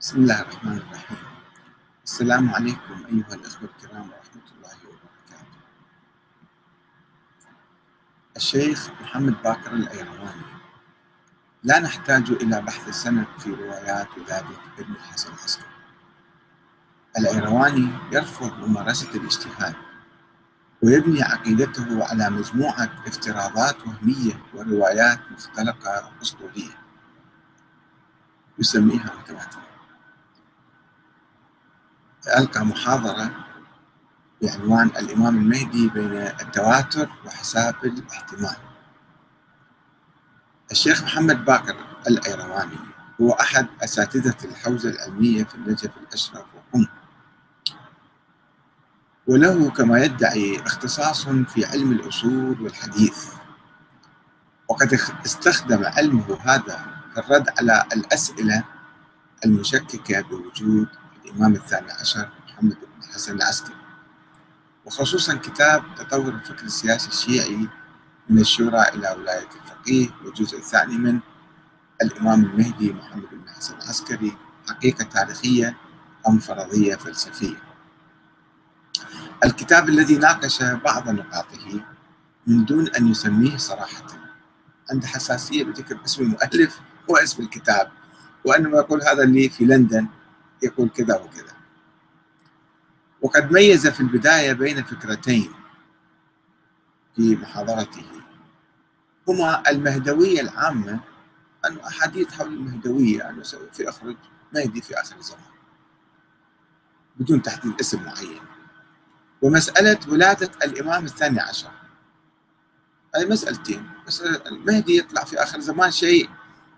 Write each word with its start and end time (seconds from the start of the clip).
بسم 0.00 0.22
الله 0.22 0.40
الرحمن 0.40 0.76
الرحيم. 0.76 1.18
السلام 2.04 2.54
عليكم 2.54 3.04
أيها 3.12 3.34
الأخوة 3.34 3.68
الكرام 3.68 4.10
ورحمة 4.10 4.46
الله 4.56 4.76
وبركاته. 4.88 5.58
الشيخ 8.36 8.90
محمد 9.00 9.42
باكر 9.42 9.72
الأيرواني. 9.72 10.42
لا 11.62 11.80
نحتاج 11.80 12.30
إلى 12.30 12.62
بحث 12.62 12.88
السند 12.88 13.26
في 13.38 13.50
روايات 13.50 14.08
ولادة 14.18 14.56
ابن 14.78 14.92
الحسن 14.92 15.28
العسكري. 15.28 15.66
الأيرواني 17.18 17.88
يرفض 18.12 18.52
ممارسة 18.52 19.10
الاجتهاد 19.14 19.74
ويبني 20.82 21.22
عقيدته 21.22 22.04
على 22.06 22.30
مجموعة 22.30 23.02
افتراضات 23.06 23.86
وهمية 23.86 24.42
وروايات 24.54 25.20
مختلقة 25.32 26.12
أسطورية. 26.22 26.78
يسميها 28.58 29.10
متواترة 29.20 29.69
ألقى 32.28 32.66
محاضرة 32.66 33.30
بعنوان 34.42 34.86
الإمام 34.86 35.36
المهدي 35.36 35.88
بين 35.88 36.12
التواتر 36.12 37.08
وحساب 37.26 37.74
الاحتمال. 37.84 38.56
الشيخ 40.70 41.02
محمد 41.02 41.44
باكر 41.44 41.76
الأيرواني 42.08 42.78
هو 43.20 43.32
أحد 43.32 43.66
أساتذة 43.84 44.36
الحوزة 44.44 44.90
العلمية 44.90 45.44
في 45.44 45.54
النجف 45.54 45.90
الأشرف 45.96 46.44
وقم. 46.54 46.86
وله 49.26 49.70
كما 49.70 50.04
يدعي 50.04 50.60
اختصاص 50.66 51.28
في 51.28 51.64
علم 51.64 51.92
الأصول 51.92 52.62
والحديث. 52.62 53.26
وقد 54.68 55.00
استخدم 55.26 55.84
علمه 55.84 56.38
هذا 56.40 56.86
في 57.14 57.20
الرد 57.20 57.48
على 57.58 57.84
الأسئلة 57.92 58.64
المشككة 59.44 60.20
بوجود 60.20 60.88
الإمام 61.30 61.54
الثاني 61.54 61.92
عشر 61.92 62.28
محمد 62.48 62.76
بن 62.80 63.12
حسن 63.14 63.36
العسكري. 63.36 63.74
وخصوصا 64.84 65.34
كتاب 65.34 65.82
تطور 65.96 66.28
الفكر 66.28 66.64
السياسي 66.64 67.08
الشيعي 67.08 67.68
من 68.28 68.38
الشورى 68.38 68.82
إلى 68.82 69.16
ولاية 69.18 69.48
الفقيه 69.62 70.08
والجزء 70.24 70.58
الثاني 70.58 70.98
من 70.98 71.20
الإمام 72.02 72.44
المهدي 72.44 72.92
محمد 72.92 73.28
بن 73.32 73.48
حسن 73.48 73.74
العسكري 73.74 74.36
حقيقة 74.68 75.04
تاريخية 75.04 75.76
أم 76.28 76.38
فرضية 76.38 76.94
فلسفية. 76.96 77.56
الكتاب 79.44 79.88
الذي 79.88 80.16
ناقش 80.16 80.62
بعض 80.62 81.08
نقاطه 81.08 81.80
من 82.46 82.64
دون 82.64 82.88
أن 82.88 83.08
يسميه 83.08 83.56
صراحة 83.56 84.06
عنده 84.90 85.06
حساسية 85.06 85.64
بذكر 85.64 85.98
اسم 86.04 86.22
المؤلف 86.22 86.80
واسم 87.08 87.42
الكتاب 87.42 87.90
وإنما 88.44 88.78
يقول 88.78 89.02
هذا 89.02 89.22
اللي 89.22 89.48
في 89.48 89.64
لندن 89.64 90.06
يقول 90.62 90.88
كذا 90.88 91.18
وكذا. 91.18 91.56
وقد 93.22 93.52
ميز 93.52 93.88
في 93.88 94.00
البداية 94.00 94.52
بين 94.52 94.84
فكرتين 94.84 95.52
في 97.16 97.36
محاضرته. 97.36 98.04
هما 99.28 99.70
المهدوية 99.70 100.40
العامة 100.40 101.00
أن 101.64 101.78
أحاديث 101.78 102.32
حول 102.32 102.52
المهدوية 102.52 103.30
أنه 103.30 103.42
سوف 103.42 103.80
يخرج 103.80 104.16
مهدي 104.54 104.82
في 104.82 105.00
آخر 105.00 105.16
الزمان. 105.16 105.50
بدون 107.16 107.42
تحديد 107.42 107.80
اسم 107.80 108.02
معين. 108.02 108.40
ومسألة 109.42 109.98
ولادة 110.08 110.50
الإمام 110.64 111.04
الثاني 111.04 111.40
عشر. 111.40 111.70
هذه 113.16 113.26
مسألتين. 113.26 113.90
بس 114.06 114.22
المهدي 114.22 114.98
يطلع 114.98 115.24
في 115.24 115.42
آخر 115.42 115.58
الزمان 115.58 115.90
شيء 115.90 116.30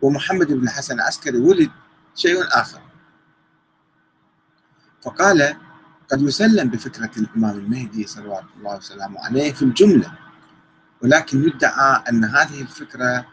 ومحمد 0.02 0.52
بن 0.52 0.70
حسن 0.70 0.94
العسكري 0.94 1.38
ولد 1.38 1.70
شيء 2.14 2.42
آخر. 2.42 2.80
فقال 5.02 5.56
قد 6.10 6.22
يسلم 6.22 6.68
بفكرة 6.68 7.10
الإمام 7.16 7.58
المهدي 7.58 8.06
صلوات 8.06 8.44
الله 8.56 8.76
وسلامه 8.76 9.20
عليه 9.20 9.52
في 9.52 9.62
الجملة 9.62 10.12
ولكن 11.02 11.44
يدعى 11.44 12.02
أن 12.10 12.24
هذه 12.24 12.60
الفكرة 12.60 13.26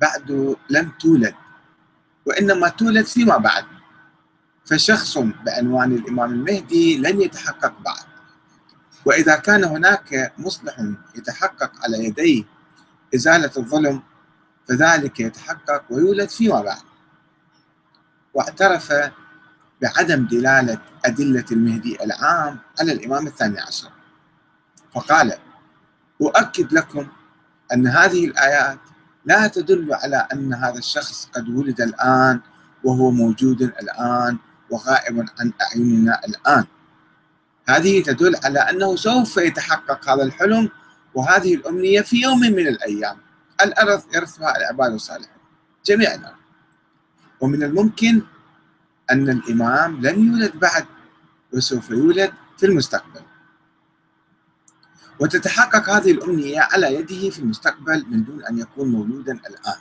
بعد 0.00 0.56
لم 0.70 0.92
تولد 1.00 1.34
وإنما 2.26 2.68
تولد 2.68 3.04
فيما 3.06 3.36
بعد. 3.36 3.64
فشخص 4.64 5.18
بعنوان 5.18 5.92
الإمام 5.92 6.32
المهدي 6.32 6.98
لن 6.98 7.20
يتحقق 7.20 7.72
بعد. 7.84 8.04
وإذا 9.04 9.36
كان 9.36 9.64
هناك 9.64 10.32
مصلح 10.38 10.84
يتحقق 11.14 11.72
على 11.84 12.04
يديه 12.04 12.44
إزالة 13.14 13.50
الظلم 13.56 14.02
فذلك 14.68 15.20
يتحقق 15.20 15.84
ويولد 15.90 16.28
فيما 16.28 16.60
بعد. 16.60 16.82
واعترف 18.34 18.92
بعدم 19.82 20.26
دلالة 20.26 20.78
أدلة 21.04 21.44
المهدي 21.52 22.04
العام 22.04 22.58
على 22.80 22.92
الإمام 22.92 23.26
الثاني 23.26 23.60
عشر. 23.60 23.90
فقال 24.94 25.32
أؤكد 26.22 26.72
لكم 26.72 27.06
أن 27.72 27.86
هذه 27.86 28.24
الآيات 28.24 28.78
لا 29.24 29.46
تدل 29.46 29.94
على 29.94 30.26
أن 30.32 30.54
هذا 30.54 30.78
الشخص 30.78 31.28
قد 31.34 31.48
ولد 31.48 31.80
الآن 31.80 32.40
وهو 32.84 33.10
موجود 33.10 33.62
الآن 33.62 34.38
وغائب 34.70 35.26
عن 35.40 35.52
أعيننا 35.62 36.20
الآن. 36.24 36.64
هذه 37.68 38.02
تدل 38.02 38.36
على 38.44 38.58
أنه 38.58 38.96
سوف 38.96 39.36
يتحقق 39.36 40.10
هذا 40.10 40.22
الحلم 40.22 40.70
وهذه 41.14 41.54
الأمنية 41.54 42.00
في 42.00 42.16
يوم 42.22 42.40
من 42.40 42.66
الأيام. 42.66 43.16
الأرض 43.64 44.02
يرثها 44.14 44.56
العباد 44.56 44.92
الصالحون 44.92 45.40
جميع 45.86 46.14
الأرض 46.14 46.36
ومن 47.40 47.62
الممكن 47.62 48.22
أن 49.10 49.28
الإمام 49.28 50.00
لم 50.00 50.26
يولد 50.26 50.56
بعد 50.56 50.86
وسوف 51.52 51.90
يولد 51.90 52.32
في 52.58 52.66
المستقبل. 52.66 53.22
وتتحقق 55.20 55.90
هذه 55.90 56.10
الأمنية 56.10 56.60
على 56.60 56.94
يده 56.94 57.30
في 57.30 57.38
المستقبل 57.38 58.06
من 58.10 58.24
دون 58.24 58.44
أن 58.44 58.58
يكون 58.58 58.88
مولودا 58.88 59.32
الآن. 59.32 59.80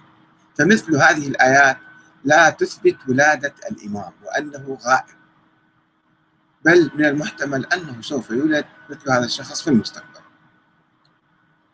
فمثل 0.57 0.95
هذه 0.95 1.27
الآيات 1.27 1.77
لا 2.23 2.49
تثبت 2.49 2.97
ولادة 3.07 3.53
الإمام 3.71 4.11
وأنه 4.25 4.77
غائب. 4.81 5.19
بل 6.65 6.91
من 6.95 7.05
المحتمل 7.05 7.65
أنه 7.65 8.01
سوف 8.01 8.29
يولد 8.29 8.65
مثل 8.89 9.11
هذا 9.11 9.25
الشخص 9.25 9.61
في 9.61 9.69
المستقبل. 9.69 10.19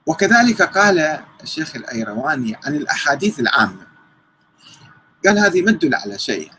وكذلك 0.06 0.62
قال 0.62 1.00
الشيخ 1.44 1.76
الأيرواني 1.76 2.56
عن 2.66 2.76
الأحاديث 2.76 3.40
العامة. 3.40 3.88
قال 5.26 5.40
هذه 5.40 5.62
ما 5.62 5.72
تدل 5.72 5.96
على 5.96 6.20
شيء؟ 6.20 6.52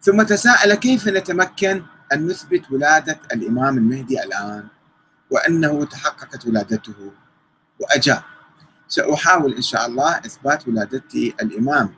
ثم 0.00 0.22
تساءل 0.22 0.74
كيف 0.74 1.08
نتمكن 1.08 1.82
أن 2.12 2.26
نثبت 2.26 2.70
ولادة 2.70 3.20
الإمام 3.32 3.78
المهدي 3.78 4.22
الآن؟ 4.22 4.68
وأنه 5.30 5.84
تحققت 5.84 6.46
ولادته. 6.46 7.12
وأجاب 7.80 8.22
سأحاول 8.88 9.54
إن 9.54 9.62
شاء 9.62 9.86
الله 9.86 10.18
إثبات 10.18 10.68
ولادة 10.68 11.02
الإمام. 11.14 11.94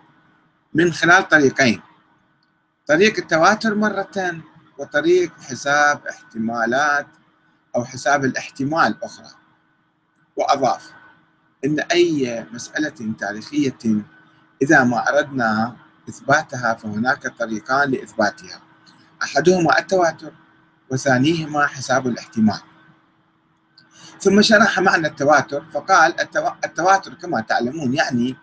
من 0.74 0.92
خلال 0.92 1.28
طريقين 1.28 1.80
طريق 2.86 3.18
التواتر 3.18 3.74
مرة 3.74 4.42
وطريق 4.78 5.40
حساب 5.40 6.06
احتمالات 6.06 7.06
أو 7.76 7.84
حساب 7.84 8.24
الاحتمال 8.24 9.04
أخرى. 9.04 9.30
وأضاف 10.36 10.92
إن 11.64 11.80
أي 11.80 12.46
مسألة 12.52 13.14
تاريخية 13.18 14.02
إذا 14.62 14.84
ما 14.84 15.08
أردنا 15.08 15.76
إثباتها 16.10 16.74
فهناك 16.74 17.22
طريقان 17.38 17.90
لإثباتها. 17.90 18.60
أحدهما 19.22 19.78
التواتر 19.78 20.32
وثانيهما 20.90 21.66
حساب 21.66 22.06
الاحتمال. 22.06 22.60
ثم 24.20 24.42
شرح 24.42 24.80
معنى 24.80 25.06
التواتر 25.06 25.64
فقال 25.72 26.20
التواتر 26.64 27.14
كما 27.14 27.40
تعلمون 27.40 27.94
يعني 27.94 28.36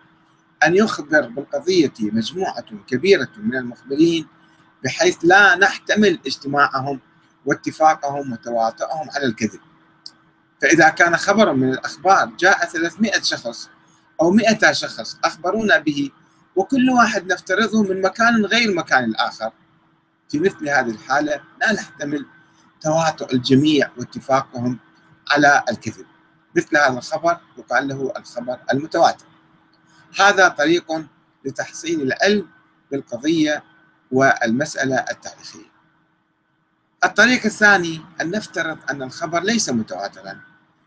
أن 0.64 0.76
يخبر 0.76 1.28
بالقضية 1.28 1.92
مجموعة 2.00 2.64
كبيرة 2.86 3.28
من 3.36 3.54
المخبرين 3.56 4.26
بحيث 4.84 5.18
لا 5.22 5.56
نحتمل 5.56 6.18
اجتماعهم 6.26 7.00
واتفاقهم 7.46 8.32
وتواطؤهم 8.32 9.10
على 9.10 9.26
الكذب. 9.26 9.60
فإذا 10.62 10.88
كان 10.88 11.16
خبر 11.16 11.52
من 11.52 11.70
الأخبار 11.72 12.32
جاء 12.38 12.66
300 12.66 13.22
شخص 13.22 13.68
أو 14.20 14.30
100 14.30 14.72
شخص 14.72 15.16
أخبرونا 15.24 15.78
به 15.78 16.10
وكل 16.58 16.90
واحد 16.90 17.32
نفترضه 17.32 17.82
من 17.82 18.00
مكان 18.00 18.44
غير 18.44 18.74
مكان 18.74 19.04
الآخر. 19.04 19.52
في 20.28 20.38
مثل 20.38 20.68
هذه 20.68 20.90
الحالة 20.90 21.40
لا 21.60 21.72
نحتمل 21.72 22.26
تواطؤ 22.80 23.32
الجميع 23.32 23.90
واتفاقهم 23.96 24.78
على 25.30 25.62
الكذب. 25.70 26.06
مثل 26.56 26.76
هذا 26.76 26.98
الخبر 26.98 27.40
يقال 27.58 27.88
له 27.88 28.12
الخبر 28.16 28.58
المتواتر. 28.72 29.26
هذا 30.20 30.48
طريق 30.48 30.92
لتحصيل 31.44 32.02
العلم 32.02 32.48
بالقضية 32.90 33.64
والمسألة 34.10 34.96
التاريخية. 34.96 35.68
الطريق 37.04 37.44
الثاني 37.44 38.00
أن 38.20 38.30
نفترض 38.30 38.78
أن 38.90 39.02
الخبر 39.02 39.40
ليس 39.42 39.68
متواترا. 39.70 40.40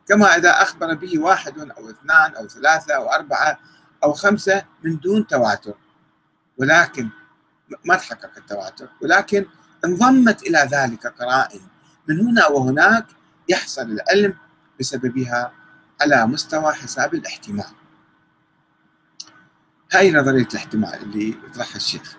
كما 0.07 0.35
إذا 0.35 0.61
أخبر 0.61 0.93
به 0.93 1.19
واحد 1.19 1.59
أو 1.59 1.89
اثنان 1.89 2.35
أو 2.35 2.47
ثلاثة 2.47 2.95
أو 2.95 3.13
أربعة 3.13 3.59
أو 4.03 4.13
خمسة 4.13 4.65
من 4.83 4.99
دون 4.99 5.27
تواتر. 5.27 5.73
ولكن 6.57 7.09
ما 7.85 7.95
تحقق 7.95 8.31
التواتر. 8.37 8.89
ولكن 9.01 9.45
انضمت 9.85 10.43
إلى 10.43 10.69
ذلك 10.71 11.07
قرائن. 11.07 11.61
من 12.07 12.19
هنا 12.19 12.47
وهناك 12.47 13.05
يحصل 13.49 13.81
العلم 13.81 14.33
بسببها 14.79 15.51
على 16.01 16.27
مستوى 16.27 16.73
حساب 16.73 17.13
الاحتمال. 17.13 17.65
هاي 19.93 20.11
نظرية 20.11 20.47
الاحتمال 20.51 21.01
اللي 21.01 21.29
يطرحها 21.29 21.75
الشيخ. 21.75 22.17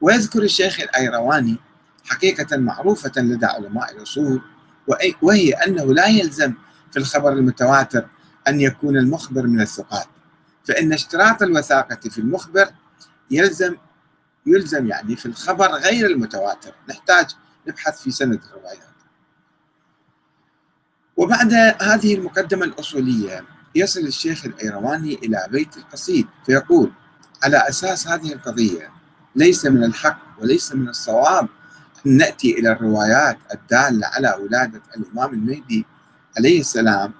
ويذكر 0.00 0.42
الشيخ 0.42 0.80
الأيرواني 0.80 1.56
حقيقة 2.04 2.56
معروفة 2.56 3.12
لدى 3.16 3.46
علماء 3.46 3.96
الأصول 3.96 4.42
وهي 5.22 5.52
أنه 5.52 5.94
لا 5.94 6.06
يلزم 6.06 6.54
في 6.92 6.98
الخبر 6.98 7.32
المتواتر 7.32 8.08
أن 8.48 8.60
يكون 8.60 8.96
المخبر 8.96 9.46
من 9.46 9.60
الثقات. 9.60 10.06
فإن 10.64 10.92
اشتراط 10.92 11.42
الوثاقة 11.42 12.10
في 12.10 12.18
المخبر 12.18 12.68
يلزم 13.30 13.76
يلزم 14.46 14.86
يعني 14.86 15.16
في 15.16 15.26
الخبر 15.26 15.66
غير 15.66 16.06
المتواتر. 16.06 16.74
نحتاج 16.88 17.26
نبحث 17.68 18.02
في 18.02 18.10
سند 18.10 18.40
الروايات. 18.44 18.94
وبعد 21.16 21.52
هذه 21.82 22.14
المقدمة 22.14 22.64
الأصولية 22.64 23.44
يصل 23.74 24.00
الشيخ 24.00 24.44
الأيرواني 24.44 25.14
إلى 25.14 25.46
بيت 25.50 25.76
القصيد 25.76 26.26
فيقول 26.46 26.92
على 27.42 27.68
أساس 27.68 28.08
هذه 28.08 28.32
القضية 28.32 28.90
ليس 29.36 29.66
من 29.66 29.84
الحق 29.84 30.20
وليس 30.40 30.72
من 30.72 30.88
الصواب 30.88 31.48
أن 32.06 32.16
نأتي 32.16 32.58
إلى 32.58 32.72
الروايات 32.72 33.38
الدالة 33.54 34.06
على 34.06 34.38
ولادة 34.40 34.82
الإمام 34.96 35.34
المهدي 35.34 35.86
عليه 36.38 36.60
السلام 36.60 37.12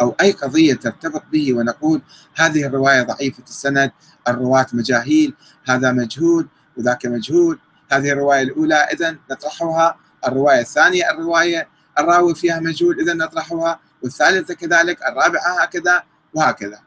أو 0.00 0.16
أي 0.20 0.32
قضية 0.32 0.74
ترتبط 0.74 1.22
به 1.32 1.54
ونقول 1.54 2.02
هذه 2.34 2.66
الرواية 2.66 3.02
ضعيفة 3.02 3.42
السند 3.42 3.92
الرواة 4.28 4.66
مجاهيل 4.72 5.34
هذا 5.64 5.92
مجهول 5.92 6.48
وذاك 6.76 7.06
مجهول 7.06 7.58
هذه 7.92 8.12
الرواية 8.12 8.42
الأولى 8.42 8.74
إذا 8.74 9.16
نطرحها 9.30 9.98
الرواية 10.26 10.60
الثانية 10.60 11.10
الرواية 11.10 11.68
الراوي 11.98 12.34
فيها 12.34 12.60
مجهول 12.60 13.00
إذا 13.00 13.14
نطرحها 13.14 13.80
والثالثة 14.02 14.54
كذلك 14.54 15.02
الرابعة 15.02 15.62
هكذا 15.62 16.02
وهكذا. 16.34 16.80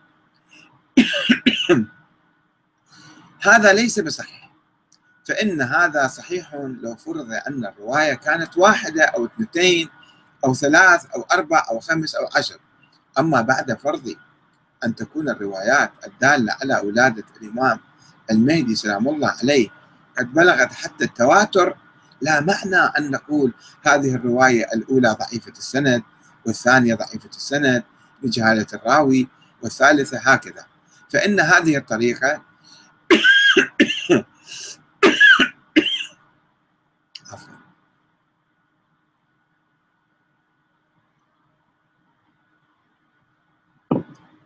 هذا 3.42 3.74
ليس 3.74 4.00
بصحيح. 4.00 4.52
فإن 5.28 5.62
هذا 5.62 6.08
صحيح 6.08 6.54
لو 6.56 6.96
فرض 6.96 7.32
أن 7.48 7.66
الرواية 7.66 8.14
كانت 8.14 8.58
واحدة 8.58 9.04
أو 9.04 9.26
اثنتين 9.26 9.90
أو 10.46 10.54
ثلاث 10.54 11.06
أو 11.16 11.22
أربع 11.22 11.64
أو 11.70 11.80
خمس 11.80 12.16
أو 12.16 12.30
عشر. 12.36 12.58
أما 13.20 13.42
بعد 13.42 13.78
فرض 13.78 14.16
أن 14.84 14.96
تكون 14.96 15.30
الروايات 15.30 15.92
الدالة 16.08 16.54
على 16.62 16.82
ولادة 16.88 17.24
الإمام 17.42 17.80
المهدي 18.32 18.76
سلام 18.76 19.08
الله 19.08 19.36
عليه 19.44 19.70
قد 20.18 20.34
بلغت 20.34 20.74
حتى 20.74 21.04
التواتر 21.06 21.78
لا 22.22 22.40
معنى 22.42 22.76
أن 22.98 23.12
نقول 23.12 23.54
هذه 23.82 24.16
الرواية 24.16 24.66
الأولى 24.74 25.10
ضعيفة 25.20 25.52
السند 25.52 26.04
والثانية 26.46 26.96
ضعيفة 26.96 27.30
السند 27.36 27.84
لجهالة 28.24 28.68
الراوي 28.74 29.28
والثالثة 29.62 30.18
هكذا. 30.18 30.66
فإن 31.10 31.40
هذه 31.40 31.78
الطريقة 31.78 32.42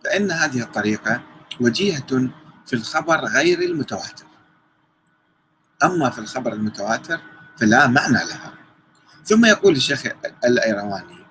فإن 0.04 0.32
هذه 0.32 0.62
الطريقة 0.62 1.24
وجيهة 1.62 2.30
في 2.66 2.74
الخبر 2.74 3.26
غير 3.26 3.62
المتواتر. 3.62 4.26
أما 5.84 6.10
في 6.10 6.20
الخبر 6.20 6.54
المتواتر 6.54 7.22
فلا 7.58 7.88
معنى 7.88 8.14
لها. 8.14 8.54
ثم 9.26 9.46
يقول 9.46 9.76
الشيخ 9.76 10.04
الأيرواني 10.46 11.26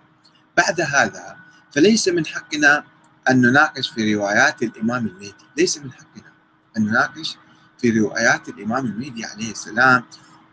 بعد 0.57 0.81
هذا 0.81 1.37
فليس 1.73 2.09
من 2.09 2.27
حقنا 2.27 2.85
أن 3.31 3.41
نناقش 3.41 3.91
في 3.91 4.15
روايات 4.15 4.63
الإمام 4.63 5.07
المهدي. 5.07 5.35
ليس 5.57 5.79
من 5.79 5.93
حقنا 5.93 6.33
أن 6.77 6.83
نناقش 6.83 7.39
في 7.79 7.99
روايات 7.99 8.49
الإمام 8.49 8.87
المهدي 8.87 9.25
عليه 9.25 9.51
السلام 9.51 10.05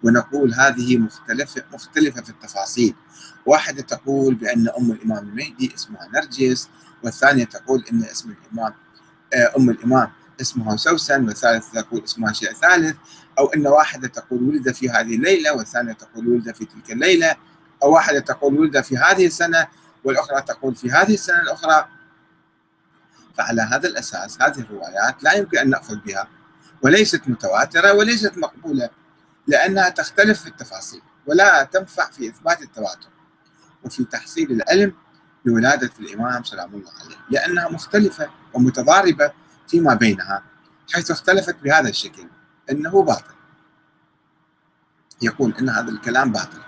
ونقول 0.04 0.54
هذه 0.54 0.98
مختلفة 0.98 1.64
مختلفة 1.74 2.22
في 2.22 2.30
التفاصيل. 2.30 2.96
واحدة 3.46 3.82
تقول 3.82 4.36
بأن 4.36 4.70
أم 4.70 4.92
الإمام 4.92 5.28
المهدي 5.28 5.76
اسمها 5.76 6.10
نرجس 6.14 6.70
والثانية 7.04 7.44
تقول 7.44 7.86
أن 7.92 8.04
اسم 8.04 8.30
الإمام 8.32 8.74
آه، 9.34 9.54
أم 9.58 9.70
الإمام 9.70 10.12
اسمها 10.42 10.76
سوسن 10.76 11.28
والثالثة 11.28 11.82
تقول 11.82 12.04
اسمها 12.04 12.34
شيء 12.34 12.54
ثالث 12.54 12.96
أو 13.40 13.46
أن 13.48 13.68
واحدة 13.68 14.08
تقول 14.08 14.44
ولد 14.44 14.72
في 14.72 14.90
هذه 14.90 15.16
الليلة 15.16 15.54
والثانية 15.54 15.94
تقول 15.94 16.28
ولد 16.28 16.56
في 16.56 16.66
تلك 16.66 16.92
الليلة 16.92 17.36
أو 17.84 17.94
واحدة 17.94 18.20
تقول 18.20 18.60
ولد 18.60 18.82
في 18.82 18.98
هذه 18.98 19.26
السنة 19.26 19.68
والأخرى 20.04 20.42
تقول 20.42 20.76
في 20.76 20.92
هذه 20.92 21.14
السنة 21.14 21.42
الأخرى. 21.42 21.88
فعلى 23.38 23.62
هذا 23.62 23.88
الأساس 23.88 24.42
هذه 24.42 24.60
الروايات 24.60 25.24
لا 25.24 25.34
يمكن 25.34 25.58
أن 25.58 25.70
نأخذ 25.70 25.96
بها 25.96 26.28
وليست 26.82 27.22
متواترة 27.28 27.94
وليست 27.94 28.38
مقبولة. 28.38 28.90
لأنها 29.50 29.90
تختلف 29.90 30.42
في 30.42 30.48
التفاصيل 30.48 31.02
ولا 31.28 31.64
تنفع 31.64 32.10
في 32.12 32.30
إثبات 32.30 32.62
التواتر 32.62 33.10
وفي 33.84 34.04
تحصيل 34.04 34.52
العلم 34.52 34.94
بولادة 35.46 35.92
الإمام 36.00 36.44
سلام 36.44 36.76
الله 36.76 36.92
عليه 37.04 37.16
لأنها 37.30 37.70
مختلفة 37.70 38.30
ومتضاربة 38.54 39.32
فيما 39.68 39.94
بينها 39.94 40.44
حيث 40.94 41.12
اختلفت 41.12 41.56
بهذا 41.64 41.90
الشكل 41.90 42.28
أنه 42.72 43.04
باطل. 43.04 43.34
يقول 45.22 45.54
إن 45.60 45.70
هذا 45.70 45.90
الكلام 45.90 46.32
باطل 46.32 46.62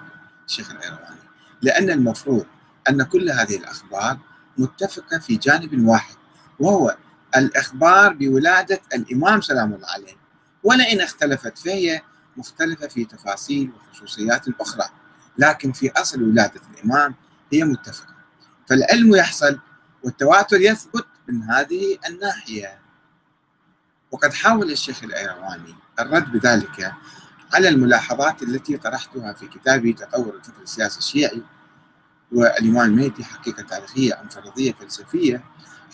الشيخ 0.47 0.71
الايرواني 0.71 1.21
لأن 1.61 1.89
المفروض 1.89 2.45
أن 2.89 3.03
كل 3.03 3.29
هذه 3.29 3.57
الأخبار 3.57 4.17
متفقة 4.57 5.19
في 5.19 5.35
جانب 5.35 5.87
واحد 5.87 6.15
وهو 6.59 6.97
الإخبار 7.35 8.13
بولادة 8.13 8.81
الإمام 8.95 9.41
سلام 9.41 9.73
الله 9.73 9.87
عليه. 9.89 10.15
ولئن 10.63 11.01
اختلفت 11.01 11.57
فهي 11.57 12.01
مختلفة 12.37 12.87
في 12.87 13.05
تفاصيل 13.05 13.71
وخصوصيات 13.71 14.45
أخرى 14.61 14.89
لكن 15.37 15.71
في 15.71 15.91
أصل 15.91 16.23
ولادة 16.23 16.61
الإمام 16.73 17.15
هي 17.53 17.63
متفقة. 17.63 18.13
فالعلم 18.69 19.15
يحصل 19.15 19.59
والتواتر 20.03 20.61
يثبت 20.61 21.05
من 21.27 21.43
هذه 21.43 21.97
الناحية. 22.09 22.79
وقد 24.11 24.33
حاول 24.33 24.71
الشيخ 24.71 25.03
الأيرواني 25.03 25.75
الرد 25.99 26.31
بذلك 26.31 26.93
على 27.53 27.69
الملاحظات 27.69 28.43
التي 28.43 28.77
طرحتها 28.77 29.33
في 29.33 29.47
كتابي 29.47 29.93
تطور 29.93 30.35
الفكر 30.35 30.61
السياسي 30.61 31.00
الشيعي 31.00 31.41
والإمام 32.31 32.85
المهدي 32.85 33.23
حقيقة 33.23 33.63
تاريخية 33.63 34.21
أم 34.21 34.29
فرضية 34.29 34.73
فلسفية 34.73 35.43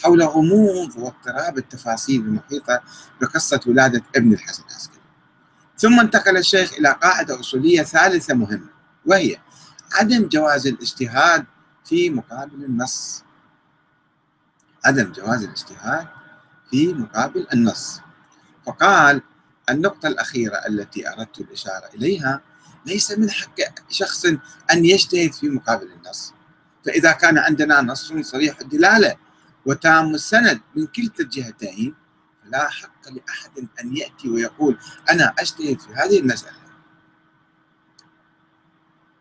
حول 0.04 0.24
غموض 0.24 0.98
واضطراب 0.98 1.58
التفاصيل 1.58 2.22
المحيطة 2.22 2.82
بقصة 3.22 3.60
ولادة 3.68 4.04
ابن 4.16 4.34
الحسن 4.34 4.64
العسكري. 4.70 4.97
ثم 5.78 6.00
انتقل 6.00 6.38
الشيخ 6.38 6.74
إلى 6.74 6.90
قاعدة 7.02 7.40
أصولية 7.40 7.84
ثالثة 7.84 8.34
مهمة 8.34 8.70
وهي 9.06 9.38
عدم 9.94 10.28
جواز 10.28 10.68
الاجتهاد 10.68 11.46
في 11.86 12.10
مقابل 12.10 12.64
النص. 12.64 13.24
عدم 14.86 15.12
جواز 15.12 15.44
الاجتهاد 15.44 16.08
في 16.72 16.94
مقابل 16.94 17.48
النص. 17.54 18.02
فقال 18.66 19.22
النقطة 19.70 20.08
الأخيرة 20.08 20.56
التي 20.68 21.10
أردت 21.10 21.40
الإشارة 21.40 21.90
إليها 21.94 22.42
ليس 22.86 23.12
من 23.12 23.30
حق 23.30 23.56
شخص 23.90 24.26
أن 24.72 24.86
يجتهد 24.86 25.34
في 25.34 25.50
مقابل 25.50 25.92
النص. 25.92 26.34
فإذا 26.86 27.12
كان 27.12 27.38
عندنا 27.38 27.82
نص 27.82 28.14
صريح 28.22 28.60
الدلالة 28.60 29.16
وتام 29.66 30.16
السند 30.16 30.62
من 30.76 30.88
كلتا 30.88 31.24
الجهتين 31.24 31.96
فلا 32.48 32.70
حق 32.70 33.10
لأحد 33.10 33.68
أن 33.82 33.98
يأتي 33.98 34.30
ويقول 34.30 34.78
أنا 35.10 35.34
أجتهد 35.40 35.80
في 35.80 35.94
هذه 35.94 36.20
المسألة. 36.20 36.58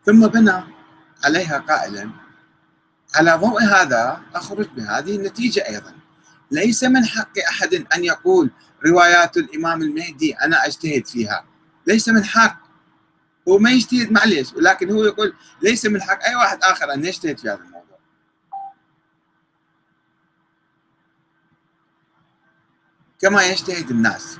ثم 0.06 0.26
بنى 0.26 0.62
عليها 1.25 1.59
قائلا 1.59 2.11
على 3.14 3.33
ضوء 3.33 3.62
هذا 3.62 4.23
أخرج 4.35 4.68
بهذه 4.68 5.16
النتيجة 5.16 5.68
أيضا. 5.68 5.95
ليس 6.50 6.85
من 6.85 7.04
حق 7.04 7.38
أحد 7.49 7.75
أن 7.75 8.04
يقول 8.04 8.50
روايات 8.87 9.37
الإمام 9.37 9.83
المهدي 9.83 10.35
أنا 10.35 10.66
أجتهد 10.66 11.06
فيها. 11.06 11.45
ليس 11.87 12.09
من 12.09 12.25
حق. 12.25 12.66
هو 13.49 13.59
ما 13.59 13.71
يجتهد 13.71 14.12
معليش 14.12 14.52
ولكن 14.52 14.90
هو 14.90 15.04
يقول 15.04 15.35
ليس 15.62 15.87
من 15.87 16.02
حق 16.02 16.25
أي 16.25 16.35
واحد 16.35 16.59
آخر 16.62 16.95
أن 16.95 17.04
يجتهد 17.04 17.38
في 17.38 17.49
هذا 17.49 17.59
الموضوع. 17.59 17.86
كما 23.26 23.42
يجتهد 23.42 23.90
الناس. 23.90 24.38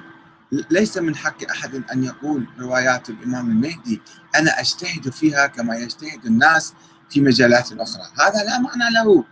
ليس 0.52 0.99
من 0.99 1.16
حق 1.16 1.50
أحد 1.50 1.75
أن 1.93 2.05
يقول 2.05 2.47
روايات 2.59 3.11
الإمام 3.11 3.50
المهدي 3.50 4.02
أنا 4.37 4.61
أجتهد 4.61 5.11
فيها 5.11 5.47
كما 5.47 5.76
يجتهد 5.76 6.26
الناس 6.26 6.75
في 7.11 7.21
مجالات 7.21 7.73
أخرى. 7.73 8.02
هذا 8.21 8.45
لا 8.45 8.59
معنى 8.59 8.95
له 8.95 9.25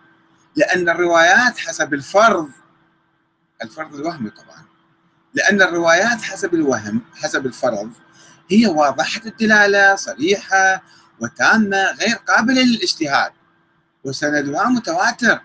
لأن 0.56 0.88
الروايات 0.88 1.58
حسب 1.58 1.94
الفرض 1.94 2.48
الفرض 3.62 3.94
الوهمي 3.94 4.30
طبعا. 4.30 4.64
لأن 5.34 5.62
الروايات 5.62 6.22
حسب 6.22 6.54
الوهم 6.54 7.00
حسب 7.14 7.46
الفرض 7.46 7.92
هي 8.50 8.66
واضحة 8.66 9.20
الدلالة 9.26 9.94
صريحة 9.94 10.82
وتامة 11.20 11.92
غير 12.00 12.16
قابلة 12.16 12.62
للاجتهاد. 12.62 13.32
وسندها 14.04 14.68
متواتر. 14.68 15.40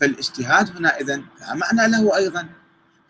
فالاجتهاد 0.00 0.76
هنا 0.76 1.00
إذا 1.00 1.16
لا 1.16 1.54
معنى 1.54 1.88
له 1.92 2.16
أيضا. 2.16 2.48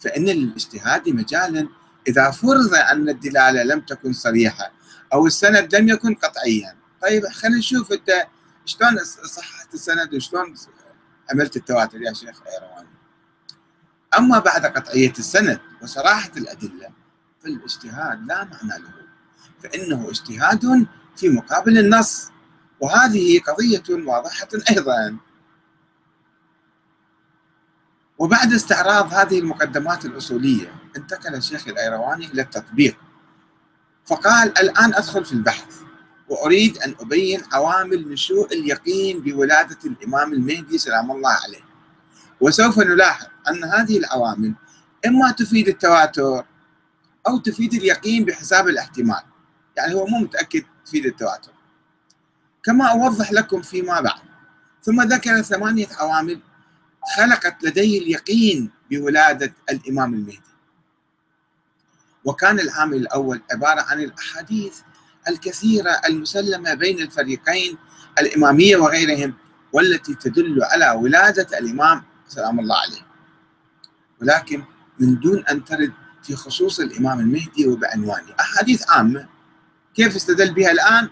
فإن 0.00 0.24
للاجتهاد 0.24 1.08
مجالا. 1.08 1.68
إذا 2.08 2.30
فرض 2.30 2.74
أن 2.74 3.08
الدلالة 3.08 3.62
لم 3.62 3.80
تكن 3.80 4.12
صريحة 4.12 4.72
أو 5.12 5.26
السند 5.26 5.74
لم 5.74 5.88
يكن 5.88 6.14
قطعيا. 6.14 6.76
طيب 7.02 7.26
خلينا 7.26 7.58
نشوف 7.58 7.92
أنت 7.92 8.26
شلون 8.64 9.04
صححت 9.24 9.74
السند 9.74 10.14
وشلون 10.14 10.54
عملت 11.30 11.56
التواتر 11.56 12.02
يا 12.02 12.12
شيخ 12.12 12.42
ايرواني 12.46 12.88
أما 14.18 14.38
بعد 14.38 14.66
قطعية 14.66 15.12
السند 15.18 15.60
وصراحة 15.82 16.30
الأدلة 16.36 16.88
فالاجتهاد 17.42 18.26
لا 18.26 18.44
معنى 18.44 18.82
له. 18.82 18.92
فإنه 19.62 20.10
اجتهاد 20.10 20.86
في 21.16 21.28
مقابل 21.28 21.78
النص. 21.78 22.30
وهذه 22.80 23.40
قضية 23.40 23.82
واضحة 23.90 24.48
أيضا. 24.70 25.16
وبعد 28.18 28.52
استعراض 28.52 29.14
هذه 29.14 29.38
المقدمات 29.38 30.04
الأصولية 30.04 30.72
انتقل 30.96 31.34
الشيخ 31.34 31.68
الأيرواني 31.68 32.26
إلى 32.26 32.42
التطبيق. 32.42 32.96
فقال 34.06 34.58
الآن 34.58 34.94
أدخل 34.94 35.24
في 35.24 35.32
البحث 35.32 35.80
وأريد 36.28 36.78
أن 36.78 36.94
أبين 37.00 37.42
عوامل 37.52 38.08
نشوء 38.08 38.52
اليقين 38.52 39.20
بولادة 39.20 39.78
الإمام 39.84 40.32
المهدي 40.32 40.78
سلام 40.78 41.10
الله 41.10 41.32
عليه. 41.44 41.64
وسوف 42.40 42.78
نلاحظ 42.78 43.26
أن 43.48 43.64
هذه 43.64 43.98
العوامل 43.98 44.54
إما 45.06 45.30
تفيد 45.30 45.68
التواتر 45.68 46.44
أو 47.28 47.38
تفيد 47.38 47.74
اليقين 47.74 48.24
بحساب 48.24 48.68
الاحتمال. 48.68 49.22
يعني 49.76 49.94
هو 49.94 50.06
مو 50.06 50.18
متأكد 50.18 50.64
تفيد 50.86 51.06
التواتر. 51.06 51.52
كما 52.62 52.84
أوضح 52.84 53.32
لكم 53.32 53.62
فيما 53.62 54.00
بعد 54.00 54.20
ثم 54.82 55.02
ذكر 55.02 55.42
ثمانية 55.42 55.86
عوامل 55.98 56.40
خلقت 57.16 57.64
لديه 57.64 57.98
اليقين 57.98 58.70
بولادة 58.90 59.52
الإمام 59.70 60.14
المهدي. 60.14 60.40
وكان 62.24 62.60
العامل 62.60 62.96
الأول 62.96 63.40
عبارة 63.52 63.80
عن 63.80 64.00
الأحاديث 64.00 64.80
الكثيرة 65.28 66.00
المسلمة 66.08 66.74
بين 66.74 67.00
الفريقين 67.00 67.78
الإمامية 68.18 68.76
وغيرهم 68.76 69.34
والتي 69.72 70.14
تدل 70.14 70.64
على 70.64 70.90
ولادة 70.90 71.58
الإمام 71.58 72.02
سلام 72.28 72.60
الله 72.60 72.76
عليه. 72.76 73.06
ولكن 74.22 74.64
من 74.98 75.20
دون 75.20 75.44
أن 75.50 75.64
ترد 75.64 75.92
في 76.22 76.36
خصوص 76.36 76.80
الإمام 76.80 77.20
المهدي 77.20 77.66
وبعنوانه. 77.68 78.34
أحاديث 78.40 78.90
عامة. 78.90 79.28
كيف 79.94 80.16
استدل 80.16 80.54
بها 80.54 80.70
الآن؟ 80.70 81.08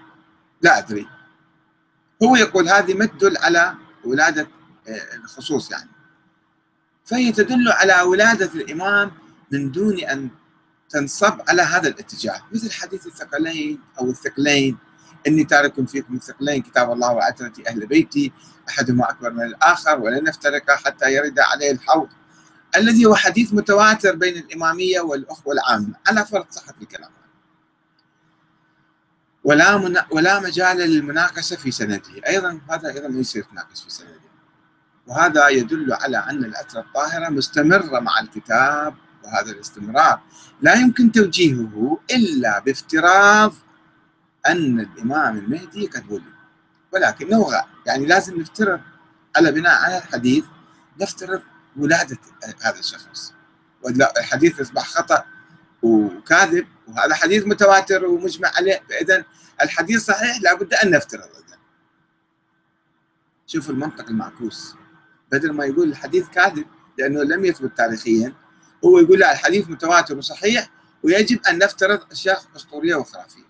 لا 0.62 0.78
أدري. 0.78 1.08
هو 2.22 2.36
يقول 2.36 2.68
هذه 2.68 2.94
ما 2.94 3.06
تدل 3.06 3.36
على 3.36 3.74
ولادة 4.04 4.48
الخصوص 4.88 5.70
يعني. 5.70 5.90
فهي 7.04 7.32
تدل 7.32 7.68
على 7.68 8.02
ولادة 8.02 8.50
الإمام 8.54 9.12
من 9.52 9.70
دون 9.70 9.98
أن 9.98 10.28
تنصب 10.88 11.40
على 11.48 11.62
هذا 11.62 11.88
الاتجاه 11.88 12.42
مثل 12.52 12.72
حديث 12.72 13.06
الثقلين 13.06 13.80
أو 13.98 14.10
الثقلين. 14.10 14.78
إني 15.26 15.44
تارك 15.44 15.88
فيكم 15.88 16.14
الثقلين 16.14 16.62
كتاب 16.62 16.92
الله 16.92 17.12
وعترتي 17.12 17.68
أهل 17.68 17.86
بيتي 17.86 18.32
أحدهما 18.68 19.10
أكبر 19.10 19.30
من 19.30 19.42
الآخر 19.42 20.00
ولن 20.00 20.24
نفترق 20.24 20.70
حتى 20.70 21.14
يرد 21.14 21.38
عليه 21.38 21.70
الحوض. 21.70 22.08
الذي 22.76 23.04
هو 23.04 23.14
حديث 23.14 23.52
متواتر 23.52 24.14
بين 24.14 24.36
الإمامية 24.36 25.00
والأخوة 25.00 25.54
العامة. 25.54 25.94
على 26.06 26.26
فرض 26.26 26.46
صحة 26.50 26.74
الكلام. 26.82 27.10
ولا 29.44 30.04
ولا 30.10 30.40
مجال 30.40 30.76
للمناقشة 30.76 31.56
في 31.56 31.70
سنده. 31.70 32.02
أيضا 32.28 32.60
هذا 32.70 32.88
أيضا 32.88 33.08
ما 33.08 33.20
يصير 33.20 33.42
تناقش 33.42 33.82
في 33.82 33.90
سنده. 33.90 34.13
وهذا 35.06 35.48
يدل 35.48 35.92
على 35.92 36.18
أن 36.18 36.44
العترة 36.44 36.80
الطاهرة 36.80 37.28
مستمرة 37.28 38.00
مع 38.00 38.20
الكتاب 38.20 38.94
وهذا 39.24 39.50
الاستمرار. 39.50 40.20
لا 40.62 40.74
يمكن 40.74 41.12
توجيهه 41.12 41.98
إلا 42.10 42.58
بافتراض 42.58 43.54
أن 44.46 44.80
الإمام 44.80 45.38
المهدي 45.38 45.86
قد 45.86 46.12
ولد 46.12 46.34
ولكنه 46.92 47.42
غائب 47.42 47.66
يعني 47.86 48.06
لازم 48.06 48.40
نفترض 48.40 48.80
على 49.36 49.52
بناء 49.52 49.82
على 49.84 49.98
الحديث 49.98 50.44
نفترض 51.00 51.42
ولادة 51.76 52.18
هذا 52.62 52.78
الشخص. 52.78 53.34
الحديث 54.18 54.60
يصبح 54.60 54.86
خطأ 54.86 55.24
وكاذب 55.82 56.66
وهذا 56.88 57.14
حديث 57.14 57.46
متواتر 57.46 58.04
ومجمع 58.04 58.50
عليه 58.56 58.82
فإذا 58.88 59.24
الحديث 59.62 60.04
صحيح 60.04 60.42
لابد 60.42 60.74
أن 60.74 60.90
نفترض 60.90 61.34
شوف 63.46 63.70
المنطق 63.70 64.08
المعكوس. 64.08 64.74
بدل 65.34 65.52
ما 65.52 65.64
يقول 65.64 65.88
الحديث 65.88 66.28
كاذب 66.28 66.66
لأنه 66.98 67.22
لم 67.22 67.44
يثبت 67.44 67.76
تاريخيا 67.76 68.32
هو 68.84 68.98
يقول 68.98 69.18
لا 69.18 69.32
الحديث 69.32 69.70
متواتر 69.70 70.18
وصحيح 70.18 70.70
ويجب 71.02 71.40
أن 71.46 71.58
نفترض 71.58 72.00
أشياء 72.12 72.42
أسطورية 72.56 72.94
وخرافية. 72.94 73.44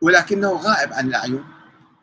ولكنه 0.00 0.52
غائب 0.52 0.92
عن 0.92 1.08
الأعين. 1.08 1.44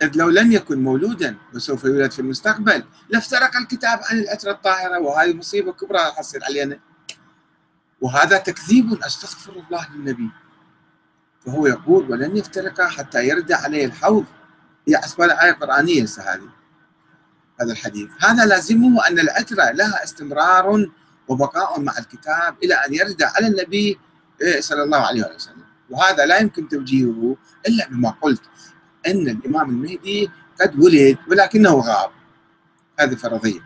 إذ 0.02 0.12
لو 0.16 0.30
لم 0.30 0.52
يكن 0.52 0.84
مولودا 0.84 1.38
وسوف 1.54 1.84
يولد 1.84 2.12
في 2.12 2.20
المستقبل 2.20 2.84
لافترق 3.10 3.56
الكتاب 3.56 4.00
عن 4.04 4.20
العترة 4.20 4.52
الطاهرة 4.52 5.00
وهذه 5.00 5.34
مصيبة 5.34 5.72
كبرى 5.74 6.00
حصل 6.00 6.44
علينا. 6.44 6.80
وهذا 8.02 8.38
تكذيب 8.38 9.04
أستغفر 9.04 9.54
الله 9.54 9.96
للنبي. 9.96 10.30
فهو 11.46 11.68
يقول 11.68 12.12
ولن 12.12 12.38
يفترق 12.38 12.82
حتى 12.82 13.28
يرد 13.28 13.52
عليه 13.52 13.86
الحوض 13.86 14.26
هي 14.90 15.00
أسفل 15.00 15.32
آية 15.32 15.52
قرآنية 15.52 16.04
هذه 16.04 16.50
هذا 17.62 17.72
الحديث. 17.72 18.10
هذا 18.20 18.46
لازمه 18.46 19.08
أن 19.08 19.20
العترة 19.20 19.72
لها 19.72 20.04
استمرار 20.04 20.92
وبقاء 21.28 21.80
مع 21.80 21.98
الكتاب 21.98 22.56
إلى 22.64 22.74
أن 22.74 22.94
يرد 22.94 23.24
على 23.24 23.48
النبي 23.48 24.00
إيه، 24.42 24.62
صلى 24.62 24.84
الله 24.84 24.98
عليه 24.98 25.36
وسلم. 25.36 25.64
وهذا 25.90 26.26
لا 26.26 26.38
يمكن 26.38 26.68
توجيهه 26.70 27.38
إلا 27.68 27.88
بما 27.88 28.10
قلت 28.10 28.42
أن 29.08 29.30
الإمام 29.30 29.70
المهدي 29.70 30.32
قد 30.62 30.80
ولد 30.80 31.18
ولكنه 31.28 31.74
غاب. 31.74 32.12
هذه 33.00 33.16
فرضية. 33.16 33.60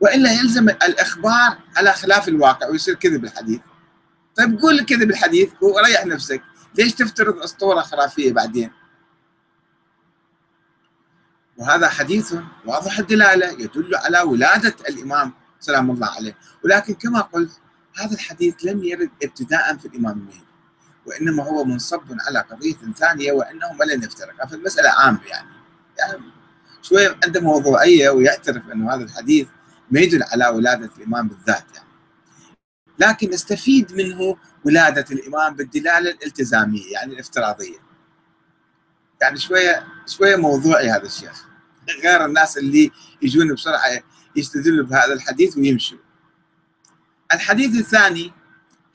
وإلا 0.00 0.32
يلزم 0.32 0.68
الإخبار 0.68 1.58
على 1.76 1.92
خلاف 1.92 2.28
الواقع 2.28 2.68
ويصير 2.68 2.94
كذب 2.94 3.24
الحديث. 3.24 3.60
طيب 4.36 4.60
قول 4.60 4.84
كذب 4.84 5.10
الحديث 5.10 5.50
وريح 5.60 6.06
نفسك. 6.06 6.42
ليش 6.78 6.92
تفترض 6.92 7.38
أسطورة 7.38 7.80
خرافية 7.80 8.32
بعدين؟ 8.32 8.70
وهذا 11.56 11.88
حديث 11.88 12.34
واضح 12.66 12.98
الدلالة 12.98 13.46
يدل 13.46 13.94
على 13.94 14.20
ولادة 14.20 14.74
الإمام 14.88 15.32
سلام 15.60 15.90
الله 15.90 16.08
عليه. 16.08 16.36
ولكن 16.64 16.94
كما 16.94 17.20
قلت 17.20 17.52
هذا 17.96 18.14
الحديث 18.14 18.54
لم 18.64 18.84
يرد 18.84 19.10
ابتداء 19.22 19.76
في 19.76 19.88
الإمام 19.88 20.18
المهدي 20.18 20.46
وإنما 21.06 21.44
هو 21.44 21.64
منصب 21.64 22.02
على 22.26 22.38
قضية 22.38 22.92
ثانية 22.96 23.32
وأنهما 23.32 23.84
لن 23.84 24.02
يفترقا 24.02 24.46
فالمسألة 24.46 24.90
عامة 24.90 25.26
يعني, 25.26 25.48
يعني 25.98 26.22
شوية 26.82 27.18
عنده 27.24 27.40
موضوعية 27.40 28.10
ويعترف 28.10 28.62
أنه 28.72 28.94
هذا 28.94 29.04
الحديث 29.04 29.48
ما 29.90 30.00
يدل 30.00 30.22
على 30.22 30.46
ولادة 30.48 30.90
الإمام 30.98 31.28
بالذات 31.28 31.64
يعني. 31.74 31.88
لكن 32.98 33.30
نستفيد 33.30 33.92
منه 33.92 34.36
ولادة 34.64 35.04
الإمام 35.10 35.54
بالدلالة 35.54 36.10
الالتزامية 36.10 36.92
يعني 36.92 37.12
الافتراضية. 37.12 37.91
يعني 39.22 39.38
شوية 39.38 39.86
شوية 40.06 40.36
موضوعي 40.36 40.90
هذا 40.90 41.06
الشيخ. 41.06 41.44
غير 42.04 42.24
الناس 42.24 42.58
اللي 42.58 42.90
يجون 43.22 43.54
بسرعة 43.54 44.02
يستدلوا 44.36 44.86
بهذا 44.86 45.12
الحديث 45.12 45.56
ويمشوا. 45.56 45.98
الحديث 47.34 47.80
الثاني 47.80 48.32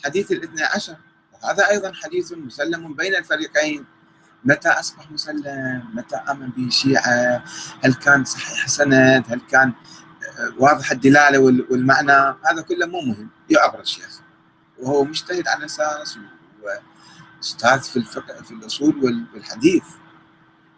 حديث 0.05 0.31
الاثنى 0.31 0.63
عشر. 0.63 0.96
وهذا 1.34 1.69
أيضا 1.69 1.91
حديث 1.93 2.34
مسلم 2.34 2.93
بين 2.93 3.15
الفريقين. 3.15 3.86
متى 4.43 4.69
أصبح 4.69 5.12
مسلم؟ 5.12 5.84
متى 5.93 6.15
آمن 6.15 6.50
به 6.50 6.67
الشيعة 6.67 7.43
هل 7.84 7.93
كان 7.93 8.25
صحيح 8.25 8.67
سند؟ 8.67 9.24
هل 9.29 9.41
كان 9.51 9.74
آه، 10.39 10.53
واضح 10.57 10.91
الدلالة 10.91 11.39
والمعنى؟ 11.39 12.38
هذا 12.46 12.62
كله 12.62 12.86
مو 12.86 13.01
مهم. 13.01 13.29
يعبر 13.50 13.79
الشيخ. 13.79 14.19
وهو 14.77 15.03
مجتهد 15.03 15.48
على 15.48 15.65
أساس 15.65 16.19
واستاذ 17.38 17.81
في 17.81 17.98
الفقه 17.98 18.43
في 18.43 18.51
الأصول 18.51 19.25
والحديث. 19.34 19.84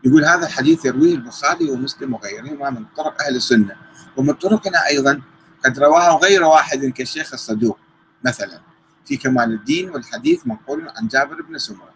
يقول 0.04 0.26
هذا 0.26 0.48
الحديث 0.48 0.86
يرويه 0.86 1.16
البخاري 1.16 1.72
ومسلم 1.72 2.14
وغيرهما 2.14 2.70
من 2.70 2.86
طرق 2.98 3.22
أهل 3.22 3.36
السنة. 3.36 3.76
ومن 4.18 4.34
طرقنا 4.34 4.88
أيضا 4.88 5.22
قد 5.66 5.80
رواه 5.80 6.18
غير 6.18 6.44
واحد 6.44 6.86
كالشيخ 6.86 7.34
الصدوق. 7.34 7.80
مثلا 8.26 8.62
في 9.06 9.18
كمال 9.18 9.54
الدين 9.54 9.90
والحديث 9.90 10.48
منقول 10.48 10.90
عن 10.98 11.08
جابر 11.08 11.42
بن 11.42 11.58
سمرة 11.58 11.94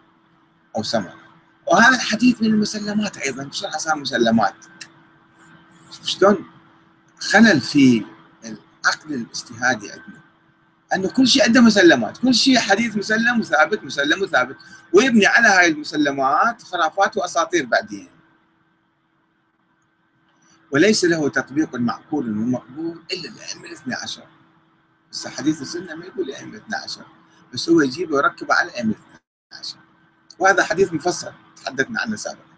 أو 0.78 0.84
سمرة. 0.84 1.16
وهذا 1.68 1.96
الحديث 1.96 2.42
من 2.42 2.48
المسلمات 2.48 3.18
أيضا. 3.18 3.44
بسرعة 3.44 3.78
صار 3.78 3.96
مسلمات؟ 3.96 4.56
شلون 6.04 6.46
خلل 7.20 7.62
في 7.62 8.06
العقل 8.44 9.14
الاجتهادي 9.14 9.92
عندنا؟ 9.92 10.24
أنه 10.96 11.10
كل 11.10 11.28
شيء 11.28 11.44
عنده 11.44 11.62
مسلمات 11.62 12.18
كل 12.18 12.34
شيء 12.34 12.60
حديث 12.60 12.98
مسلم 12.98 13.40
وثابت 13.40 13.84
مسلم 13.84 14.22
وثابت. 14.22 14.56
ويبني 14.94 15.26
على 15.26 15.48
هاي 15.48 15.68
المسلمات 15.68 16.62
خرافات 16.62 17.18
وأساطير 17.18 17.66
بعدين. 17.66 18.10
وليس 20.72 21.06
له 21.06 21.30
تطبيق 21.30 21.76
معقول 21.76 22.30
ومقبول 22.30 23.04
إلا 23.14 23.30
الأئمة 23.30 23.66
الاثنى 23.66 23.94
عشر. 23.94 24.24
بس 25.12 25.28
حديث 25.28 25.62
السنة 25.62 25.96
ما 25.96 26.06
يقول 26.06 26.30
الأئمة 26.30 26.52
الاثنى 26.52 26.76
عشر 26.76 27.06
بس 27.54 27.70
هو 27.70 27.82
يجيبه 27.82 28.16
ويركبه 28.16 28.54
على 28.54 28.70
الأئمة 28.70 28.92
الاثنى 28.92 29.60
عشر. 29.60 29.78
وهذا 30.40 30.64
حديث 30.64 30.94
مفصل 30.94 31.32
تحدثنا 31.64 32.02
عنه 32.02 32.16
سابقا. 32.16 32.54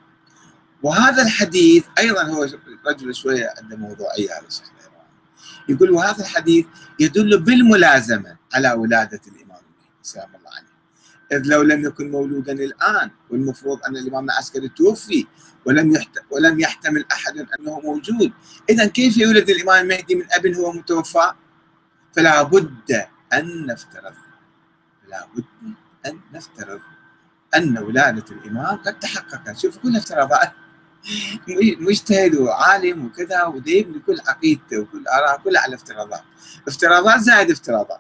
وهذا 0.84 1.24
الحديث 1.24 1.86
أيضا 1.98 2.24
هو 2.24 2.48
رجل 2.88 3.16
شوية 3.16 3.54
عنده 3.58 3.78
موضوعيه 3.78 4.40
هذا 4.40 4.48
الشيخ 4.48 4.75
يقول 5.70 5.92
وهذا 5.92 6.22
الحديث 6.22 6.66
يدل 7.00 7.40
بالملازمة 7.40 8.38
على 8.54 8.72
ولادة 8.72 9.22
الإمام 9.28 9.62
سلام 10.02 10.30
الله 10.36 10.50
عليه 10.58 10.76
إذ 11.32 11.42
لو 11.46 11.62
لم 11.62 11.86
يكن 11.86 12.12
مولودا 12.12 12.54
الآن 12.54 13.12
والمفروض 13.30 13.80
أن 13.88 13.98
الإمام 13.98 14.26
العسكري 14.26 14.70
توفي 14.70 15.28
ولم. 15.66 16.06
ولم 16.32 16.60
يحتمل 16.60 17.06
أحد 17.12 17.48
أنه 17.60 17.80
موجود 17.80 18.32
إذا 18.70 18.86
كيف 18.86 19.18
يولد 19.18 19.50
الإمام 19.50 19.84
المهدي 19.84 20.16
من 20.16 20.26
أب 20.32 20.48
هو 20.48 20.72
متوفى 20.72 21.32
فلا 22.14 22.44
بد 22.44 23.06
أن 23.34 23.66
نفترض 23.66 24.14
لا 25.10 25.28
بد 25.36 25.74
أن 26.06 26.20
نفترض 26.34 26.80
أن 27.56 27.78
ولادة 27.78 28.26
الإمام 28.32 28.76
قد 28.78 29.00
تحققت 29.00 29.58
شوف 29.58 29.78
كل 29.78 29.98
افتراضات 29.98 30.52
مجتهد 31.80 32.36
وعالم 32.36 33.06
وكذا 33.06 33.44
وديب 33.44 33.96
لكل 33.96 34.20
عقيدته 34.28 34.80
وكل 34.80 35.08
آراء 35.08 35.42
كلها 35.42 35.62
على 35.62 35.76
افتراضات 35.76 36.22
افتراضات 36.68 37.20
زائد 37.20 37.52
افتراضات. 37.52 38.00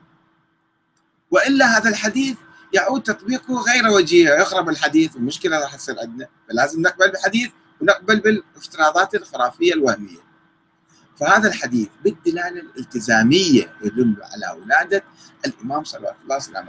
وإلا 1.32 1.78
هذا 1.78 1.90
الحديث 1.90 2.38
يعود 2.74 3.04
تطبيقه 3.04 3.62
غير 3.62 3.88
وجيه 3.88 4.30
يخرب 4.30 4.70
الحديث 4.70 5.16
والمشكلة 5.16 5.60
راح 5.60 5.76
تصير 5.76 6.00
عندنا. 6.00 6.28
فلازم 6.50 6.82
نقبل 6.82 7.12
بالحديث 7.12 7.52
ونقبل 7.82 8.20
بالافتراضات 8.20 9.16
الخرافية 9.16 9.74
الوهمية. 9.74 10.26
فهذا 11.20 11.48
الحديث 11.48 11.88
بالدلالة 12.04 12.62
الالتزامية 12.62 13.74
يدل 13.84 14.16
على 14.22 14.62
ولادة 14.62 15.04
الإمام 15.46 15.84
صلى 15.84 16.00
الله 16.00 16.16
عليه. 16.36 16.36
وسلم 16.36 16.68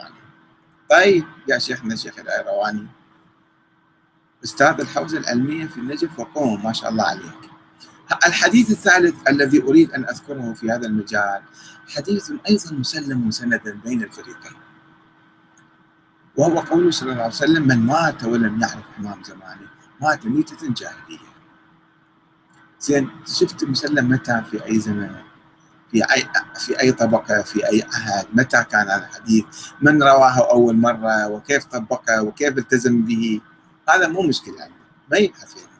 طيب 0.90 1.24
يا 1.48 1.58
شيخنا 1.58 1.94
الشيخ 1.94 2.18
الأيرواني. 2.18 2.86
أستاذ 4.46 4.80
الحوزة 4.80 5.18
العلمية 5.18 5.66
في 5.66 5.78
النجف 5.80 6.18
وقوم 6.18 6.64
ما 6.64 6.72
شاء 6.72 6.90
الله 6.90 7.04
عليك. 7.04 7.42
الحديث 8.26 8.70
الثالث 8.70 9.14
الذي 9.28 9.62
أريد 9.62 9.90
أن 9.92 10.04
أذكره 10.04 10.52
في 10.52 10.70
هذا 10.70 10.86
المجال 10.86 11.40
حديث 11.88 12.32
أيضا 12.48 12.72
مسلم 12.72 13.30
سندا 13.30 13.80
بين 13.84 14.02
الفريقين. 14.02 14.56
وهو 16.36 16.58
قوله 16.60 16.90
صلى 16.90 17.12
الله 17.12 17.22
عليه 17.22 17.34
وسلم 17.34 17.68
من 17.68 17.78
مات 17.78 18.24
ولم 18.24 18.60
يعرف 18.60 18.84
إمام 18.98 19.22
زمانه 19.24 19.68
مات 20.02 20.26
ميتة 20.26 20.62
جاهلية. 20.72 21.26
زين 22.80 23.10
شفت 23.26 23.64
مسلم 23.64 24.08
متى 24.08 24.42
في 24.50 24.66
أي 24.66 24.80
زمن؟ 24.80 25.14
في 25.90 26.02
أي 26.14 26.22
في 26.54 26.80
أي 26.80 26.92
طبقة 26.92 27.42
في 27.42 27.68
أي 27.68 27.82
عهد 27.92 28.26
متى 28.32 28.64
كان 28.64 28.88
هذا 28.88 29.08
الحديث؟ 29.10 29.44
من 29.82 30.02
رواه 30.02 30.50
أول 30.50 30.76
مرة 30.76 31.28
وكيف 31.28 31.64
طبقه 31.64 32.22
وكيف 32.22 32.58
التزم 32.58 33.02
به؟ 33.02 33.40
هذا 33.88 34.08
مو 34.08 34.22
مشكلة 34.22 34.58
يعني 34.58 34.74
ما 35.10 35.18
يبحث 35.18 35.54
فيها 35.54 35.76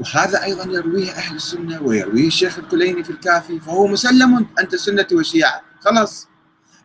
وهذا 0.00 0.42
أيضا 0.42 0.64
يرويه 0.64 1.12
أهل 1.12 1.36
السنة 1.36 1.82
ويرويه 1.82 2.26
الشيخ 2.26 2.58
الكليني 2.58 3.04
في 3.04 3.10
الكافي 3.10 3.60
فهو 3.60 3.86
مسلم 3.86 4.46
أنت 4.58 4.74
السنة 4.74 5.06
والشيعه 5.12 5.62
خلاص. 5.80 6.28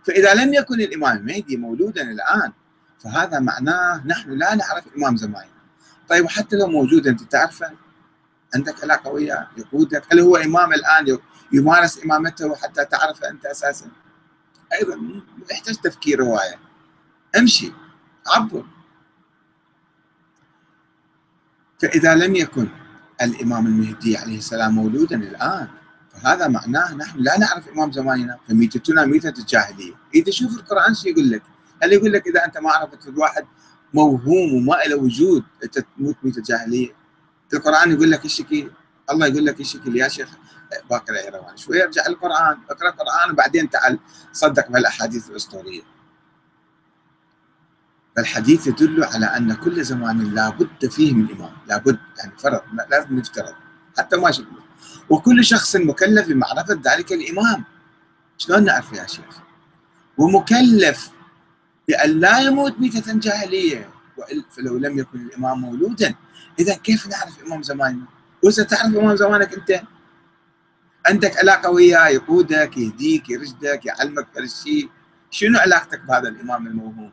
فإذا 0.05 0.33
لم 0.33 0.53
يكن 0.53 0.81
الإمام 0.81 1.17
المهدي 1.17 1.57
مولودا 1.57 2.01
الآن 2.01 2.51
فهذا 2.99 3.39
معناه 3.39 4.07
نحن 4.07 4.31
لا 4.31 4.55
نعرف 4.55 4.83
امام 4.97 5.17
زماننا 5.17 5.57
طيب 6.09 6.25
وحتى 6.25 6.55
لو 6.55 6.67
موجود 6.67 7.07
أنت 7.07 7.23
تعرفه؟ 7.23 7.71
عندك 8.55 8.83
علاقة 8.83 9.09
وياه؟ 9.11 9.47
يقودك؟ 9.57 10.03
هل 10.11 10.19
هو 10.19 10.35
إمام 10.35 10.73
الآن؟ 10.73 11.17
يمارس 11.51 12.03
إمامته 12.05 12.55
حتى 12.55 12.85
تعرفه 12.85 13.29
أنت 13.29 13.45
أساسا؟ 13.45 13.87
أيضا 14.73 15.21
يحتاج 15.51 15.75
تفكير 15.75 16.23
هواية. 16.23 16.66
امشي. 17.39 17.73
عبر 18.27 18.65
فإذا 21.79 22.15
لم 22.15 22.35
يكن 22.35 22.67
الإمام 23.21 23.67
المهدي 23.67 24.17
عليه 24.17 24.37
السلام 24.37 24.75
مولودا 24.75 25.15
الآن 25.15 25.67
فهذا 26.09 26.47
معناه 26.47 26.93
نحن 26.93 27.19
لا 27.19 27.39
نعرف 27.39 27.67
إمام 27.67 27.91
زماننا 27.91 28.37
فميتتنا 28.47 29.05
ميتة 29.05 29.39
الجاهلية. 29.39 29.93
إذا 30.15 30.31
شوف 30.31 30.57
القرآن 30.57 30.93
شو 30.93 31.09
يقول 31.09 31.29
لك؟ 31.31 31.43
هل 31.83 31.93
يقول 31.93 32.13
لك 32.13 32.27
إذا 32.27 32.45
أنت 32.45 32.57
ما 32.57 32.71
عرفت 32.71 33.07
الواحد 33.07 33.45
موهوم 33.93 34.53
وما 34.53 34.75
له 34.87 34.95
وجود 34.95 35.43
أنت 35.63 35.79
تموت 35.79 36.15
ميتة 36.23 36.41
جاهلية؟ 36.41 36.95
القرآن 37.53 37.91
يقول 37.91 38.11
لك 38.11 38.25
الشكل 38.25 38.71
الله 39.11 39.27
يقول 39.27 39.45
لك 39.45 39.59
الشكل 39.59 39.97
يا 39.97 40.07
شيخ 40.07 40.29
باقر 40.89 41.13
العيروان 41.13 41.57
شوي 41.57 41.83
ارجع 41.83 42.05
القرآن 42.07 42.57
اقرأ 42.69 42.89
القرآن 42.89 43.31
وبعدين 43.31 43.69
تعال 43.69 43.99
صدق 44.33 44.69
بهالأحاديث 44.69 45.29
الأسطورية. 45.29 45.81
فالحديث 48.17 48.67
يدل 48.67 49.03
على 49.03 49.25
أن 49.25 49.53
كل 49.53 49.83
زمان 49.83 50.33
لابد 50.33 50.89
فيه 50.89 51.13
من 51.13 51.31
إمام. 51.31 51.51
لابد 51.67 51.99
يعني 52.17 52.31
فرض 52.37 52.61
لازم 52.91 53.15
نفترض 53.19 53.55
حتى 53.97 54.17
ما 54.17 54.31
شفنا 54.31 54.59
وكل 55.09 55.45
شخص 55.45 55.75
مكلف 55.75 56.27
بمعرفة 56.27 56.79
ذلك 56.85 57.11
الإمام. 57.11 57.63
شلون 58.37 58.63
نعرف 58.63 58.93
يا 58.93 59.07
شيخ؟ 59.07 59.37
ومكلف 60.17 61.11
بأن 61.87 62.09
لا 62.09 62.39
يموت 62.39 62.79
ميتة 62.79 63.13
جاهلية. 63.13 63.89
فلو 64.51 64.77
لم 64.77 64.99
يكن 64.99 65.19
الإمام 65.19 65.61
مولودا. 65.61 66.15
إذا 66.59 66.73
كيف 66.73 67.07
نعرف 67.07 67.43
إمام 67.45 67.63
زماننا؟ 67.63 68.05
وستعرف 68.43 68.95
إمام 68.95 69.15
زمانك 69.15 69.53
أنت؟ 69.53 69.81
عندك 71.05 71.37
علاقة 71.37 71.69
وياه 71.69 72.07
يقودك 72.07 72.77
يهديك 72.77 73.29
يرشدك 73.29 73.85
يعلمك 73.85 74.27
كل 74.35 74.49
شيء 74.49 74.89
شنو 75.31 75.59
علاقتك 75.59 76.01
بهذا 76.01 76.29
الإمام 76.29 76.67
الموهوم؟ 76.67 77.11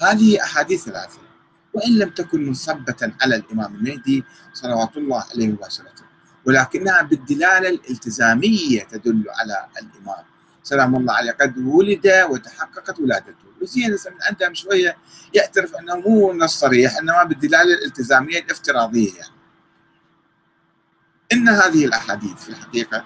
هذه 0.00 0.42
أحاديث 0.42 0.84
ثلاثة. 0.84 1.18
وإن 1.74 1.98
لم 1.98 2.10
تكن 2.10 2.46
منصبة 2.46 3.12
على 3.22 3.36
الإمام 3.36 3.74
المهدي 3.74 4.24
صلوات 4.52 4.96
الله 4.96 5.24
عليه 5.30 5.52
وسلم. 5.52 5.88
ولكنها 6.46 7.02
بالدلالة 7.02 7.68
الإلتزامية 7.68 8.82
تدل 8.82 9.24
على 9.28 9.66
الإمام. 9.82 10.24
سلام 10.62 10.96
الله 10.96 11.14
عليه. 11.14 11.32
قد 11.32 11.58
ولد 11.58 12.26
وتحققت 12.30 13.00
ولادته. 13.00 13.44
وزين 13.62 13.90
من 13.90 14.22
عندهم 14.30 14.54
شوية 14.54 14.96
يعترف 15.34 15.74
أنه 15.76 15.96
مو 15.96 16.32
نص 16.32 16.60
صريح 16.60 16.98
إنما 16.98 17.24
بالدلالة 17.24 17.74
الإلتزامية 17.74 18.38
الافتراضية 18.38 19.14
يعني. 19.14 19.34
إن 21.32 21.48
هذه 21.48 21.84
الأحاديث 21.84 22.42
في 22.42 22.48
الحقيقة 22.48 23.04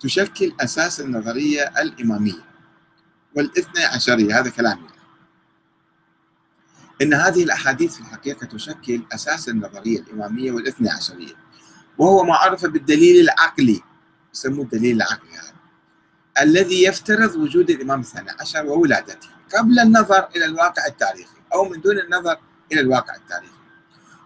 تشكل 0.00 0.52
أساس 0.60 1.00
النظرية 1.00 1.62
الإمامية. 1.62 2.44
والإثنى 3.34 3.84
عشرية 3.84 4.40
هذا 4.40 4.50
كلامي. 4.50 4.95
إن 7.02 7.14
هذه 7.14 7.42
الأحاديث 7.42 7.94
في 7.94 8.00
الحقيقة 8.00 8.46
تشكل 8.46 9.02
أساس 9.12 9.48
النظريه 9.48 9.98
الإمامية 9.98 10.52
والاثني 10.52 10.90
عشرية 10.90 11.34
وهو 11.98 12.24
ما 12.24 12.34
عرف 12.34 12.66
بالدليل 12.66 13.20
العقلي 13.20 13.82
يسموه 14.34 14.64
الدليل 14.64 14.96
العقلي 14.96 15.30
هذا 15.32 15.56
الذي 16.40 16.84
يفترض 16.84 17.36
وجود 17.36 17.70
الإمام 17.70 18.00
الثاني 18.00 18.30
عشر 18.40 18.66
وولادته 18.66 19.28
قبل 19.58 19.78
النظر 19.78 20.28
إلى 20.36 20.44
الواقع 20.44 20.86
التاريخي 20.86 21.36
أو 21.54 21.68
من 21.68 21.80
دون 21.80 21.98
النظر 21.98 22.38
إلى 22.72 22.80
الواقع 22.80 23.14
التاريخي. 23.14 23.52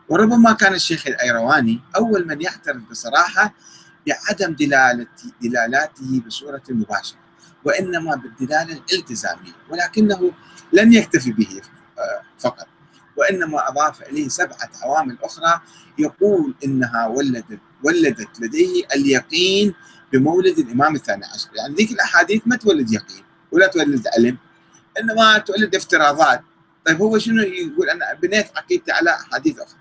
وربما 0.09 0.53
كان 0.53 0.75
الشيخ 0.75 1.07
الأيرواني 1.07 1.81
أول 1.97 2.27
من 2.27 2.43
يعترف 2.43 2.83
بصراحة 2.91 3.55
بعدم 4.07 4.55
دلالته 4.55 5.33
دلالاته 5.43 6.23
بصورة 6.27 6.63
مباشرة 6.71 7.19
وإنما 7.65 8.15
بالدلالة 8.15 8.73
الالتزامية 8.73 9.53
ولكنه 9.71 10.33
لم 10.73 10.93
يكتفي 10.93 11.33
به. 11.33 11.61
فقط. 12.39 12.67
وإنما 13.17 13.69
أضاف 13.69 14.03
إليه 14.03 14.29
سبعة 14.29 14.71
عوامل 14.83 15.19
أخرى 15.23 15.61
يقول 15.99 16.55
إنها 16.65 17.07
ولدت 17.07 17.61
ولدت 17.83 18.41
لديه 18.41 18.85
اليقين 18.95 19.75
بمولد 20.13 20.59
الإمام 20.59 20.95
الثاني 20.95 21.25
عشر. 21.25 21.49
يعني 21.55 21.75
ذيك 21.75 21.93
الأحاديث 21.93 22.43
ما 22.47 22.57
تولد 22.57 22.93
يقين 22.93 23.25
ولا 23.53 23.67
تولد 23.67 24.07
علم 24.17 24.39
إنما 25.01 25.39
تولد 25.39 25.75
افتراضات. 25.75 26.43
طيب 26.87 27.03
هو 27.03 27.19
شنو 27.19 27.43
يقول؟ 27.43 27.91
أنا 27.91 28.15
بنيت 28.15 28.57
عقيدتي 28.57 28.93
على 28.93 29.11
أحاديث 29.11 29.59
أخرى. 29.59 29.81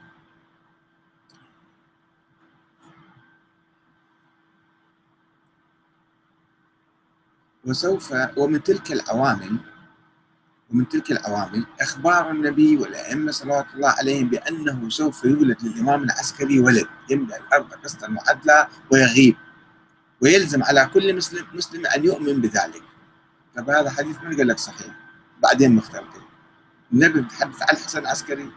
وسوف 7.65 8.13
ومن 8.37 8.63
تلك 8.63 8.91
العوامل 8.91 9.57
ومن 10.71 10.89
تلك 10.89 11.11
العوامل 11.11 11.65
إخبار 11.81 12.31
النبي 12.31 12.77
والأئمة 12.77 13.31
صلوات 13.31 13.65
الله 13.75 13.89
عليهم 13.89 14.29
بأنه 14.29 14.89
سوف 14.89 15.23
يولد 15.23 15.57
للإمام 15.63 16.03
العسكري 16.03 16.59
ولد 16.59 16.87
يملأ 17.09 17.37
الأرض 17.37 17.73
قسطا 17.73 18.07
معدلا 18.07 18.67
ويغيب 18.91 19.35
ويلزم 20.21 20.63
على 20.63 20.89
كل 20.93 21.15
مسلم 21.15 21.45
مسلم 21.53 21.85
أن 21.85 22.05
يؤمن 22.05 22.41
بذلك. 22.41 22.83
طب 23.55 23.69
هذا 23.69 23.89
حديث 23.89 24.17
من 24.23 24.37
قال 24.37 24.47
لك 24.47 24.57
صحيح؟ 24.57 24.95
بعدين 25.43 25.75
مختلف 25.75 26.03
النبي 26.93 27.21
بيتحدث 27.21 27.61
عن 27.61 27.75
الحسن 27.75 27.99
العسكري. 27.99 28.51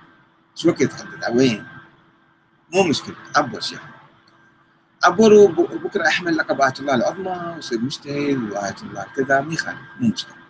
شو 0.54 0.68
وقت 0.68 0.80
يتحدث؟ 0.80 1.28
وين؟ 1.30 1.66
مو 2.74 2.82
مشكلة. 2.82 3.16
عبر 3.36 3.60
شيخ 3.60 3.80
عبروا 5.04 5.48
بكرة 5.84 6.06
أحمل 6.06 6.36
لقب 6.36 6.60
آية 6.60 6.74
الله 6.80 6.94
العظمى 6.94 7.52
ويصير 7.54 7.80
مجتهد 7.80 8.52
وآية 8.52 8.76
الله 8.82 9.06
كذا 9.16 9.40
ما 9.40 9.54
يخالف 9.54 9.78
مو 10.00 10.08
مشكلة. 10.08 10.41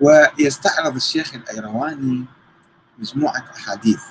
ويستعرض 0.00 0.96
الشيخ 0.96 1.34
الأيرواني 1.34 2.24
مجموعة 2.98 3.44
أحاديث. 3.56 4.02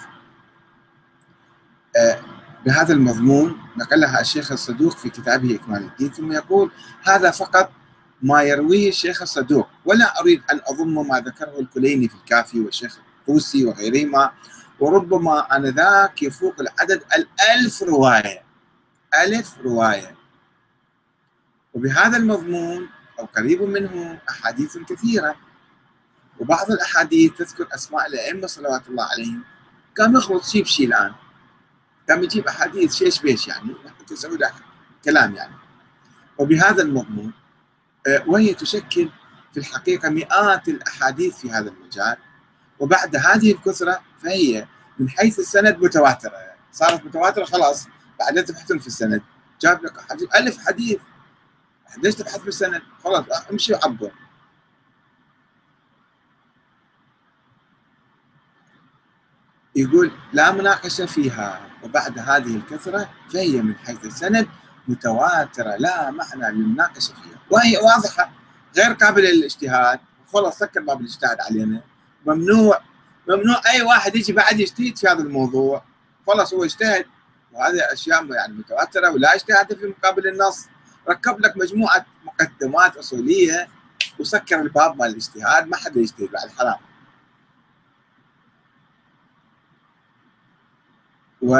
آه، 1.97 2.19
بهذا 2.65 2.93
المضمون 2.93 3.57
نقلها 3.77 4.21
الشيخ 4.21 4.51
الصدوق 4.51 4.97
في 4.97 5.09
كتابه 5.09 5.55
إكمال 5.55 5.83
الدين 5.83 6.11
ثم 6.11 6.31
يقول 6.31 6.71
هذا 7.03 7.31
فقط 7.31 7.71
ما 8.21 8.41
يرويه 8.41 8.89
الشيخ 8.89 9.21
الصدوق 9.21 9.67
ولا 9.85 10.21
أريد 10.21 10.41
أن 10.51 10.61
أضم 10.67 11.07
ما 11.07 11.19
ذكره 11.19 11.59
الكليني 11.59 12.07
في 12.07 12.15
الكافي 12.15 12.59
والشيخ 12.59 12.97
الطوسي 13.19 13.65
وغيرهما 13.65 14.31
وربما 14.79 15.57
آنذاك 15.57 16.23
يفوق 16.23 16.55
العدد 16.59 17.03
الألف 17.15 17.83
رواية 17.83 18.43
ألف 19.23 19.57
رواية. 19.63 20.15
وبهذا 21.73 22.17
المضمون 22.17 22.89
أو 23.19 23.25
قريب 23.25 23.61
منه 23.61 24.19
أحاديث 24.29 24.77
كثيرة. 24.77 25.35
وبعض 26.39 26.71
الأحاديث 26.71 27.33
تذكر 27.33 27.67
أسماء 27.75 28.07
الأئمة 28.07 28.47
صلوات 28.47 28.87
الله 28.89 29.03
عليهم. 29.03 29.43
كان 29.95 30.15
يخلط 30.15 30.43
شيء 30.43 30.63
بشيء 30.63 30.87
الآن. 30.87 31.13
كان 32.07 32.23
يجيب 32.23 32.47
أحاديث 32.47 32.95
شيش 32.95 33.21
بيش 33.21 33.47
يعني 33.47 33.75
تسوي 34.07 34.37
له 34.37 34.51
كلام 35.05 35.35
يعني. 35.35 35.55
وبهذا 36.37 36.83
المضمون 36.83 37.33
آه، 38.07 38.23
وهي 38.27 38.53
تشكل 38.53 39.09
في 39.53 39.59
الحقيقة 39.59 40.09
مئات 40.09 40.67
الأحاديث 40.67 41.37
في 41.37 41.51
هذا 41.51 41.69
المجال. 41.69 42.17
وبعد 42.79 43.15
هذه 43.15 43.51
الكثرة 43.51 44.01
فهي 44.23 44.67
من 44.99 45.09
حيث 45.09 45.39
السند 45.39 45.77
متواترة. 45.83 46.33
صارت 46.71 47.05
متواترة 47.05 47.45
خلاص 47.45 47.87
بعدين 48.19 48.45
تبحثون 48.45 48.79
في 48.79 48.87
السند. 48.87 49.21
جاب 49.61 49.85
لك 49.85 50.01
حديث 50.09 50.35
ألف 50.35 50.57
حديث. 50.67 50.99
ليش 52.03 52.15
تبحث 52.15 52.39
في 52.39 52.47
السند؟ 52.47 52.81
خلاص 53.03 53.25
امشي 53.51 53.73
وعبر. 53.73 54.11
يقول 59.77 60.11
لا 60.33 60.51
مناقشة 60.51 61.05
فيها. 61.05 61.61
وبعد 61.83 62.19
هذه 62.19 62.55
الكثرة 62.55 63.09
فهي 63.33 63.61
من 63.61 63.75
حيث 63.75 64.05
السند 64.05 64.47
متواترة 64.87 65.75
لا 65.75 66.11
معنى 66.11 66.57
للمناقشة 66.57 67.13
فيها. 67.13 67.39
وهي 67.49 67.77
واضحة. 67.77 68.31
غير 68.77 68.93
قابلة 68.93 69.29
للاجتهاد. 69.29 69.99
خلاص 70.33 70.57
سكر 70.57 70.81
باب 70.81 71.01
الاجتهاد 71.01 71.37
علينا. 71.41 71.81
ممنوع. 72.25 72.81
ممنوع 73.29 73.61
أي 73.65 73.81
واحد 73.81 74.15
يجي 74.15 74.33
بعد 74.33 74.59
يجتهد 74.59 74.97
في 74.97 75.07
هذا 75.07 75.19
الموضوع. 75.19 75.83
خلاص 76.27 76.53
هو 76.53 76.63
اجتهد. 76.63 77.05
وهذه 77.53 77.79
أشياء 77.93 78.25
يعني 78.33 78.53
متواترة 78.53 79.09
ولا 79.11 79.35
اجتهاد 79.35 79.73
في 79.73 79.85
مقابل 79.85 80.27
النص. 80.27 80.65
ركب 81.09 81.39
لك 81.39 81.57
مجموعة 81.57 82.05
مقدمات 82.25 82.97
أصولية 82.97 83.67
وسكر 84.19 84.61
الباب 84.61 84.97
مال 84.97 85.07
الاجتهاد. 85.07 85.67
ما 85.67 85.77
حدا 85.77 85.99
يجتهد 85.99 86.31
بعد 86.31 86.49
حرام. 86.57 86.86
و 91.47 91.55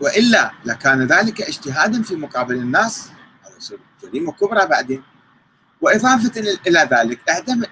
وإلا 0.00 0.52
لكان 0.64 1.06
ذلك 1.06 1.42
اجتهادا 1.42 2.02
في 2.02 2.16
مقابل 2.16 2.54
الناس 2.54 3.10
هذا 3.42 3.78
جريمة 4.02 4.32
كبرى 4.32 4.66
بعدين. 4.66 5.02
وإضافة 5.80 6.40
إلى 6.66 6.88
ذلك 6.92 7.28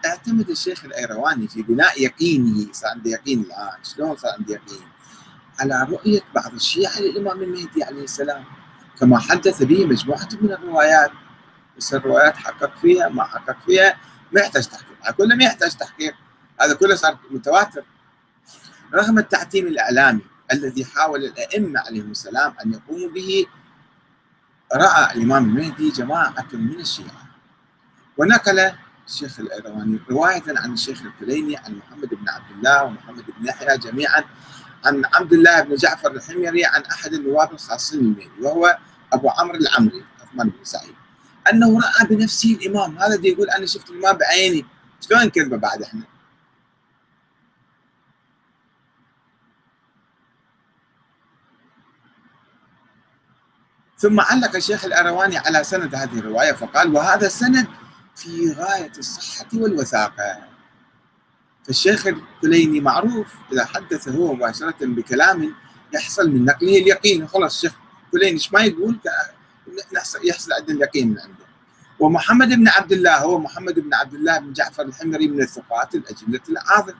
اعتمد 0.06 0.50
الشيخ 0.50 0.84
الأيرواني 0.84 1.48
في 1.48 1.62
بناء 1.62 2.02
يقينه 2.02 2.72
صار 2.72 2.90
عنده 2.90 3.10
يقين 3.10 3.40
الآن. 3.40 3.84
شلون 3.84 4.16
صار 4.16 4.32
عنده 4.38 4.54
يقين؟ 4.54 4.88
على 5.60 5.86
رؤية 5.90 6.20
بعض 6.34 6.54
الشيعة 6.54 7.00
للإمام 7.00 7.42
المهدي 7.42 7.84
عليه 7.84 8.04
السلام. 8.04 8.44
كما 9.00 9.18
حدث 9.18 9.62
به 9.62 9.86
مجموعة 9.86 10.28
من 10.40 10.52
الروايات. 10.52 11.10
بس 11.78 11.94
الروايات 11.94 12.36
حقق 12.36 12.78
فيها 12.78 13.08
ما 13.08 13.24
حقق 13.24 13.56
فيها 13.66 13.96
ما 14.32 14.40
يحتاج 14.40 14.66
تحقيق. 14.66 15.10
كله 15.16 15.36
ما 15.36 15.44
يحتاج 15.44 15.74
تحقيق. 15.74 16.14
هذا 16.60 16.74
كله 16.74 16.94
صار 16.94 17.18
متواتر. 17.30 17.84
رغم 18.94 19.18
التعتيم 19.18 19.66
الإعلامي 19.66 20.35
الذي 20.52 20.84
حاول 20.84 21.24
الأئمة 21.24 21.80
عليهم 21.80 22.10
السلام 22.10 22.54
أن 22.64 22.72
يقوموا 22.72 23.08
به 23.08 23.46
رأى 24.74 25.14
الإمام 25.14 25.44
المهدي 25.44 25.90
جماعة 25.90 26.46
من 26.52 26.80
الشيعة. 26.80 27.26
ونقل 28.18 28.72
الشيخ 29.08 29.40
الأيرواني 29.40 30.00
رواية 30.10 30.42
عن 30.48 30.72
الشيخ 30.72 31.02
الكليني 31.02 31.56
عن 31.56 31.74
محمد 31.74 32.08
بن 32.08 32.28
عبد 32.28 32.50
الله 32.56 32.84
ومحمد 32.84 33.24
بن 33.38 33.46
يحيى 33.48 33.78
جميعا 33.78 34.24
عن 34.84 35.02
عبد 35.14 35.32
الله 35.32 35.60
بن 35.60 35.74
جعفر 35.74 36.10
الحميري 36.12 36.64
عن 36.64 36.82
أحد 36.82 37.12
النواب 37.12 37.52
الخاصين 37.52 38.00
المهدي 38.00 38.30
وهو 38.40 38.78
أبو 39.12 39.30
عمرو 39.30 39.54
العمري 39.58 40.04
عثمان 40.22 40.48
بن 40.48 40.64
سعيد. 40.64 40.94
أنه 41.52 41.80
رأى 41.80 42.06
بنفسه 42.06 42.58
الإمام. 42.62 42.98
هذا 42.98 43.26
يقول 43.26 43.50
أنا 43.50 43.66
شفت 43.66 43.90
الإمام 43.90 44.16
بعيني. 44.16 44.66
شلون 45.00 45.28
كذبة 45.28 45.56
بعد 45.56 45.82
إحنا؟ 45.82 46.02
ثم 53.98 54.20
علق 54.20 54.56
الشيخ 54.56 54.84
الأرواني 54.84 55.38
على 55.38 55.64
سند 55.64 55.94
هذه 55.94 56.18
الرواية 56.18 56.52
فقال 56.52 56.94
وهذا 56.94 57.26
السند 57.26 57.66
في 58.16 58.52
غاية 58.52 58.92
الصحة 58.98 59.46
والوثاقة. 59.54 60.38
فالشيخ 61.64 62.06
الكليني 62.06 62.80
معروف 62.80 63.26
إذا 63.52 63.64
حدث 63.64 64.08
هو 64.08 64.34
مباشرة 64.34 64.76
بكلام 64.80 65.54
يحصل 65.94 66.30
من 66.30 66.44
نقله 66.44 66.78
اليقين. 66.78 67.28
خلاص 67.28 67.54
الشيخ 67.54 67.72
الكليني 68.06 68.32
إيش 68.32 68.52
ما 68.52 68.60
يقول؟ 68.60 68.98
يحصل 70.24 70.52
عندنا 70.52 70.76
اليقين 70.76 71.08
من 71.08 71.20
عنده. 71.20 71.46
ومحمد 71.98 72.48
بن 72.48 72.68
عبد 72.68 72.92
الله 72.92 73.18
هو 73.18 73.38
محمد 73.38 73.80
بن 73.80 73.94
عبد 73.94 74.14
الله 74.14 74.38
بن 74.38 74.52
جعفر 74.52 74.82
الحمري 74.82 75.28
من 75.28 75.42
الثقات 75.42 75.94
الأجلة 75.94 76.40
الأعاظم 76.48 76.94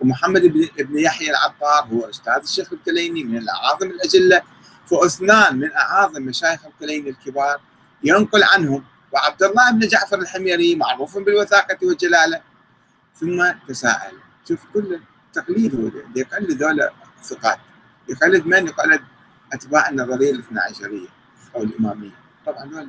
ومحمد 0.00 0.42
بن 0.78 0.98
يحيى 0.98 1.30
العطار 1.30 1.88
هو 1.92 2.10
أستاذ 2.10 2.42
الشيخ 2.42 2.72
الكليني 2.72 3.24
من 3.24 3.36
الأعاظم 3.36 3.86
الأجلة. 3.86 4.42
فأثنان 4.90 5.58
من 5.58 5.72
اعاظم 5.72 6.22
مشايخ 6.22 6.60
القلين 6.66 7.08
الكبار 7.08 7.60
ينقل 8.04 8.42
عنهم 8.42 8.84
وعبد 9.12 9.42
الله 9.42 9.70
بن 9.70 9.78
جعفر 9.78 10.18
الحميري 10.18 10.74
معروف 10.74 11.18
بالوثاقة 11.18 11.78
والجلالة. 11.82 12.40
ثم 13.20 13.52
تساءل 13.68 14.12
شوف 14.48 14.60
كل 14.74 15.00
تقليد 15.32 15.74
هو 15.74 16.02
يقلد 16.16 16.50
ذولا 16.62 16.92
ثقات 17.22 17.58
يقلد 18.08 18.46
من؟ 18.46 18.66
يقلد 18.66 19.00
أتباع 19.52 19.88
النظرية 19.88 20.30
الاثنا 20.30 20.62
عشريه 20.62 21.08
أو 21.56 21.62
الإمامية. 21.62 22.10
طبعا 22.46 22.64
دول 22.64 22.88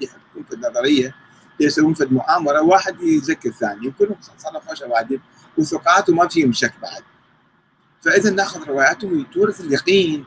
يحبون 0.00 0.44
في 0.48 0.54
النظرية 0.54 1.14
يسوون 1.60 1.94
في 1.94 2.04
المؤامره 2.04 2.60
واحد 2.62 3.00
يزكي 3.00 3.48
الثاني 3.48 3.88
وكلهم 3.88 4.16
صرفوا 4.38 4.74
شواذب 4.74 5.20
وثقات 5.58 6.08
وما 6.08 6.28
فيهم 6.28 6.52
شك 6.52 6.72
بعد. 6.82 7.02
فإذا 8.02 8.30
ناخذ 8.30 8.68
رواياتهم 8.68 9.22
تورث 9.22 9.60
اليقين 9.60 10.24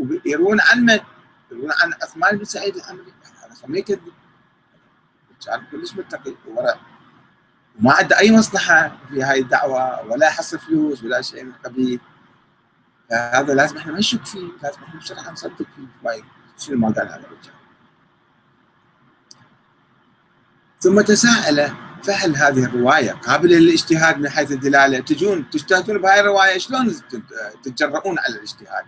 ويروون 0.00 0.60
عن 0.60 0.80
من؟ 0.80 1.00
يروون 1.50 1.72
عن 1.82 1.92
عثمان 2.02 2.38
بن 2.38 2.44
سعيد 2.44 2.76
الحمري. 2.76 3.12
هذا 3.44 3.66
ما 3.66 3.78
يكذب 3.78 4.00
كان 5.46 5.66
كلش 5.70 5.94
متقي. 5.94 6.34
وراء. 6.46 6.80
وما 7.78 7.92
عنده 7.92 8.18
أي 8.18 8.32
مصلحة 8.32 8.98
في 9.08 9.22
هاي 9.22 9.40
الدعوة 9.40 10.06
ولا 10.06 10.26
يحصل 10.26 10.58
فلوس 10.58 11.04
ولا 11.04 11.22
شيء 11.22 11.44
من 11.44 11.50
القبيل 11.50 12.00
فهذا 13.10 13.54
لازم 13.54 13.76
إحنا 13.76 13.92
ما 13.92 13.98
نشك 13.98 14.26
فيه. 14.26 14.48
لازم 14.62 14.82
إحنا 14.82 15.00
بصراحة 15.00 15.30
نصدق 15.32 15.66
فيه. 16.02 16.22
شنو 16.58 16.78
ما 16.78 16.88
قال 16.88 17.08
هذا 17.08 17.16
الرجال. 17.16 17.54
ثم 20.80 21.00
تساءل 21.00 21.74
فهل 22.04 22.36
هذه 22.36 22.64
الرواية 22.64 23.12
قابلة 23.12 23.56
للاجتهاد 23.56 24.18
من 24.18 24.28
حيث 24.28 24.52
الدلالة؟ 24.52 25.00
تجون 25.00 25.50
تجتهدون 25.50 25.98
بهاي 25.98 26.20
الرواية؟ 26.20 26.58
شلون 26.58 26.94
تتجرؤون 27.62 28.18
على 28.18 28.34
الاجتهاد؟ 28.34 28.84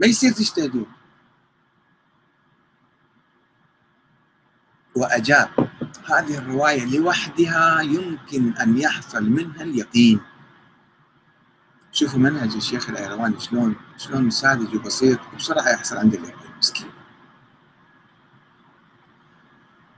ما 0.00 0.06
يصير 0.06 0.32
تجتهدون 0.32 0.86
وأجاب 4.94 5.48
هذه 6.04 6.38
الرواية 6.38 6.84
لوحدها 6.84 7.80
يمكن 7.80 8.56
أن 8.56 8.78
يحصل 8.78 9.22
منها 9.22 9.62
اليقين. 9.62 10.20
شوفوا 11.92 12.18
منهج 12.18 12.54
الشيخ 12.54 12.88
الأيرواني 12.88 13.40
شلون 13.40 13.76
شلون 13.96 14.30
ساذج 14.30 14.76
وبسيط 14.76 15.18
بسرعة 15.36 15.68
يحصل 15.68 15.96
عنده 15.96 16.18
اليقين. 16.18 16.50
مسكين. 16.58 16.90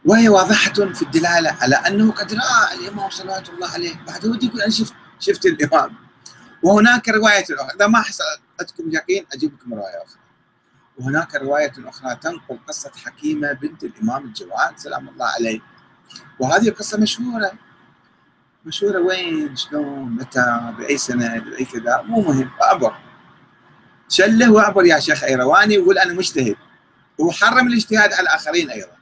وهي 0.05 0.29
واضحة 0.29 0.73
في 0.73 1.03
الدلالة 1.03 1.57
على 1.61 1.77
أنه 1.77 2.13
قد 2.13 2.35
رأى 2.35 2.75
الإمام 2.75 3.11
صلوات 3.11 3.49
الله 3.49 3.69
عليه. 3.69 4.05
بعد 4.07 4.27
ودي 4.27 4.47
يقول 4.47 4.61
أنا 4.61 4.71
شفت 4.71 4.95
شفت 5.21 5.47
الإمام. 5.47 5.95
وهناك 6.63 7.09
رواية 7.09 7.45
أخرى 7.45 7.77
إذا 7.77 7.87
ما 7.87 8.03
حصل 8.03 8.44
عندكم 8.61 8.91
يقين 8.91 9.27
أجيب 9.33 9.55
لكم 9.55 9.75
رواية 9.75 10.03
أخرى. 10.03 10.21
وهناك 10.99 11.35
رواية 11.35 11.73
أخرى 11.79 12.17
تنقل 12.17 12.59
قصة 12.69 12.93
حكيمة 13.05 13.53
بنت 13.53 13.85
الإمام 13.85 14.25
الجواد 14.25 14.79
سلام 14.79 15.09
الله 15.09 15.27
عليه. 15.27 15.61
وهذه 16.41 16.69
القصة 16.69 16.99
مشهورة. 16.99 17.53
مشهورة 18.65 18.99
وين؟ 18.99 19.57
شلون؟ 19.57 20.09
متى؟ 20.11 20.75
بأي 20.79 20.97
سنة؟ 20.97 21.39
بأي 21.39 21.65
كذا؟ 21.65 22.03
مو 22.03 22.21
مهم 22.21 22.51
أعبر 22.63 22.97
شله 24.09 24.53
واعبر 24.53 24.85
يا 24.85 24.99
شيخ 24.99 25.25
أيرواني 25.25 25.79
وقول 25.79 25.99
أنا 25.99 26.13
مجتهد. 26.13 26.57
وحرم 27.19 27.67
الاجتهاد 27.67 28.13
على 28.13 28.23
الآخرين 28.23 28.71
أيضا. 28.71 28.97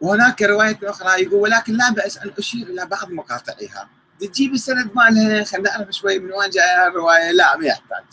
وهناك 0.00 0.42
رواية 0.42 0.78
أخرى 0.82 1.22
يقول 1.22 1.40
ولكن 1.40 1.72
لا 1.72 1.90
بأس 1.90 2.18
أن 2.18 2.30
أشير 2.38 2.66
إلى 2.66 2.86
بعض 2.86 3.10
مقاطعها. 3.10 3.88
تجيب 4.20 4.54
السند 4.54 4.90
مالها 4.94 5.44
خلينا 5.44 5.70
نعرف 5.70 5.90
شوي 5.90 6.18
من 6.18 6.32
وين 6.32 6.50
جاية 6.50 6.86
الرواية؟ 6.86 7.30
لا 7.30 7.56
ما 7.56 7.66
يحتاج. 7.66 8.04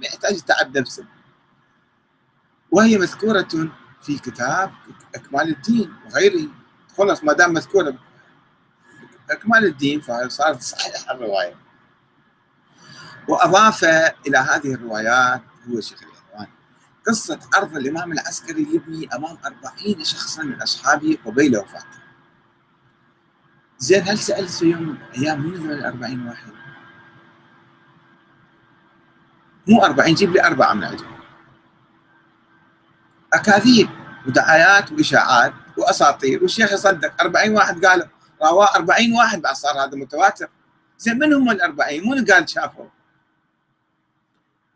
ما 0.00 0.06
يحتاج 0.06 0.40
تعب 0.40 0.78
نفسه 0.78 1.04
وهي 2.70 2.98
مذكورة 2.98 3.48
في 4.02 4.18
كتاب 4.18 4.72
إكمال 5.14 5.48
الدين 5.48 5.94
وغيره 6.06 6.48
خلص 6.98 7.24
ما 7.24 7.32
دام 7.32 7.52
مذكورة 7.52 7.98
إكمال 9.30 9.64
الدين 9.64 10.00
فصارت 10.00 10.62
صحيحة 10.62 11.14
الرواية. 11.14 11.56
وأضاف 13.28 13.84
إلى 14.26 14.38
هذه 14.38 14.74
الروايات 14.74 15.42
هو 15.68 15.80
شيخ 15.80 15.98
الإخوان 16.02 16.46
قصة 17.06 17.40
عرض 17.54 17.76
الإمام 17.76 18.12
العسكري 18.12 18.62
يبني 18.62 19.08
أمام 19.14 19.38
أربعين 19.44 20.04
شخصا 20.04 20.42
من 20.42 20.62
أصحابه 20.62 21.18
قبيل 21.24 21.58
وفاته. 21.58 22.05
زين 23.78 24.02
هل 24.08 24.18
سألت 24.18 24.50
في 24.50 24.64
يوم 24.64 24.98
أيام 25.18 25.40
من 25.40 25.54
ذول 25.54 25.72
الأربعين 25.72 26.28
واحد؟ 26.28 26.52
مو 29.68 29.84
أربعين 29.84 30.14
جيب 30.14 30.32
لي 30.32 30.46
أربعة 30.46 30.74
من 30.74 30.84
عندهم 30.84 31.16
أكاذيب 33.32 33.88
ودعايات 34.26 34.92
وإشاعات 34.92 35.52
وأساطير. 35.76 36.42
والشيخ 36.42 36.72
يصدق 36.72 37.22
أربعين 37.22 37.52
واحد 37.52 37.86
قال 37.86 38.08
رواه 38.42 38.74
أربعين 38.76 39.12
واحد 39.12 39.42
بعد 39.42 39.54
صار 39.54 39.84
هذا 39.84 39.96
متواتر. 39.96 40.48
زين 40.98 41.18
من 41.18 41.32
هم 41.32 41.50
الأربعين؟ 41.50 42.04
مو 42.04 42.24
قال 42.32 42.48
شافوا؟ 42.48 42.86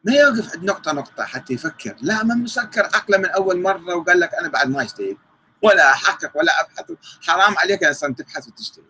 ما 0.05 0.13
يوقف 0.13 0.55
عند 0.55 0.65
نقطة 0.65 0.93
نقطة 0.93 1.25
حتى 1.25 1.55
يفكر. 1.55 1.97
لا 2.01 2.25
من 2.25 2.39
مسكر 2.39 2.85
عقله 2.85 3.19
من 3.19 3.27
أول 3.27 3.63
مرة 3.63 3.95
وقال 3.95 4.21
لك 4.21 4.35
أنا 4.35 4.49
بعد 4.49 4.71
ما 4.71 4.83
أجتهد. 4.83 5.17
ولا 5.63 5.93
أحقق 5.93 6.37
ولا 6.37 6.61
أبحث. 6.61 6.93
حرام 7.23 7.59
عليك 7.59 7.85
أصلا 7.85 8.15
تبحث 8.15 8.49
وتجتهد 8.49 8.85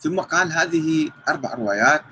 ثم 0.00 0.20
قال 0.20 0.52
هذه 0.52 1.10
أربع 1.28 1.54
روايات 1.54 2.02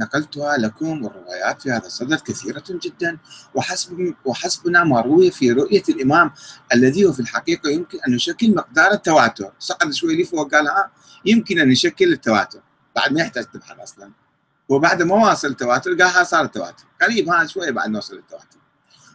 نقلتها 0.00 0.56
لكم 0.56 1.04
والروايات 1.04 1.62
في 1.62 1.70
هذا 1.70 1.86
الصدد 1.86 2.20
كثيرة 2.20 2.64
جدا. 2.68 3.18
وحسب 3.54 4.14
وحسبنا 4.24 4.84
ما 4.84 5.00
روي 5.00 5.30
في 5.30 5.52
رؤية 5.52 5.82
الإمام 5.88 6.30
الذي 6.74 7.04
هو 7.04 7.12
في 7.12 7.20
الحقيقة 7.20 7.70
يمكن 7.70 7.98
أن 8.08 8.14
يشكل 8.14 8.54
مقدار 8.54 8.92
التواتر. 8.92 9.52
صعد 9.58 9.92
شوي 9.92 10.16
لي 10.16 10.24
فوق 10.24 10.54
قال 10.54 10.68
ها 10.68 10.90
يمكن 11.24 11.58
أن 11.58 11.72
يشكل 11.72 12.12
التواتر. 12.12 12.60
بعد 12.96 13.12
ما 13.12 13.20
يحتاج 13.20 13.44
تبحث 13.44 13.78
أصلا. 13.78 14.12
وبعد 14.68 15.02
ما 15.02 15.14
واصل 15.14 15.48
التواتر 15.48 15.90
قال 15.90 16.02
ها 16.02 16.24
صار 16.24 16.44
التواتر. 16.44 16.84
قريب 17.02 17.28
ها 17.28 17.46
شوي 17.46 17.72
بعد 17.72 17.90
نوصل 17.90 18.16
للتواتر 18.16 18.57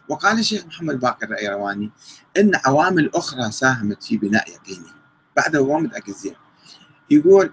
وقال 0.08 0.38
الشيخ 0.38 0.66
محمد 0.66 1.00
باقر 1.00 1.26
الأيرواني 1.26 1.90
إن 2.38 2.52
عوامل 2.64 3.10
أخرى 3.14 3.50
ساهمت 3.50 4.02
في 4.02 4.16
بناء 4.16 4.44
يقينه 4.50 4.90
بعد 5.36 5.56
هو 5.56 5.78
متأكد 5.78 6.12
زين 6.12 6.34
يقول 7.10 7.52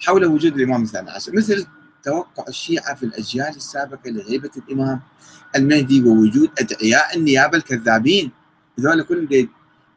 حول 0.00 0.26
وجود 0.26 0.56
الإمام 0.56 0.82
الثاني 0.82 1.10
عشر 1.10 1.32
مثل 1.36 1.66
توقع 2.02 2.44
الشيعة 2.48 2.94
في 2.94 3.02
الأجيال 3.02 3.56
السابقة 3.56 4.10
لغيبة 4.10 4.50
الإمام 4.56 5.00
المهدي 5.56 6.02
ووجود 6.02 6.50
أدعياء 6.58 7.16
النيابة 7.16 7.58
الكذابين. 7.58 8.30
هذول 8.78 9.02
كلهم 9.02 9.48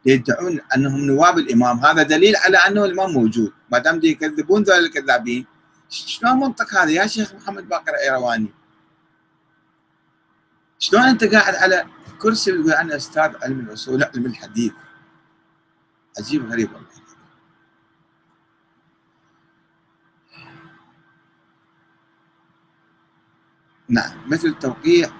يدعون 0.05 0.59
أنهم 0.75 0.99
نواب 0.99 1.37
الإمام. 1.37 1.79
هذا 1.79 2.03
دليل 2.03 2.35
على 2.35 2.57
أنه 2.57 2.85
الإمام 2.85 3.11
موجود. 3.11 3.51
ما 3.71 3.79
دام 3.79 3.99
يكذبون 4.03 4.63
ذول 4.63 4.85
الكذابين 4.85 5.45
شلون 5.89 6.39
منطق 6.39 6.73
هذا 6.75 6.91
يا 6.91 7.07
شيخ 7.07 7.33
محمد 7.33 7.69
باقر 7.69 7.93
ايرواني 7.95 8.49
شلون 10.85 11.01
انت 11.03 11.23
قاعد 11.23 11.55
على 11.55 11.87
كرسي 12.19 12.51
وتقول 12.51 12.71
أنا 12.71 12.95
أستاذ 12.95 13.31
علم 13.43 13.59
الأصول؟ 13.59 14.03
علم 14.03 14.25
الحديث. 14.25 14.73
عجيب 16.19 16.51
غريب 16.51 16.73
والله. 16.73 16.87
نعم 23.89 24.17
مثل 24.27 24.59
توقيع 24.59 25.11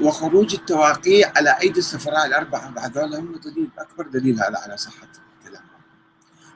وخروج 0.00 0.54
التواقيع 0.54 1.32
على 1.36 1.50
أيدي 1.60 1.78
السفراء 1.78 2.26
الأربعة. 2.26 2.74
هذول 2.78 3.14
هم 3.14 3.36
دليل 3.36 3.70
أكبر 3.78 4.06
دليل 4.06 4.34
هذا 4.34 4.58
على 4.58 4.76
صحة 4.76 5.08
الكلام. 5.38 5.64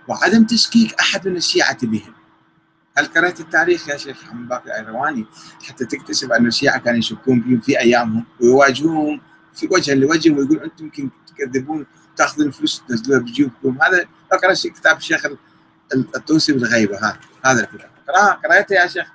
وعدم 0.09 0.45
تشكيك 0.45 0.95
أحد 0.95 1.29
من 1.29 1.37
الشيعة 1.37 1.87
بهم. 1.87 2.20
هل 3.01 3.07
قرأت 3.07 3.41
التاريخ 3.41 3.89
يا 3.89 3.97
شيخ 3.97 4.25
محمد 4.25 4.49
باقر 4.49 4.67
الايرواني 4.67 5.27
حتى 5.69 5.85
تكتشف 5.85 6.33
أن 6.33 6.47
الشيعة 6.47 6.79
كانوا 6.79 6.99
يشكون 6.99 7.41
بهم 7.41 7.61
في 7.61 7.81
أيامهم 7.81 8.25
ويواجهوهم 8.41 9.21
في 9.55 9.69
وجها 9.71 9.95
لوجه 9.95 10.31
ويقول 10.31 10.59
أنتم 10.63 10.85
يمكن 10.85 11.11
تكذبون 11.27 11.87
تأخذون 12.17 12.51
فلوس 12.51 12.83
تنزلوها 12.89 13.21
بجيوبكم 13.21 13.79
هذا 13.83 14.07
اقرا 14.33 14.55
كتاب 14.55 14.97
الشيخ 14.97 15.27
الطوسي 15.95 16.53
بالغيبة 16.53 16.99
هذا 16.99 17.19
هذا 17.45 17.61
الكتاب. 17.61 17.91
اقراه 18.09 18.33
قرأته 18.33 18.75
يا 18.75 18.87
شيخ 18.87 19.09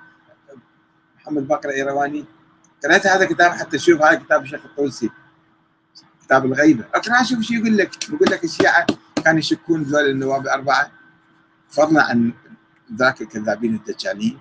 محمد 1.16 1.48
باقر 1.48 1.68
الأيرواني؟ 1.68 2.24
قرأت 2.84 3.06
هذا 3.06 3.24
الكتاب 3.24 3.50
حتى 3.50 3.78
تشوف 3.78 4.02
هذا 4.02 4.14
كتاب 4.14 4.42
الشيخ 4.42 4.64
الطوسي 4.64 5.10
كتاب 6.24 6.44
الغيبة. 6.44 6.84
اقرا 6.94 7.22
شوف 7.22 7.40
شو 7.40 7.54
يقول 7.54 7.76
لك 7.76 8.08
يقول 8.08 8.28
لك 8.30 8.44
الشيعة 8.44 8.86
كانوا 9.24 9.38
يشكون 9.38 9.84
بذول 9.84 10.10
النواب 10.10 10.42
الأربعة 10.42 10.90
فضلا 11.70 12.02
عن 12.02 12.32
ذاك 12.94 13.22
الكذابين 13.22 13.74
الدجالين. 13.74 14.40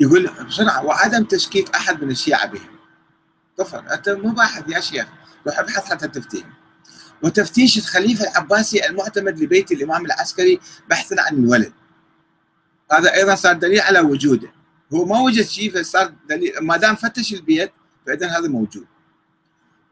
يقول 0.00 0.30
بسرعة 0.46 0.84
وعدم 0.84 1.24
تشكيك 1.24 1.74
أحد 1.74 2.04
من 2.04 2.10
الشيعة 2.10 2.46
بهم. 2.46 2.78
طفل 3.56 3.88
أنت 3.88 4.08
مو 4.08 4.30
باحث 4.30 4.64
يا 4.68 4.80
شيخ. 4.80 5.08
روح 5.46 5.58
ابحث 5.58 5.84
حتى 5.84 6.08
تفتين. 6.08 6.44
وتفتيش 7.22 7.78
الخليفة 7.78 8.30
العباسي 8.30 8.86
المعتمد 8.86 9.38
لبيت 9.38 9.72
الإمام 9.72 10.06
العسكري 10.06 10.60
بحثا 10.88 11.16
عن 11.18 11.34
الولد. 11.34 11.72
هذا 12.92 13.14
أيضا 13.14 13.34
صار 13.34 13.52
دليل 13.52 13.80
على 13.80 14.00
وجوده. 14.00 14.52
هو 14.94 15.04
ما 15.04 15.20
وجد 15.20 15.44
شيء 15.44 15.70
فصار 15.74 16.14
دليل. 16.28 16.52
ما 16.60 16.76
دام 16.76 16.96
فتش 16.96 17.34
البيت 17.34 17.72
فإذا 18.06 18.26
هذا 18.26 18.48
موجود. 18.48 18.86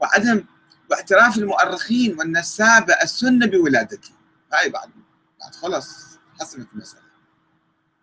وعدم 0.00 0.44
واعتراف 0.90 1.38
المؤرخين 1.38 2.18
والنسابة 2.18 2.94
السنة 3.02 3.46
بولادته. 3.46 4.10
هاي 4.52 4.70
بعد. 4.70 4.90
بعد 5.40 5.54
خلص 5.54 6.18
حسمت 6.40 6.66
المسألة. 6.72 7.02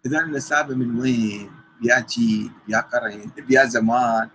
إذا 0.06 0.20
النسابة 0.20 0.76
من 0.76 1.00
وين؟ 1.00 1.52
يا 1.82 2.00
جيل 2.00 2.52
يا 2.68 2.80
قرن 2.80 3.32
يا 3.50 3.66
زمان. 3.66 4.30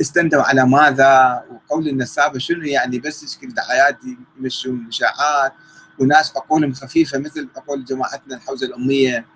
استندوا 0.00 0.42
على 0.42 0.66
ماذا؟ 0.66 1.44
وقول 1.50 1.88
النسابة 1.88 2.38
شنو 2.38 2.64
يعني؟ 2.64 2.98
بس 2.98 3.22
يشكل 3.22 3.54
دعايات 3.54 3.98
يمشون 4.38 4.86
إشاعات. 4.88 5.52
وناس 5.98 6.36
عقولهم 6.36 6.74
خفيفة 6.74 7.18
مثل 7.18 7.48
عقول 7.56 7.84
جماعتنا 7.84 8.36
الحوزة 8.36 8.66
الأمية. 8.66 9.26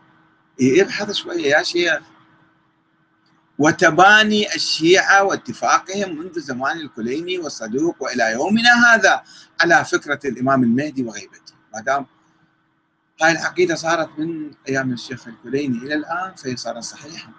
يبحث 0.59 1.13
شوية 1.13 1.47
يا 1.47 1.63
شيخ. 1.63 2.01
وتباني 3.59 4.55
الشيعة 4.55 5.25
واتفاقهم 5.25 6.19
منذ 6.19 6.41
زمان 6.41 6.79
الكليني 6.81 7.39
والصدوق 7.39 8.03
وإلى 8.03 8.33
يومنا 8.33 8.95
هذا 8.95 9.23
على 9.61 9.85
فكرة 9.85 10.21
الإمام 10.25 10.63
المهدي 10.63 11.03
وغيبته. 11.03 11.55
ما 11.75 11.81
دام 11.81 12.07
هاي 13.23 13.33
العقيدة 13.33 13.75
صارت 13.75 14.19
من 14.19 14.51
أيام 14.69 14.93
الشيخ 14.93 15.29
الكليني 15.29 15.79
إلى 15.79 15.95
الآن 15.95 16.35
فهي 16.35 16.57
صارت 16.57 16.83
صحيحة. 16.83 17.33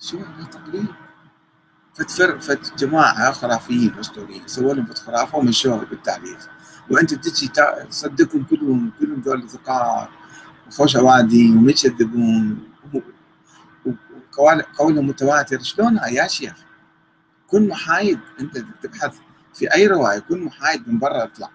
شو 0.00 0.18
تقليد 0.52 0.86
فتفر 1.94 2.40
فت 2.40 2.78
جماعة 2.78 3.32
خرافيين 3.32 3.98
أسطوريين 3.98 4.48
سووا 4.48 4.74
لهم 4.74 4.86
فت 4.86 4.98
خرافة 4.98 5.38
ومشوها 5.38 5.84
بالتاريخ 5.84 6.48
وأنت 6.90 7.14
تجي 7.14 7.48
تصدقهم 7.90 8.44
كلهم 8.44 8.92
كلهم 8.98 9.20
ذول 9.20 9.50
ثقات 9.50 10.08
وفوش 10.66 10.96
أوادي 10.96 11.50
وما 11.50 11.70
يكذبون 11.70 12.68
وقولهم 14.38 15.06
متواتر. 15.06 15.62
شلون 15.62 15.96
يا 15.96 16.26
شيخ؟ 16.26 16.64
كن 17.46 17.68
محايد. 17.68 18.20
أنت 18.40 18.58
تبحث 18.82 19.18
في 19.54 19.74
أي 19.74 19.86
رواية 19.86 20.18
كن 20.18 20.44
محايد 20.44 20.88
من 20.88 20.98
برا 20.98 21.24
اطلع. 21.24 21.50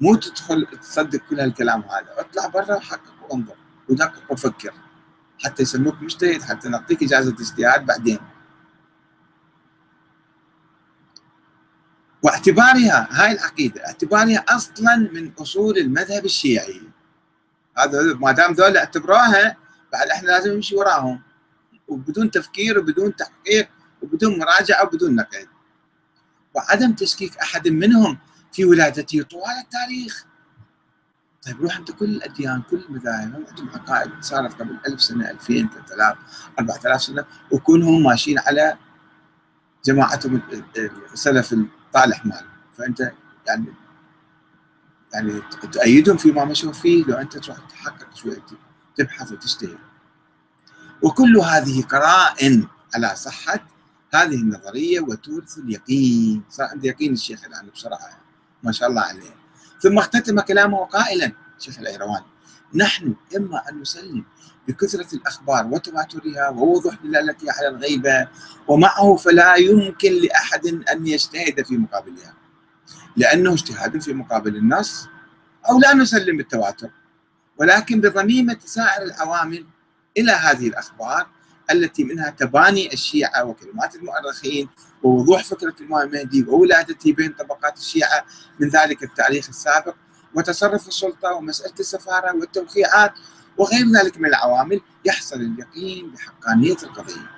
مو 0.00 0.14
تدخل 0.14 0.66
تصدق 0.82 1.20
كل 1.30 1.40
هالكلام 1.40 1.80
هذا. 1.80 2.20
اطلع 2.20 2.46
برا 2.46 2.76
وحقق 2.76 3.14
وانظر. 3.30 3.56
ودقق 3.88 4.32
وفكر 4.32 4.74
حتى 5.44 5.62
يسموك 5.62 6.02
مجتهد 6.02 6.42
حتى 6.42 6.68
نعطيك 6.68 7.02
إجازة 7.02 7.32
اجتهاد 7.32 7.86
بعدين. 7.86 8.18
واعتبارها 12.22 13.08
هاي 13.10 13.32
العقيدة 13.32 13.86
اعتبارها 13.86 14.44
أصلا 14.48 14.96
من 14.96 15.32
أصول 15.38 15.78
المذهب 15.78 16.24
الشيعي. 16.24 16.82
هذا 17.78 18.14
ما 18.14 18.32
دام 18.32 18.52
ذولا 18.52 18.80
اعتبروها 18.80 19.56
بعد 19.92 20.08
إحنا 20.08 20.26
لازم 20.26 20.52
نمشي 20.52 20.76
وراهم. 20.76 21.22
وبدون 21.88 22.30
تفكير 22.30 22.78
وبدون 22.78 23.16
تحقيق 23.16 23.68
وبدون 24.02 24.38
مراجعة 24.38 24.82
وبدون 24.84 25.14
نقد. 25.14 25.48
وعدم 26.54 26.92
تشكيك 26.92 27.36
أحد 27.36 27.68
منهم 27.68 28.18
في 28.54 28.64
ولادته 28.64 29.22
طوال 29.22 29.58
التاريخ. 29.64 30.26
طيب 31.46 31.60
روح 31.62 31.76
أنت 31.76 31.90
كل 31.90 32.04
الأديان 32.04 32.62
كل 32.62 32.84
المذاهب 32.88 33.44
عندهم 33.48 33.68
عقائد 33.68 34.10
صارت 34.20 34.54
قبل 34.54 34.78
1000 34.86 35.02
سنة 35.02 35.30
2000 35.30 35.68
3000 35.68 36.18
4000 36.58 37.02
سنة 37.02 37.24
وكلهم 37.50 38.02
ماشيين 38.02 38.38
على 38.38 38.76
جماعتهم 39.84 40.42
السلف 41.12 41.52
الطالح 41.52 42.26
مال 42.26 42.44
فأنت 42.78 43.12
يعني 43.46 43.66
يعني 45.14 45.42
تؤيدهم 45.72 46.16
فيما 46.16 46.44
مشوا 46.44 46.72
فيه 46.72 47.04
لو 47.04 47.14
أنت 47.16 47.38
تروح 47.38 47.58
تحقق 47.58 48.16
شوية 48.16 48.42
تبحث 48.96 49.32
وتجتهد 49.32 49.78
وكل 51.02 51.36
هذه 51.38 51.82
قرائن 51.82 52.68
على 52.94 53.16
صحة 53.16 53.66
هذه 54.14 54.34
النظرية 54.34 55.00
وتورث 55.00 55.58
اليقين. 55.58 56.42
صار 56.50 56.66
عندي 56.66 56.88
يقين 56.88 57.12
الشيخ 57.12 57.44
الآن 57.44 57.68
بصراحة. 57.68 58.23
ما 58.64 58.72
شاء 58.72 58.88
الله 58.88 59.02
عليه. 59.02 59.34
ثم 59.80 59.98
اختتم 59.98 60.40
كلامه 60.40 60.84
قائلا 60.84 61.32
شيخ 61.58 61.78
الايرواني 61.78 62.24
نحن 62.74 63.14
إما 63.36 63.68
أن 63.68 63.80
نسلم 63.80 64.24
بكثرة 64.68 65.14
الأخبار 65.14 65.66
وتواترها 65.66 66.48
ووضوح 66.48 66.94
دلالتها 67.04 67.52
على 67.52 67.68
الغيبة 67.68 68.28
ومعه 68.68 69.16
فلا 69.16 69.54
يمكن 69.54 70.12
لأحد 70.12 70.66
أن 70.66 71.06
يجتهد 71.06 71.66
في 71.66 71.76
مقابلها. 71.76 72.34
لأنه 73.16 73.52
اجتهاد 73.52 74.02
في 74.02 74.12
مقابل 74.12 74.56
النص 74.56 75.08
أو 75.70 75.80
لا 75.80 75.94
نسلم 75.94 76.36
بالتواتر. 76.36 76.90
ولكن 77.58 78.00
بضميمة 78.00 78.58
سائر 78.64 79.02
العوامل 79.02 79.66
إلى 80.18 80.32
هذه 80.32 80.68
الأخبار 80.68 81.26
التي 81.70 82.04
منها 82.04 82.30
تباني 82.30 82.92
الشيعة 82.92 83.44
وكلمات 83.44 83.94
المؤرخين 83.94 84.68
ووضوح 85.02 85.44
فكرة 85.44 85.74
الإمام 85.80 86.08
المهدي 86.08 86.42
وولادته 86.42 87.12
بين 87.12 87.32
طبقات 87.32 87.78
الشيعة 87.78 88.24
من 88.60 88.68
ذلك 88.68 89.02
التاريخ 89.02 89.48
السابق 89.48 89.94
وتصرف 90.34 90.88
السلطة 90.88 91.32
ومسألة 91.32 91.74
السفارة 91.80 92.36
والتوقيعات 92.36 93.12
وغير 93.56 93.86
ذلك 93.86 94.18
من 94.18 94.28
العوامل 94.28 94.80
يحصل 95.04 95.36
اليقين 95.36 96.10
بحقانية 96.10 96.76
القضية. 96.82 97.30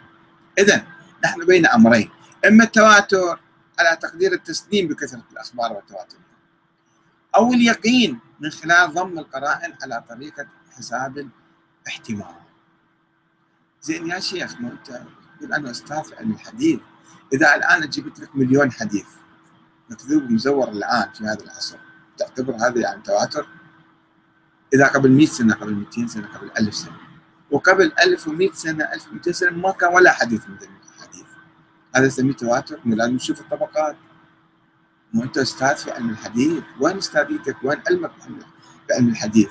إذا 0.59 0.87
نحن 1.25 1.47
بين 1.47 1.67
أمرين. 1.67 2.11
إما 2.49 2.65
التواتر 2.65 3.41
على 3.79 3.97
تقدير 3.97 4.33
التسليم 4.33 4.89
بكثرة 4.89 5.25
الأخبار 5.33 5.73
والتواتر. 5.73 6.17
أو 7.35 7.53
اليقين 7.53 8.19
من 8.41 8.51
خلال 8.51 8.95
ضم 8.95 9.19
القرائن 9.19 9.75
على 9.83 10.05
طريقة 10.09 10.47
حساب 10.77 11.29
الاحتمال. 11.87 12.46
زين 13.87 14.07
يا 14.07 14.21
شيخ 14.21 14.61
ما 14.61 14.69
أنت 14.73 14.87
تقول 15.39 15.53
أنا 15.53 15.71
أستاذ 15.71 16.03
في 16.03 16.17
علم 16.17 16.33
الحديث. 16.33 16.81
إذا 17.33 17.55
الآن 17.55 17.89
جبت 17.89 18.21
لك 18.21 18.37
مليون 18.37 18.73
حديث 18.73 19.07
مكذوب 19.91 20.31
مزور 20.31 20.69
الآن 20.69 21.13
في 21.13 21.25
هذا 21.25 21.45
العصر. 21.45 21.79
تعتبر 22.19 22.55
هذا 22.55 22.81
يعني 22.81 23.03
تواتر؟ 23.03 23.47
إذا 24.75 24.87
قبل 24.87 25.11
100 25.11 25.27
سنة 25.27 25.55
قبل 25.55 25.75
200 25.75 26.07
سنة 26.07 26.27
قبل 26.27 26.51
1000 26.59 26.75
سنة. 26.75 26.97
وقبل 27.51 27.93
1100 28.03 28.53
سنة 28.53 28.85
1200 28.85 29.33
سنة 29.33 29.51
ما 29.51 29.71
كان 29.71 29.95
ولا 29.95 30.13
حديث 30.13 30.49
من 30.49 30.57
الحديث. 30.97 31.27
هذا 31.97 32.07
نسميه 32.07 32.33
تواتر 32.33 32.81
لازم 32.85 33.15
نشوف 33.15 33.41
الطبقات. 33.41 33.97
مو 35.13 35.23
أنت 35.23 35.39
أستاذ 35.39 35.77
في 35.77 35.91
علم 35.91 36.11
الحديث؟ 36.11 36.63
وين 36.81 36.97
أستاذيتك؟ 36.97 37.57
وين 37.63 37.83
علمك 37.89 38.13
بعلم 38.89 39.09
الحديث؟ 39.09 39.51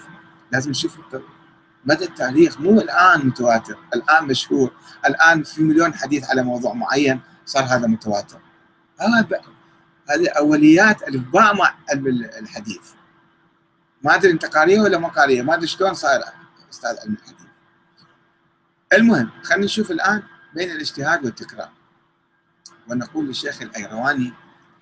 لازم 0.51 0.71
نشوف 0.71 0.99
مدى 1.85 2.05
التاريخ 2.05 2.59
مو 2.59 2.81
الآن 2.81 3.27
متواتر 3.27 3.77
الآن 3.95 4.25
مشهور 4.27 4.71
الآن 5.05 5.43
في 5.43 5.63
مليون 5.63 5.93
حديث 5.93 6.29
على 6.29 6.43
موضوع 6.43 6.73
معين 6.73 7.21
صار 7.45 7.63
هذا 7.63 7.87
متواتر. 7.87 8.39
هذا 8.99 9.41
هذه 10.09 10.29
أوليات 10.29 11.03
الفباء 11.03 11.55
مع 11.55 11.75
علم 11.89 12.07
الحديث. 12.07 12.91
ما 14.03 14.15
أدري 14.15 14.31
أنت 14.31 14.45
قاريه 14.45 14.79
ولا 14.81 14.97
ما 14.97 15.07
قاريه 15.07 15.41
ما 15.41 15.53
أدري 15.53 15.67
شلون 15.67 15.93
صاير 15.93 16.21
أستاذ 16.71 16.99
علم 16.99 17.13
الحديث. 17.13 17.45
المهم 18.93 19.29
خلينا 19.43 19.65
نشوف 19.65 19.91
الآن 19.91 20.23
بين 20.53 20.71
الاجتهاد 20.71 21.25
والتكرار. 21.25 21.69
ونقول 22.89 23.27
للشيخ 23.27 23.61
الأيرواني 23.61 24.33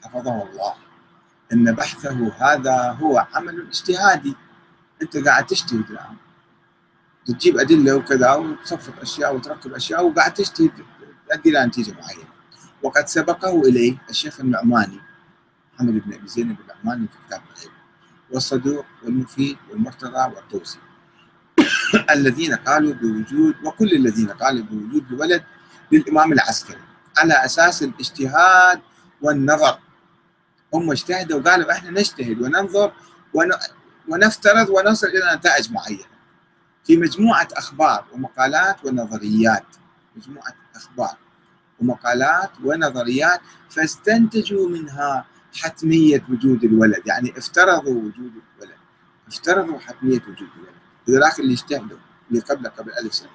حفظه 0.03 0.43
الله 0.43 0.73
إن 1.53 1.71
بحثه 1.71 2.33
هذا 2.37 2.97
هو 3.01 3.27
عمل 3.33 3.67
اجتهادي. 3.67 4.35
أنت 5.01 5.17
قاعد 5.17 5.45
تجتهد 5.45 5.91
الآن. 5.91 6.15
تجيب 7.25 7.57
أدلة 7.57 7.95
وكذا 7.95 8.33
وتصفط 8.33 8.93
أشياء 9.01 9.35
وتركب 9.35 9.73
أشياء 9.73 10.05
وقاعد 10.05 10.33
تجتهد 10.33 10.71
تؤدي 11.29 11.49
إلى 11.49 11.65
نتيجة 11.65 11.91
معينة. 11.91 12.33
وقد 12.83 13.07
سبقه 13.07 13.61
إليه 13.61 13.97
الشيخ 14.09 14.39
النعماني 14.39 14.99
محمد 15.73 15.93
بن 15.93 16.13
أبي 16.13 16.27
زينب 16.27 16.57
النعماني 16.59 17.07
في 17.07 17.17
كتاب 17.27 17.41
العلم 17.57 17.73
والصدوق 18.31 18.85
والمفيد 19.03 19.57
والمرتضى 19.69 20.35
والطوسي 20.35 20.79
الذين 22.15 22.55
قالوا 22.55 22.93
بوجود 22.93 23.55
وكل 23.63 23.91
الذين 23.91 24.29
قالوا 24.29 24.63
بوجود 24.65 25.11
الولد 25.11 25.43
للإمام 25.91 26.33
العسكري 26.33 26.81
على 27.17 27.45
أساس 27.45 27.83
الاجتهاد 27.83 28.81
والنظر. 29.21 29.79
هم 30.73 30.91
اجتهدوا 30.91 31.39
وقالوا 31.39 31.71
إحنا 31.71 31.91
نجتهد 31.91 32.41
وننظر 32.41 32.93
ونفترض 34.07 34.69
ونصل 34.69 35.07
إلى 35.07 35.35
نتائج 35.35 35.71
معينة. 35.71 36.12
في 36.83 36.97
مجموعة 36.97 37.47
أخبار 37.53 38.05
ومقالات 38.13 38.85
ونظريات. 38.85 39.65
مجموعة 40.15 40.55
أخبار 40.75 41.17
ومقالات 41.79 42.51
ونظريات 42.63 43.41
فاستنتجوا 43.69 44.69
منها 44.69 45.25
حتمية 45.61 46.25
وجود 46.29 46.63
الولد 46.63 47.01
يعني 47.07 47.37
افترضوا 47.37 48.01
وجود 48.01 48.31
الولد. 48.57 48.77
افترضوا 49.27 49.79
حتمية 49.79 50.21
وجود 50.21 50.49
الولد. 50.55 50.73
هذولاك 51.09 51.39
اللي 51.39 51.53
اجتهدوا 51.53 51.97
اللي 52.29 52.41
قبل 52.41 52.67
قبل 52.67 52.91
ألف 52.91 53.13
سنة. 53.13 53.29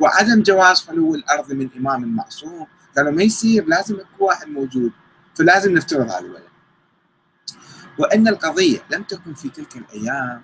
وعدم 0.00 0.42
جواز 0.42 0.80
خلو 0.80 1.14
الأرض 1.14 1.52
من 1.52 1.68
إمام 1.76 2.16
معصوم. 2.16 2.66
قالوا 2.96 3.12
ما 3.12 3.22
يصير 3.22 3.64
لازم 3.64 3.94
يكون 3.94 4.06
واحد 4.18 4.48
موجود 4.48 4.92
فلازم 5.34 5.72
نفترض 5.72 6.10
هذا 6.10 6.18
الولد. 6.18 6.42
وأن 7.98 8.28
القضية 8.28 8.78
لم 8.90 9.02
تكن 9.02 9.34
في 9.34 9.48
تلك 9.48 9.76
الأيام 9.76 10.42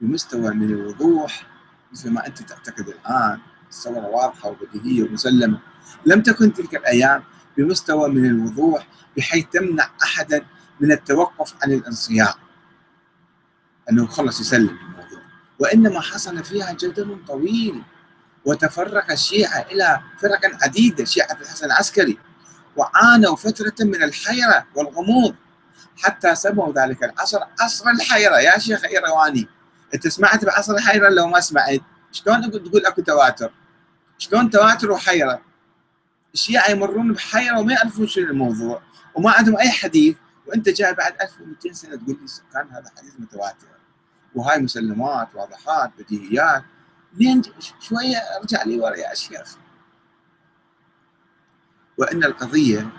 بمستوى 0.00 0.50
من 0.54 0.70
الوضوح 0.70 1.46
مثل 1.92 2.10
ما 2.10 2.26
أنت 2.26 2.42
تعتقد 2.42 2.88
الان 2.88 3.38
الصورة 3.68 4.06
واضحة 4.06 4.48
وبديهية 4.48 5.02
ومسلمة. 5.02 5.58
لم 6.06 6.22
تكن 6.22 6.52
تلك 6.52 6.74
الأيام 6.74 7.24
بمستوى 7.56 8.08
من 8.08 8.26
الوضوح 8.26 8.86
بحيث 9.16 9.46
تمنع 9.52 9.90
أحدا 10.02 10.46
من 10.80 10.92
التوقف 10.92 11.54
عن 11.62 11.72
الانصياع. 11.72 12.34
أنه 13.90 14.06
خلص 14.06 14.40
يسلم 14.40 14.78
الموضوع. 14.78 15.20
وإنما 15.58 16.00
حصل 16.00 16.44
فيها 16.44 16.72
جدل 16.72 17.18
طويل 17.28 17.82
وتفرق 18.44 19.10
الشيعة 19.10 19.58
إلى 19.60 20.00
فرق 20.18 20.40
عديدة 20.62 21.04
شيعة 21.04 21.32
الحسن 21.40 21.66
العسكري 21.66 22.18
وعانوا 22.76 23.36
فترة 23.36 23.74
من 23.80 24.02
الحيرة 24.02 24.66
والغموض 24.74 25.34
حتى 25.98 26.34
سموا 26.34 26.72
ذلك 26.72 27.04
العصر 27.04 27.38
عصر 27.60 27.90
الحيرة. 27.90 28.36
يا 28.36 28.58
شيخ 28.58 28.84
إيرواني. 28.84 29.48
أنت 29.94 30.08
سمعت 30.08 30.44
بعصر 30.44 30.74
الحيره 30.74 31.08
لو 31.08 31.26
ما 31.26 31.40
سمعت؟ 31.40 31.80
شلون 32.12 32.50
تقول 32.50 32.86
أكو 32.86 33.02
تواتر؟ 33.02 33.52
شلون 34.18 34.50
تواتر 34.50 34.90
وحيرة؟ 34.90 35.42
الشيعة 36.34 36.70
يمرون 36.70 37.12
بحيرة 37.12 37.58
وما 37.58 37.72
يعرفون 37.72 38.06
شنو 38.06 38.24
الموضوع 38.24 38.82
وما 39.14 39.30
عندهم 39.30 39.56
أي 39.56 39.70
حديث 39.70 40.16
وأنت 40.46 40.68
جاي 40.68 40.94
بعد 40.94 41.14
1200 41.20 41.72
سنة 41.72 41.96
تقول 41.96 42.18
لي 42.20 42.26
كان 42.52 42.68
هذا 42.68 42.90
حديث 42.98 43.12
متواتر. 43.18 43.66
وهاي 44.34 44.58
مسلمات 44.58 45.28
واضحات 45.34 45.90
بديهيات. 45.98 46.64
لين 47.14 47.42
شوية 47.80 48.16
ارجع 48.16 48.62
لي 48.62 48.78
ورا 48.78 48.96
يا 48.96 49.14
شيخ 49.14 49.56
وأن 51.98 52.24
القضية 52.24 52.90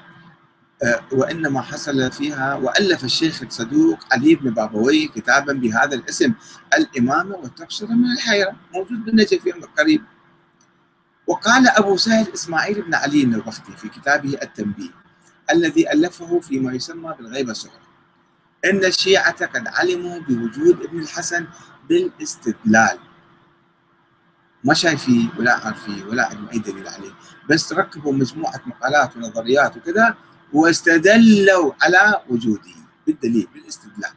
وإنما 1.12 1.62
حصل 1.62 2.12
فيها 2.12 2.56
وألف 2.56 3.04
الشيخ 3.04 3.44
الصدوق 3.44 4.00
علي 4.12 4.36
بن 4.36 4.54
بابوي 4.54 5.08
كتابا 5.08 5.54
بهذا 5.54 5.96
الاسم 5.96 6.34
الإمامة 6.78 7.36
والتبصرة 7.36 7.88
من 7.88 8.12
الحيرة 8.12 8.56
موجود 8.74 9.06
بالنجف 9.06 9.42
قريب. 9.78 10.04
وقال 11.28 11.68
أبو 11.68 11.98
سهل 11.98 12.34
إسماعيل 12.34 12.82
بن 12.82 12.94
علي 12.96 13.24
النوبختي 13.24 13.72
في 13.78 13.90
كتابه 13.90 14.38
التنبيه 14.42 14.90
الذي 15.52 15.94
ألفه 15.94 16.40
فيما 16.40 16.74
يسمى 16.74 17.16
بالغيبة 17.20 17.52
الصغرى 17.52 17.82
إن 18.66 18.86
الشيعة 18.86 19.46
قد 19.46 19.68
علموا 19.68 20.20
بوجود 20.20 20.82
ابن 20.82 21.00
الحسن 21.00 21.48
بالاستدلال. 21.90 22.98
ما 24.64 24.74
شايفيه 24.74 25.28
ولا 25.40 25.54
عارفيه 25.54 26.04
ولا 26.04 26.28
عندهم 26.28 26.50
أي 26.50 26.60
دليل 26.60 26.88
عليه 26.88 27.12
بس 27.50 27.74
ركبوا 27.74 28.14
مجموعة 28.14 28.62
مقالات 28.66 29.18
ونظريات 29.18 29.78
وكذا 29.78 30.16
واستدلوا 30.54 31.74
على 31.82 32.22
وجوده 32.30 32.72
بالدليل 33.08 33.48
بالاستدلال. 33.54 34.14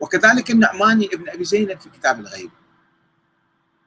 وكذلك 0.00 0.50
النعماني 0.50 1.08
ابن 1.12 1.28
أبي 1.28 1.44
زينب 1.44 1.80
في 1.80 1.88
كتاب 1.88 2.20
الغيب. 2.20 2.50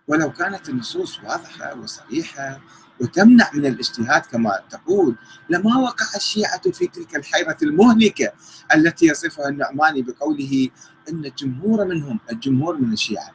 ولو 0.08 0.32
كانت 0.32 0.70
النصوص 0.70 1.20
واضحة 1.20 1.76
وصريحة 1.80 2.62
وتمنع 3.02 3.52
من 3.54 3.66
الاجتهاد 3.66 4.22
كما 4.22 4.60
تقول 4.70 5.16
لما 5.50 5.78
وقع 5.78 6.06
الشيعة 6.16 6.72
في 6.72 6.88
تلك 6.88 7.16
الحيرة 7.16 7.58
المهلكة 7.64 8.32
التي 8.76 9.06
يصفها 9.06 9.50
النعماني 9.50 10.02
بقوله 10.02 10.70
أن 11.10 11.26
الجمهور 11.26 11.86
منهم 11.86 12.20
الجمهور 12.32 12.78
من 12.78 12.94
الشيعة 12.94 13.32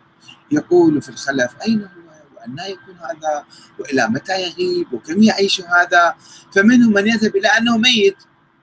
يقول 0.51 1.03
في 1.03 1.09
الخلف 1.09 1.57
أين 1.67 1.81
هو 1.83 1.89
وأن 2.37 2.59
يكون 2.59 2.95
هذا 2.95 3.45
وإلى 3.79 4.09
متى 4.09 4.43
يغيب 4.43 4.93
وكم 4.93 5.23
يعيش 5.23 5.61
هذا؟ 5.61 6.15
فمنهم 6.53 6.93
من 6.93 7.07
يذهب 7.07 7.37
إلى 7.37 7.49
أنه 7.49 7.79
ميت. 7.79 8.17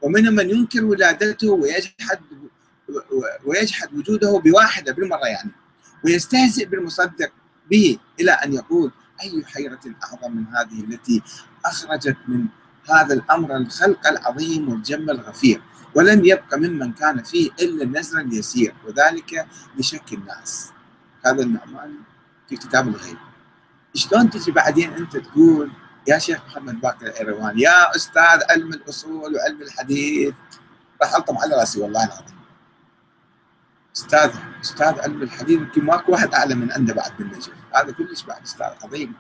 ومنهم 0.06 0.34
من 0.34 0.50
ينكر 0.50 0.86
ولادته 0.86 1.52
ويجحد 1.52 2.20
ويجحد 3.46 3.94
وجوده 3.94 4.40
بواحدة 4.40 4.94
بالمرة 4.94 5.26
يعني 5.26 5.52
ويستهزئ 6.06 6.66
بالمصدق 6.66 7.32
به 7.72 7.98
إلى 8.20 8.32
أن 8.32 8.54
يقول 8.54 8.92
أي 9.22 9.46
حيرة 9.46 9.80
أعظم 10.04 10.36
من 10.36 10.46
هذه 10.48 10.84
التي 10.84 11.22
أخرجت 11.66 12.18
من 12.28 12.46
هذا 12.90 13.14
الأمر 13.14 13.58
الخلق 13.58 14.08
العظيم 14.08 14.70
والجم 14.70 15.10
الغفير 15.10 15.62
ولم 15.96 16.26
يبق 16.26 16.56
ممن 16.56 16.94
كان 16.94 17.24
فيه 17.24 17.50
إلا 17.60 17.84
النزر 17.84 18.20
اليسير 18.20 18.76
وذلك 18.88 19.48
لشك 19.78 20.14
الناس. 20.14 20.72
هذا 21.26 21.44
النعمان 21.44 21.94
في 22.50 22.56
كتاب 22.56 22.88
الغيب. 22.88 23.18
شلون 23.94 24.30
تجي 24.30 24.52
بعدين 24.52 24.94
أنت 24.94 25.18
تقول 25.18 25.72
يا 26.08 26.18
شيخ 26.18 26.46
محمد 26.46 26.82
باقر 26.82 27.08
الإيرواني 27.08 27.62
يا 27.62 27.96
أستاذ 27.96 28.40
علم 28.50 28.74
الأصول 28.74 29.36
وعلم 29.36 29.62
الحديث. 29.62 30.34
راح 31.02 31.16
ألطم 31.16 31.38
على 31.38 31.56
رأسي 31.56 31.82
والله 31.82 32.06
العظيم. 32.06 32.36
أستاذ 33.96 34.32
أستاذ 34.62 35.00
علم 35.00 35.22
الحديث 35.22 35.60
يمكن 35.60 35.86
ماكو 35.86 36.12
واحد 36.12 36.34
أعلى 36.34 36.56
من 36.56 36.72
عنده 36.72 36.94
بعد 36.94 37.12
بالنجف 37.18 37.54
هذا 37.76 37.92
كلش 37.92 38.24
بعد 38.24 38.44
أستاذ 38.44 38.68
عظيم. 38.84 39.14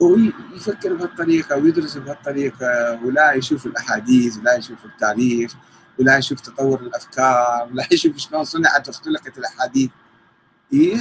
ويفكر 0.00 0.94
بهالطريقة 0.94 1.56
ويدرس 1.56 1.96
بهالطريقة 1.96 3.00
ولا 3.04 3.32
يشوف 3.32 3.66
الأحاديث 3.66 4.38
ولا 4.38 4.54
يشوف 4.56 4.84
التاريخ 4.84 5.54
ولا 5.98 6.16
يشوف 6.16 6.40
تطور 6.40 6.80
الأفكار 6.80 7.68
ولا 7.72 7.86
يشوف 7.92 8.16
شلون 8.16 8.44
صنعت 8.44 8.88
واختلقت 8.88 9.38
الأحاديث. 9.38 9.90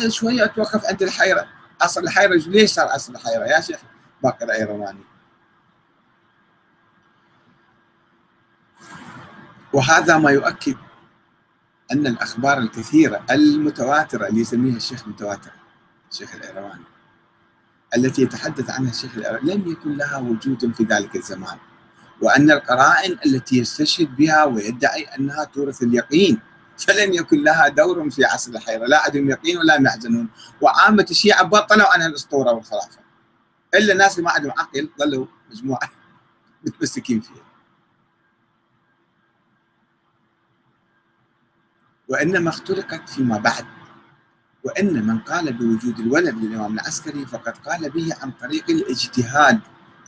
شوية 0.08 0.44
أتوقف 0.46 0.86
عند 0.86 1.04
الحيرة. 1.04 1.48
أصل 1.82 2.04
الحيرة 2.04 2.36
ليش 2.36 2.72
صار 2.72 2.96
أصل 2.96 3.16
الحيرة 3.16 3.46
يا 3.46 3.62
شيخ؟ 3.62 3.80
باقر 4.24 4.52
ايرواني 4.52 5.04
وهذا 9.74 10.18
ما 10.18 10.32
يؤكد 10.32 10.76
أن 11.92 12.08
الأخبار 12.08 12.58
الكثيرة 12.58 13.26
المتواترة 13.32 14.28
اللي 14.28 14.42
يسميها 14.42 14.78
الشيخ 14.78 15.08
متواترة 15.08 15.54
الشيخ 16.12 16.36
الإيرواني 16.36 16.84
التي 17.96 18.22
يتحدث 18.22 18.70
عنها 18.70 18.92
الشيخ 18.92 19.16
الإيرواني 19.18 19.54
لم 19.54 19.72
يكن 19.72 19.98
لها 19.98 20.18
وجود 20.18 20.74
في 20.74 20.84
ذلك 20.84 21.16
الزمان. 21.16 21.58
وأن 22.22 22.52
القرائن 22.52 23.18
التي 23.26 23.58
يستشهد 23.60 24.16
بها 24.16 24.44
ويدعي 24.44 25.04
أنها 25.04 25.44
تورث 25.44 25.84
اليقين 25.84 26.40
فلن 26.78 27.14
يكن 27.14 27.44
لها 27.44 27.68
دور 27.68 28.10
في 28.10 28.26
عصر 28.26 28.52
الحيرة. 28.52 28.86
لا 28.86 29.02
عندهم 29.04 29.30
يقين 29.30 29.58
ولا 29.58 29.82
يحزنون 29.82 30.30
وعامة 30.62 31.06
الشيعة 31.12 31.44
بطلوا 31.44 31.94
عنها 31.94 32.08
الأسطورة 32.08 32.52
والخرافة 32.52 33.09
إلا 33.76 33.94
الناس 33.94 34.14
اللي 34.14 34.26
ما 34.26 34.32
عندهم 34.32 34.52
عقل 34.52 34.90
ظلوا 35.00 35.26
مجموعة 35.52 35.90
متمسكين 36.66 37.22
فيها. 37.22 37.44
وإنما 42.08 42.50
اختلقت 42.50 43.10
فيما 43.10 43.38
بعد. 43.38 43.66
وإن 44.64 45.08
من 45.08 45.20
قال 45.20 45.54
بوجود 45.54 46.00
الولد 46.00 46.36
للإمام 46.36 46.74
العسكري 46.74 47.26
فقد 47.26 47.58
قال 47.58 47.90
به 47.90 48.16
عن 48.22 48.32
طريق 48.32 48.70
الاجتهاد 48.70 49.60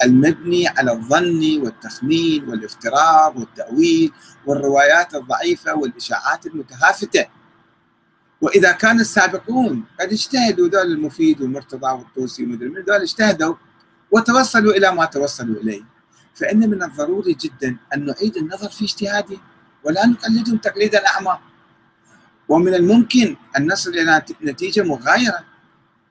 المبني 0.03 0.67
على 0.67 0.91
الظن 0.91 1.61
والتخمين 1.61 2.49
والافتراض 2.49 3.37
والتأويل 3.37 4.11
والروايات 4.45 5.15
الضعيفة 5.15 5.75
والإشاعات 5.75 6.45
المتهافتة. 6.45 7.25
وإذا 8.41 8.71
كان 8.71 8.99
السابقون 8.99 9.83
قد 9.99 10.11
اجتهدوا 10.11 10.67
ذول 10.67 10.91
المفيد 10.91 11.41
والمرتضى 11.41 11.91
والطوسي 11.91 12.43
ومدري 12.43 12.69
من 12.69 12.81
ذول 12.81 13.01
اجتهدوا 13.01 13.55
وتوصلوا 14.11 14.73
إلى 14.73 14.95
ما 14.95 15.05
توصلوا 15.05 15.61
إليه. 15.61 15.81
فإن 16.35 16.69
من 16.69 16.83
الضروري 16.83 17.33
جدا 17.33 17.77
أن 17.93 18.05
نعيد 18.05 18.37
النظر 18.37 18.69
في 18.69 18.85
اجتهادهم 18.85 19.41
ولا 19.83 20.05
نقلدهم 20.05 20.57
تقليدا 20.57 21.07
أعمى. 21.07 21.39
ومن 22.49 22.73
الممكن 22.73 23.35
أن 23.57 23.71
نصل 23.71 23.89
إلى 23.89 24.21
نتيجة 24.43 24.83
مغايرة. 24.83 25.39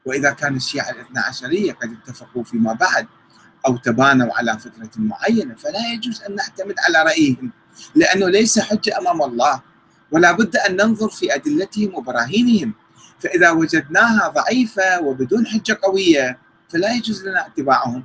وإذا 0.04 0.30
كان 0.30 0.56
الشيعة 0.56 0.90
الاثنى 0.90 1.18
عشرية 1.18 1.72
قد 1.72 1.92
اتفقوا 1.92 2.44
فيما 2.44 2.72
بعد 2.72 3.06
أو 3.66 3.76
تبانوا 3.76 4.34
على 4.34 4.58
فكرة 4.58 4.90
معينة 4.96 5.54
فلا 5.54 5.92
يجوز 5.92 6.22
أن 6.22 6.34
نعتمد 6.34 6.74
على 6.78 7.02
رأيهم 7.02 7.50
لأنه 7.94 8.28
ليس 8.28 8.58
حجة 8.58 8.98
أمام 8.98 9.22
الله. 9.22 9.62
ولا 10.12 10.32
بد 10.32 10.56
أن 10.56 10.76
ننظر 10.76 11.08
في 11.08 11.34
أدلتهم 11.34 11.94
وبراهينهم. 11.94 12.74
فإذا 13.20 13.50
وجدناها 13.50 14.28
ضعيفة 14.28 15.00
وبدون 15.00 15.46
حجة 15.46 15.78
قوية 15.82 16.38
فلا 16.68 16.92
يجوز 16.92 17.26
لنا 17.26 17.46
اتباعهم. 17.46 18.04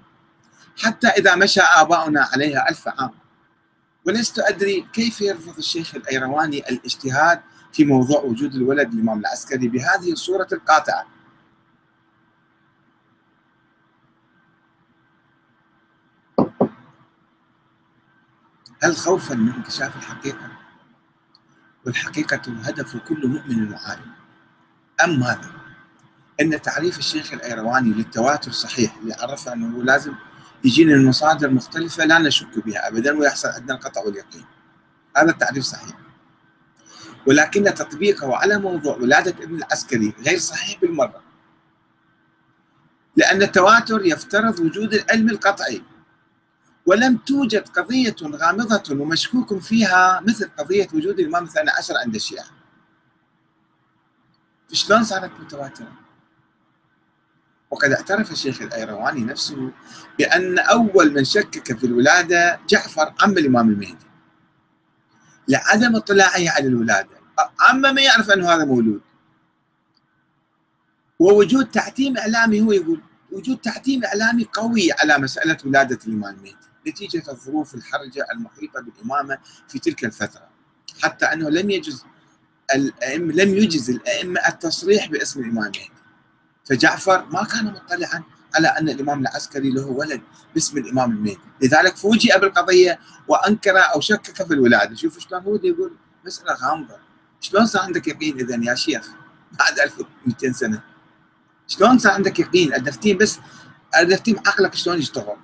حتى 0.77 1.07
إذا 1.07 1.35
مشى 1.35 1.61
آباؤنا 1.61 2.29
عليها 2.33 2.69
ألف 2.69 2.87
عام. 2.87 3.11
ولست 4.05 4.39
أدري 4.39 4.87
كيف 4.93 5.21
يرفض 5.21 5.57
الشيخ 5.57 5.95
الأيرواني 5.95 6.69
الاجتهاد 6.69 7.41
في 7.73 7.85
موضوع 7.85 8.21
وجود 8.21 8.55
الولد 8.55 8.93
الإمام 8.93 9.19
العسكري 9.19 9.67
بهذه 9.67 10.11
الصورة 10.11 10.47
القاطعة. 10.53 11.05
هل 18.83 18.95
خوفا 18.95 19.35
من 19.35 19.51
انكشاف 19.53 19.95
الحقيقة؟ 19.95 20.54
والحقيقة 21.85 22.41
هدف 22.63 22.97
كل 22.97 23.27
مؤمن 23.27 23.73
وعالم 23.73 24.11
أم 25.03 25.19
ماذا 25.19 25.51
أن 26.41 26.61
تعريف 26.61 26.99
الشيخ 26.99 27.33
الأيرواني 27.33 27.93
للتواتر 27.93 28.51
صحيح 28.51 28.97
اللي 28.97 29.13
عرفه 29.13 29.53
أنه 29.53 29.83
لازم 29.83 30.13
يجينا 30.63 30.95
من 30.95 31.05
مصادر 31.05 31.49
مختلفة 31.49 32.05
لا 32.05 32.19
نشك 32.19 32.65
بها 32.65 32.87
أبدا 32.87 33.17
ويحصل 33.17 33.47
عندنا 33.47 33.77
القطع 33.77 34.01
واليقين. 34.01 34.45
هذا 35.17 35.31
التعريف 35.31 35.63
صحيح. 35.63 35.97
ولكن 37.27 37.63
تطبيقه 37.63 38.35
على 38.35 38.57
موضوع 38.57 38.95
ولادة 38.95 39.43
ابن 39.43 39.55
العسكري 39.55 40.13
غير 40.19 40.39
صحيح 40.39 40.81
بالمرة. 40.81 41.21
لأن 43.15 43.41
التواتر 43.41 44.05
يفترض 44.05 44.59
وجود 44.59 44.93
العلم 44.93 45.29
القطعي. 45.29 45.83
ولم 46.85 47.17
توجد 47.17 47.67
قضية 47.69 48.15
غامضة 48.23 49.01
ومشكوك 49.01 49.57
فيها 49.57 50.21
مثل 50.27 50.49
قضية 50.57 50.87
وجود 50.93 51.19
الإمام 51.19 51.43
الثاني 51.43 51.69
عشر 51.69 51.93
عند 51.97 52.15
الشيعة. 52.15 52.45
شلون 54.71 55.03
صارت 55.03 55.31
متواترة؟ 55.39 55.91
وقد 57.71 57.91
اعترف 57.91 58.31
الشيخ 58.31 58.61
الأيرواني 58.61 59.21
نفسه 59.21 59.71
بأن 60.17 60.59
أول 60.59 61.13
من 61.13 61.23
شكك 61.23 61.77
في 61.77 61.85
الولادة 61.85 62.59
جعفر 62.69 63.13
عم 63.21 63.31
الإمام 63.31 63.69
المهدي. 63.69 64.05
لعدم 65.47 65.95
اطلاعه 65.95 66.49
على 66.49 66.67
الولادة. 66.67 67.15
عما 67.59 67.91
ما 67.91 68.01
يعرف 68.01 68.29
أنه 68.29 68.49
هذا 68.49 68.65
مولود. 68.65 69.01
ووجود 71.19 71.71
تعتيم 71.71 72.17
إعلامي 72.17 72.61
هو 72.61 72.71
يقول 72.71 73.01
وجود 73.31 73.57
تعتيم 73.57 74.05
إعلامي 74.05 74.47
قوي 74.53 74.91
على 74.91 75.17
مسألة 75.17 75.57
ولادة 75.65 75.99
الإمام 76.07 76.35
المهدي. 76.35 76.74
نتيجة 76.87 77.23
الظروف 77.29 77.75
الحرجة 77.75 78.25
المحيطة 78.31 78.81
بالإمامة 78.81 79.37
في 79.67 79.79
تلك 79.79 80.05
الفترة. 80.05 80.47
حتى 81.03 81.25
أنه 81.25 81.49
لم 81.49 81.69
يجز 81.69 82.05
الأئمة 82.75 83.33
لم 83.33 83.57
يجز 83.57 83.89
الأئمة 83.89 84.41
التصريح 84.47 85.07
باسم 85.07 85.39
الإمام 85.39 85.57
المهدي 85.57 85.91
فجعفر 86.65 87.25
ما 87.25 87.43
كان 87.43 87.65
مطلعا 87.65 88.23
على 88.55 88.67
أن 88.67 88.89
الإمام 88.89 89.21
العسكري 89.21 89.71
له 89.71 89.85
ولد 89.85 90.21
باسم 90.53 90.77
الإمام 90.77 91.11
المهدي. 91.11 91.39
لذلك 91.61 91.97
فوجئ 91.97 92.39
بالقضية 92.39 92.99
وأنكر 93.27 93.77
أو 93.77 93.99
شكك 93.99 94.43
في 94.47 94.53
الولادة. 94.53 94.95
شوفوا 94.95 95.21
شلون 95.21 95.41
هو 95.41 95.55
يقول 95.63 95.93
مسألة 96.25 96.53
غامضة. 96.53 96.95
شلون 97.41 97.65
صار 97.65 97.81
عندك 97.81 98.07
يقين 98.07 98.39
اذا 98.39 98.71
يا 98.71 98.75
شيخ؟ 98.75 99.07
بعد 99.59 99.79
1200 99.79 100.51
سنة. 100.51 100.83
شلون 101.67 101.97
صار 101.97 102.11
عندك 102.11 102.39
يقين؟ 102.39 102.73
الدفتين 102.73 103.17
بس 103.17 103.39
الدفتين 103.99 104.37
عقلك 104.37 104.75
شلون 104.75 104.99
يشتغل؟ 104.99 105.37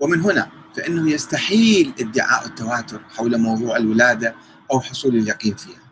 ومن 0.00 0.20
هنا 0.20 0.50
فإنه 0.76 1.10
يستحيل 1.10 1.94
ادعاء 2.00 2.46
التواتر 2.46 3.00
حول 3.16 3.38
موضوع 3.38 3.76
الولادة 3.76 4.34
أو 4.70 4.80
حصول 4.80 5.16
اليقين 5.16 5.54
فيها. 5.54 5.88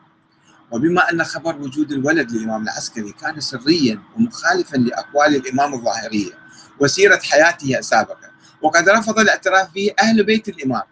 وبما 0.70 1.10
أن 1.12 1.24
خبر 1.24 1.56
وجود 1.56 1.92
الولد 1.92 2.32
للإمام 2.32 2.62
العسكري 2.62 3.12
كان 3.12 3.40
سريا 3.40 4.02
ومخالفا 4.16 4.76
لأقوال 4.76 5.36
الإمام 5.36 5.74
الظاهرية 5.74 6.32
وسيرة 6.80 7.18
حياته 7.18 7.78
السابقة 7.78 8.30
وقد 8.62 8.88
رفض 8.88 9.18
الاعتراف 9.18 9.74
به 9.74 9.90
أهل 10.00 10.24
بيت 10.24 10.48
الإمام 10.48 10.82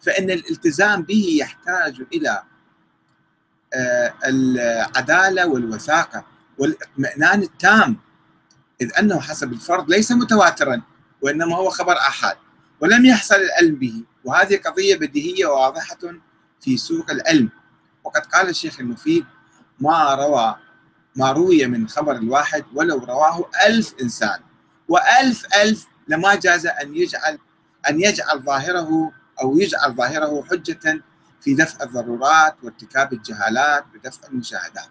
فإن 0.00 0.30
الالتزام 0.30 1.02
به 1.02 1.36
يحتاج 1.40 2.02
إلى 2.12 2.42
آه، 3.74 4.14
العدالة 4.24 5.48
والوثاقة 5.48 6.24
والإطمئنان 6.58 7.42
التام 7.42 7.96
إذ 8.80 8.90
أنه 8.98 9.20
حسب 9.20 9.52
الفرض 9.52 9.90
ليس 9.90 10.12
متواترا 10.12 10.82
وإنما 11.22 11.56
هو 11.56 11.70
خبر 11.70 11.98
أحد 11.98 12.36
ولم 12.80 13.06
يحصل 13.06 13.34
العلم 13.34 13.74
به. 13.74 14.04
وهذه 14.24 14.56
قضية 14.56 14.96
بديهية 14.96 15.46
وواضحة 15.46 15.98
في 16.60 16.76
سوق 16.76 17.10
العلم. 17.10 17.50
وقد 18.04 18.26
قال 18.26 18.48
الشيخ 18.48 18.80
المفيد 18.80 19.24
ما 19.80 20.14
روى 20.14 20.56
ما 21.16 21.32
روي 21.32 21.66
من 21.66 21.88
خبر 21.88 22.16
الواحد 22.16 22.64
ولو 22.74 22.98
رواه 22.98 23.50
ألف 23.66 23.94
إنسان. 24.02 24.38
وألف 24.88 25.46
ألف 25.62 25.86
لما 26.08 26.34
جاز 26.34 26.66
أن 26.66 26.96
يجعل 26.96 27.38
أن 27.90 28.00
يجعل 28.00 28.42
ظاهره 28.42 29.12
أو 29.42 29.58
يجعل 29.58 29.94
ظاهره 29.94 30.44
حجة 30.50 31.02
في 31.40 31.54
دفع 31.54 31.84
الضرورات 31.84 32.56
وارتكاب 32.62 33.12
الجهالات 33.12 33.84
ودفع 33.94 34.28
المشاهدات. 34.28 34.88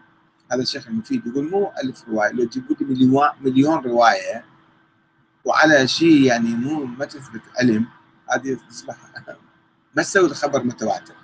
هذا 0.52 0.62
الشيخ 0.62 0.88
المفيد 0.88 1.28
يقول 1.28 1.50
مو 1.50 1.72
ألف 1.84 2.04
رواية 2.08 2.32
لو 2.32 2.46
تجيبوا 2.46 2.76
لي 2.80 3.34
مليون 3.42 3.78
رواية 3.80 4.46
وعلى 5.46 5.88
شيء 5.88 6.22
يعني 6.24 6.50
مو 6.50 6.86
ما 6.86 7.06
تثبت 7.06 7.42
علم 7.60 7.88
هذه 8.34 8.58
تصبح 8.70 8.98
ما 9.96 10.04
تسوي 10.04 10.26
الخبر 10.26 10.64
متواتر. 10.64 11.16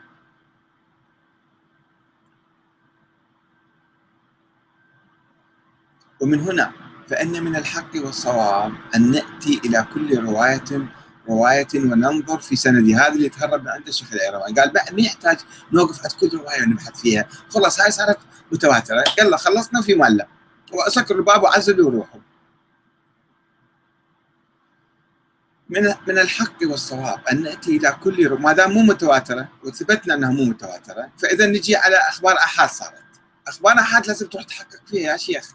ومن 6.22 6.40
هنا 6.40 6.72
فإن 7.08 7.44
من 7.44 7.56
الحق 7.56 7.96
والصواب 7.96 8.74
أن 8.96 9.12
نأتي 9.12 9.62
إلى 9.66 9.88
كل 9.94 10.24
رواية 10.24 10.90
رواية 11.30 11.68
وننظر 11.76 12.40
في 12.40 12.56
سندها 12.56 13.08
هذا 13.08 13.14
اللي 13.14 13.30
تهرب 13.30 13.62
من 13.62 13.68
عند 13.68 13.88
الشيخ 13.88 14.14
العيرواني 14.14 14.60
قال 14.60 14.74
ما 14.74 15.02
يحتاج 15.02 15.38
نوقف 15.74 16.02
عند 16.02 16.12
كل 16.12 16.38
رواية 16.38 16.62
ونبحث 16.64 17.02
فيها. 17.02 17.28
خلاص 17.50 17.82
هاي 17.82 17.92
صارت 17.92 18.18
متواترة. 18.52 19.04
يلا 19.20 19.38
خلصنا 19.38 19.82
في 19.82 19.96
مالة 19.96 20.28
وأسكر 20.74 21.16
الباب 21.16 21.44
وعزلوا 21.44 21.88
وروحوا 21.88 22.20
من 25.72 25.94
من 26.08 26.18
الحق 26.18 26.58
والصواب 26.64 27.20
أن 27.32 27.42
نأتي 27.42 27.78
إلى 27.78 27.98
كل 28.04 28.30
ما 28.40 28.54
دام 28.54 28.72
مو 28.72 28.82
متواترة 28.82 29.50
وثبتنا 29.64 30.14
أنها 30.14 30.32
مو 30.32 30.44
متواترة 30.46 31.10
فإذا 31.18 31.46
نجي 31.46 31.76
على 31.76 31.96
أخبار 31.96 32.38
أحاد 32.38 32.70
صارت. 32.70 33.04
أخبار 33.48 33.80
أحاد 33.80 34.08
لازم 34.08 34.28
تروح 34.28 34.44
تحقق 34.44 34.82
فيها 34.88 35.12
يا 35.12 35.18
شيخ. 35.18 35.52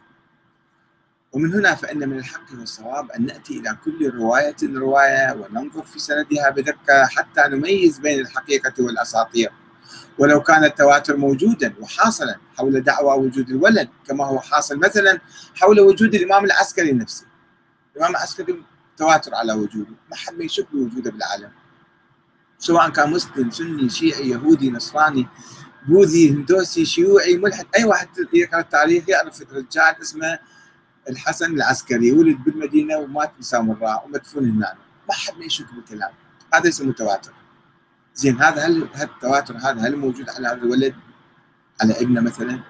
ومن 1.33 1.55
هنا 1.55 1.75
فإن 1.75 2.09
من 2.09 2.19
الحق 2.19 2.53
والصواب 2.59 3.11
أن 3.11 3.27
نأتي 3.27 3.59
إلى 3.59 3.77
كل 3.85 4.11
رواية 4.11 4.57
رواية 4.63 5.33
وننظر 5.33 5.83
في 5.83 5.99
سندها 5.99 6.51
بدقة 6.51 7.07
حتى 7.07 7.43
نميز 7.49 7.99
بين 7.99 8.21
الحقيقة 8.21 8.85
والأساطير. 8.85 9.53
ولو 10.19 10.43
كان 10.43 10.65
التواتر 10.65 11.17
موجودا 11.17 11.75
وحاصلا 11.81 12.37
حول 12.57 12.81
دعوى 12.81 13.27
وجود 13.27 13.49
الولد 13.49 13.89
كما 14.07 14.25
هو 14.27 14.41
حاصل 14.41 14.79
مثلا 14.79 15.21
حول 15.55 15.81
وجود 15.81 16.15
الإمام 16.15 16.45
العسكري 16.45 16.93
نفسه. 16.93 17.27
الإمام 17.97 18.11
العسكري 18.11 18.63
تواتر 18.97 19.35
على 19.35 19.53
وجوده. 19.53 19.95
ما 20.11 20.17
حد 20.17 20.35
ما 20.35 20.45
يشك 20.45 20.67
بوجوده 20.73 21.11
بالعالم. 21.11 21.51
سواء 22.59 22.91
كان 22.91 23.11
مسلم 23.11 23.51
سني 23.51 23.89
شيعي 23.89 24.29
يهودي 24.29 24.71
نصراني 24.71 25.29
بوذي 25.89 26.31
هندوسي 26.31 26.85
شيوعي 26.85 27.37
ملحد 27.37 27.67
أي 27.79 27.85
واحد 27.85 28.09
يقرا 28.33 28.61
التاريخ 28.61 29.09
يعرف 29.09 29.43
رجال 29.53 30.03
اسمه 30.03 30.39
الحسن 31.09 31.55
العسكري 31.55 32.13
ولد 32.13 32.37
بالمدينة 32.45 32.97
ومات 32.97 33.33
بسامراء 33.39 34.07
ومدفون 34.07 34.51
هناك 34.51 34.77
ما 35.09 35.15
حد 35.15 35.39
ما 35.39 35.45
يشك 35.45 35.75
بالكلام. 35.75 36.11
هذا 36.55 36.69
اسمه 36.69 36.89
متواتر 36.89 37.33
زين 38.15 38.43
هذا 38.43 38.67
هل 38.67 38.89
التواتر 39.03 39.57
هذا 39.57 39.81
هل 39.81 39.97
موجود 39.97 40.31
على 40.31 40.49
هذا 40.49 40.55
الولد؟ 40.55 40.95
على 41.83 42.01
ابنه 42.01 42.21
مثلا؟ 42.21 42.61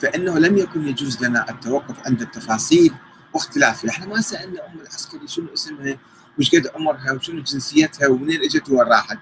فإنه 0.00 0.38
لم 0.38 0.58
يكن 0.58 0.88
يجوز 0.88 1.24
لنا 1.24 1.50
التوقف 1.50 2.06
عند 2.06 2.22
التفاصيل. 2.22 2.94
واختلافها 3.34 3.90
إحنا 3.90 4.06
ما 4.06 4.20
سألنا 4.20 4.66
ام 4.66 4.80
العسكري 4.80 5.28
شنو 5.28 5.54
اسمها 5.54 5.98
وش 6.38 6.54
قد 6.54 6.70
عمرها 6.74 7.12
وشنو 7.12 7.42
جنسيتها 7.42 8.08
ومنين 8.08 8.42
اجت 8.42 8.70
وين 8.70 8.80
راحت 8.80 9.18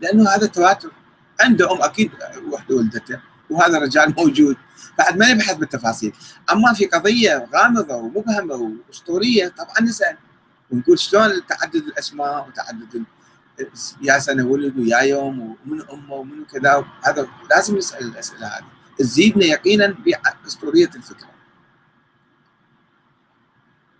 لأنه 0.00 0.30
هذا 0.30 0.46
تواتر. 0.46 0.92
عنده 1.40 1.72
أم 1.72 1.82
أكيد 1.82 2.10
وحدة 2.52 2.76
ولدته 2.76 3.20
وهذا 3.50 3.76
الرجال 3.76 4.14
موجود. 4.18 4.56
بعد 4.98 5.16
ما 5.16 5.32
نبحث 5.32 5.56
بالتفاصيل. 5.56 6.12
أما 6.52 6.72
في 6.72 6.86
قضية 6.86 7.48
غامضة 7.54 7.94
ومبهمة 7.94 8.54
وأسطورية 8.88 9.48
طبعا 9.48 9.80
نسأل. 9.82 10.16
ونقول 10.70 10.98
شلون 10.98 11.46
تعدد 11.46 11.74
الأسماء 11.74 12.48
وتعدد 12.48 13.04
يا 14.02 14.18
سنة 14.18 14.46
ولد 14.46 14.78
ويا 14.78 14.98
يوم 14.98 15.56
ومن 15.66 15.82
أمه 15.92 16.14
ومن 16.14 16.44
كذا. 16.44 16.84
هذا 17.02 17.28
لازم 17.50 17.76
نسأل 17.76 18.06
الأسئلة 18.06 18.46
هذه. 18.46 18.64
تزيدنا 18.98 19.44
يقينا 19.44 19.86
بأسطورية 19.86 20.90
الفكرة. 20.96 21.33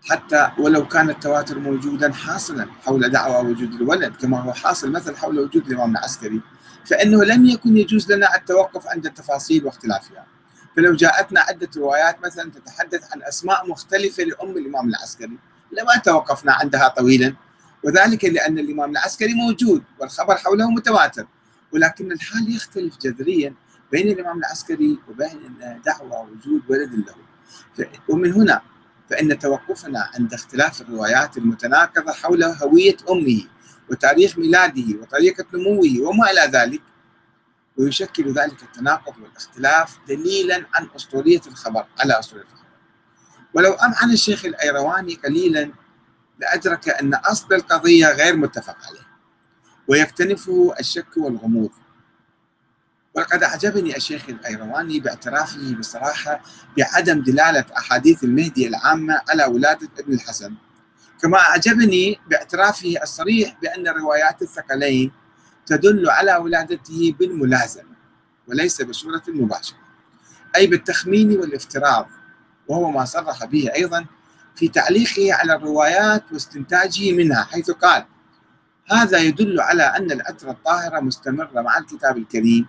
حتى 0.09 0.51
ولو 0.59 0.87
كان 0.87 1.09
التواتر 1.09 1.59
موجودا 1.59 2.13
حاصلا 2.13 2.67
حول 2.85 3.09
دعوى 3.09 3.51
وجود 3.51 3.73
الولد 3.73 4.15
كما 4.15 4.41
هو 4.41 4.53
حاصل 4.53 4.91
مثل 4.91 5.15
حول 5.15 5.39
وجود 5.39 5.67
الإمام 5.67 5.91
العسكري 5.91 6.41
فإنه 6.85 7.23
لم 7.23 7.45
يكن 7.45 7.77
يجوز 7.77 8.11
لنا 8.11 8.35
التوقف 8.35 8.87
عند 8.87 9.05
التفاصيل 9.05 9.65
واختلافها. 9.65 10.25
فلو 10.75 10.95
جاءتنا 10.95 11.39
عدة 11.39 11.69
روايات 11.77 12.21
مثلا 12.25 12.51
تتحدث 12.51 13.13
عن 13.13 13.23
أسماء 13.23 13.69
مختلفة 13.69 14.23
لأم 14.23 14.57
الإمام 14.57 14.89
العسكري 14.89 15.37
لما 15.71 15.97
توقفنا 16.05 16.53
عندها 16.53 16.87
طويلا؟ 16.87 17.35
وذلك 17.83 18.25
لأن 18.25 18.59
الإمام 18.59 18.91
العسكري 18.91 19.33
موجود 19.33 19.83
والخبر 19.99 20.35
حوله 20.35 20.69
متواتر 20.69 21.27
ولكن 21.71 22.11
الحال 22.11 22.55
يختلف 22.55 22.97
جذريا 22.97 23.53
بين 23.91 24.09
الإمام 24.09 24.37
العسكري 24.39 24.99
وبين 25.09 25.57
دعوى 25.85 26.27
وجود 26.31 26.61
ولد 26.69 26.93
له. 26.93 27.15
ومن 28.09 28.33
هنا 28.33 28.61
فإن 29.09 29.39
توقفنا 29.39 30.09
عند 30.13 30.33
اختلاف 30.33 30.81
الروايات 30.81 31.37
المتناقضة 31.37 32.11
حول 32.13 32.43
هوية 32.43 32.97
أمه 33.09 33.43
وتاريخ 33.89 34.37
ميلاده 34.37 35.01
وطريقة 35.01 35.45
نموه 35.53 36.09
وما 36.09 36.31
إلى 36.31 36.41
ذلك 36.41 36.81
ويشكل 37.77 38.33
ذلك 38.33 38.63
التناقض 38.63 39.13
والاختلاف 39.17 39.97
دليلا 40.07 40.65
عن 40.73 40.87
أسطورية 40.95 41.41
الخبر 41.47 41.85
على 41.99 42.19
أسطورية 42.19 42.43
الخبر. 42.43 42.65
ولو 43.53 43.73
أمعن 43.73 44.11
الشيخ 44.11 44.45
الأيرواني 44.45 45.15
قليلا 45.15 45.71
لأدرك 46.39 46.89
أن 46.89 47.13
أصل 47.13 47.53
القضية 47.53 48.07
غير 48.07 48.35
متفق 48.35 48.77
عليه 48.87 49.07
ويكتنفه 49.87 50.75
الشك 50.79 51.17
والغموض. 51.17 51.71
ولقد 53.15 53.43
أعجبني 53.43 53.97
الشيخ 53.97 54.29
الأيرواني 54.29 54.99
باعترافه 54.99 55.75
بصراحة 55.79 56.41
بعدم 56.77 57.21
دلالة 57.21 57.65
أحاديث 57.77 58.23
المهدي 58.23 58.67
العامة 58.67 59.21
على 59.29 59.45
ولادة 59.45 59.89
ابن 59.99 60.13
الحسن. 60.13 60.53
كما 61.21 61.37
أعجبني 61.37 62.19
باعترافه 62.29 62.93
الصريح 63.03 63.57
بأن 63.61 63.87
روايات 63.87 64.41
الثقلين 64.41 65.11
تدل 65.65 66.09
على 66.09 66.35
ولادته 66.35 67.15
بالملازمة 67.19 67.95
وليس 68.47 68.81
بصورة 68.81 69.23
مباشرة 69.27 69.77
أي 70.55 70.67
بالتخمين 70.67 71.39
والافتراض 71.39 72.07
وهو 72.67 72.91
ما 72.91 73.05
صرح 73.05 73.45
به 73.45 73.73
أيضا 73.75 74.05
في 74.55 74.67
تعليقه 74.67 75.33
على 75.33 75.53
الروايات 75.53 76.23
واستنتاجه 76.31 77.11
منها 77.11 77.43
حيث 77.43 77.71
قال 77.71 78.05
هذا 78.91 79.17
يدل 79.17 79.61
على 79.61 79.83
أن 79.83 80.11
الأترة 80.11 80.51
الطاهرة 80.51 80.99
مستمرة 80.99 81.61
مع 81.61 81.77
الكتاب 81.77 82.17
الكريم 82.17 82.67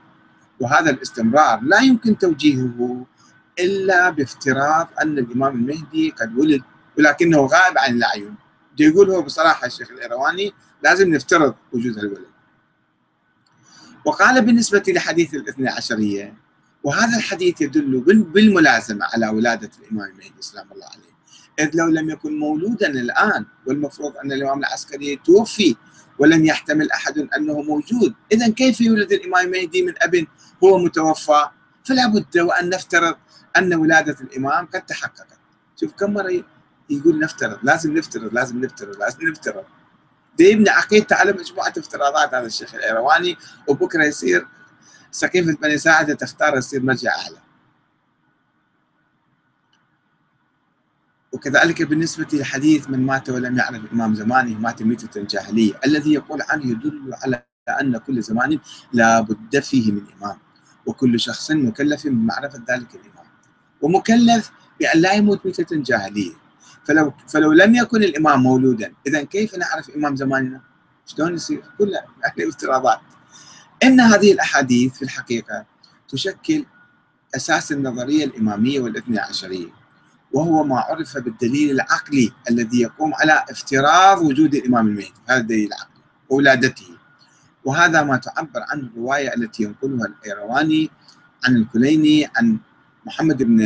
وهذا 0.61 0.91
الاستمرار 0.91 1.61
لا 1.63 1.81
يمكن 1.81 2.19
توجيهه 2.19 3.07
إلا 3.59 4.11
بافتراض 4.11 4.89
أن 5.03 5.19
الإمام 5.19 5.55
المهدي 5.55 6.11
قد 6.11 6.39
ولد 6.39 6.63
ولكنه 6.99 7.39
غائب 7.39 7.79
عن 7.79 7.97
الأعين. 7.97 8.35
يقول 8.79 9.11
هو 9.11 9.23
بصراحة 9.23 9.67
الشيخ 9.67 9.91
الإيرواني 9.91 10.53
لازم 10.83 11.15
نفترض 11.15 11.55
وجود 11.73 11.99
الولد 11.99 12.27
وقال 14.05 14.45
بالنسبة 14.45 14.83
لحديث 14.89 15.35
الاثنى 15.35 15.69
عشرية 15.69 16.35
وهذا 16.85 17.17
الحديث 17.17 17.61
يدل 17.61 18.01
بالملازمة 18.35 19.07
على 19.15 19.29
ولادة 19.29 19.71
الإمام 19.83 20.09
المهدي 20.11 20.33
سلام 20.41 20.67
الله 20.73 20.87
عليه. 20.87 21.17
إذ 21.59 21.71
لو 21.75 21.87
لم 21.87 22.11
يكن 22.11 22.39
مولودا 22.39 22.89
الآن 22.91 23.47
والمفروض 23.67 24.17
أن 24.17 24.33
الإمام 24.33 24.59
العسكري 24.59 25.17
توفي 25.17 25.77
ولم 26.19 26.45
يحتمل 26.45 26.91
أحد 26.91 27.19
أنه 27.19 27.63
موجود، 27.63 28.15
اذا 28.33 28.49
كيف 28.49 28.81
يولد 28.81 29.13
الإمام 29.13 29.47
المهدي 29.47 29.83
من 29.83 29.95
أب 29.99 30.27
هو 30.65 30.79
متوفى؟ 30.79 31.49
فلا 31.85 32.07
بد 32.07 32.39
وأن 32.39 32.69
نفترض 32.69 33.17
أن 33.57 33.75
ولادة 33.75 34.17
الإمام 34.21 34.67
قد 34.67 34.87
تحققت. 34.87 35.39
شوف 35.81 35.93
كم 35.93 36.15
مرة 36.15 36.45
يقول 36.91 37.19
نفترض، 37.19 37.59
لازم 37.63 37.97
نفترض، 37.97 38.35
لازم 38.35 38.65
نفترض، 38.65 38.97
لازم 38.99 39.29
نفترض. 39.29 39.65
يبني 40.41 40.71
عقيدته 40.71 41.17
على 41.17 41.33
مجموعة 41.33 41.73
افتراضات 41.79 42.35
هذا 42.35 42.47
الشيخ 42.47 42.75
الأيرواني 42.75 43.37
وبكرة 43.69 44.05
يصير 44.05 44.47
سقيفة 45.11 45.53
بني 45.53 45.79
ساعدة 45.79 46.15
تختار 46.15 46.57
يصير 46.57 46.83
مرجع 46.83 47.11
أعلى. 47.11 47.46
وكذلك 51.37 51.83
بالنسبة 51.83 52.27
لحديث 52.33 52.91
من 52.91 53.07
مات 53.07 53.31
ولم 53.31 53.59
يعرف 53.59 53.85
الإمام 53.85 54.15
زمانه 54.15 54.59
مات 54.59 54.83
ميتة 54.83 55.23
جاهلية 55.23 55.73
الذي 55.87 56.13
يقول 56.13 56.43
عنه 56.49 56.71
يدل 56.71 57.11
على 57.23 57.45
أن 57.81 57.99
كل 57.99 58.23
زمان 58.23 58.59
لا 58.93 59.21
بد 59.21 59.61
فيه 59.61 59.93
من 59.93 60.03
إمام 60.17 60.37
وكل 60.87 61.21
شخص 61.21 61.51
مكلف 61.51 62.07
بمعرفة 62.07 62.59
ذلك 62.59 62.95
الإمام 62.95 63.27
ومكلف 63.83 64.51
بأن 64.81 65.01
لا 65.01 65.13
يموت 65.13 65.47
ميتة 65.47 65.77
جاهلية 65.77 66.33
فلو 66.85 67.13
فلو 67.29 67.53
لم 67.53 67.75
يكن 67.75 68.03
الإمام 68.03 68.43
مولودا 68.43 68.93
إذا 69.07 69.23
كيف 69.23 69.55
نعرف 69.55 69.91
إمام 69.91 70.17
زماننا؟ 70.17 70.61
شلون 71.07 71.35
يصير؟ 71.35 71.63
كلها 71.79 72.07
يعني 72.23 72.49
افتراضات 72.49 73.01
إن 73.83 74.01
هذه 74.01 74.33
الأحاديث 74.33 74.93
في 74.95 75.03
الحقيقة 75.03 75.67
تشكل 76.09 76.65
أساس 77.37 77.73
النظرية 77.73 78.25
الإمامية 78.25 78.81
والاثنى 78.81 79.19
عشرية 79.19 79.86
وهو 80.37 80.65
ما 80.65 80.81
عرف 80.81 81.19
بالدليل 81.19 81.71
العقلي 81.71 82.33
الذي 82.51 82.81
يقوم 82.81 83.15
على 83.15 83.45
افتراض 83.51 84.23
وجود 84.23 84.55
الإمام 84.55 84.87
المهدي. 84.87 85.15
هذا 85.29 85.41
الدليل 85.41 85.67
العقلي 85.67 86.03
وولادته. 86.29 86.89
وهذا 87.65 88.03
ما 88.03 88.17
تعبر 88.17 88.61
عنه 88.71 88.83
الرواية 88.87 89.35
التي 89.35 89.63
ينقلها 89.63 90.07
الأيرواني 90.07 90.91
عن 91.45 91.57
الكليني 91.57 92.31
عن 92.37 92.59
محمد 93.07 93.43
بن 93.43 93.63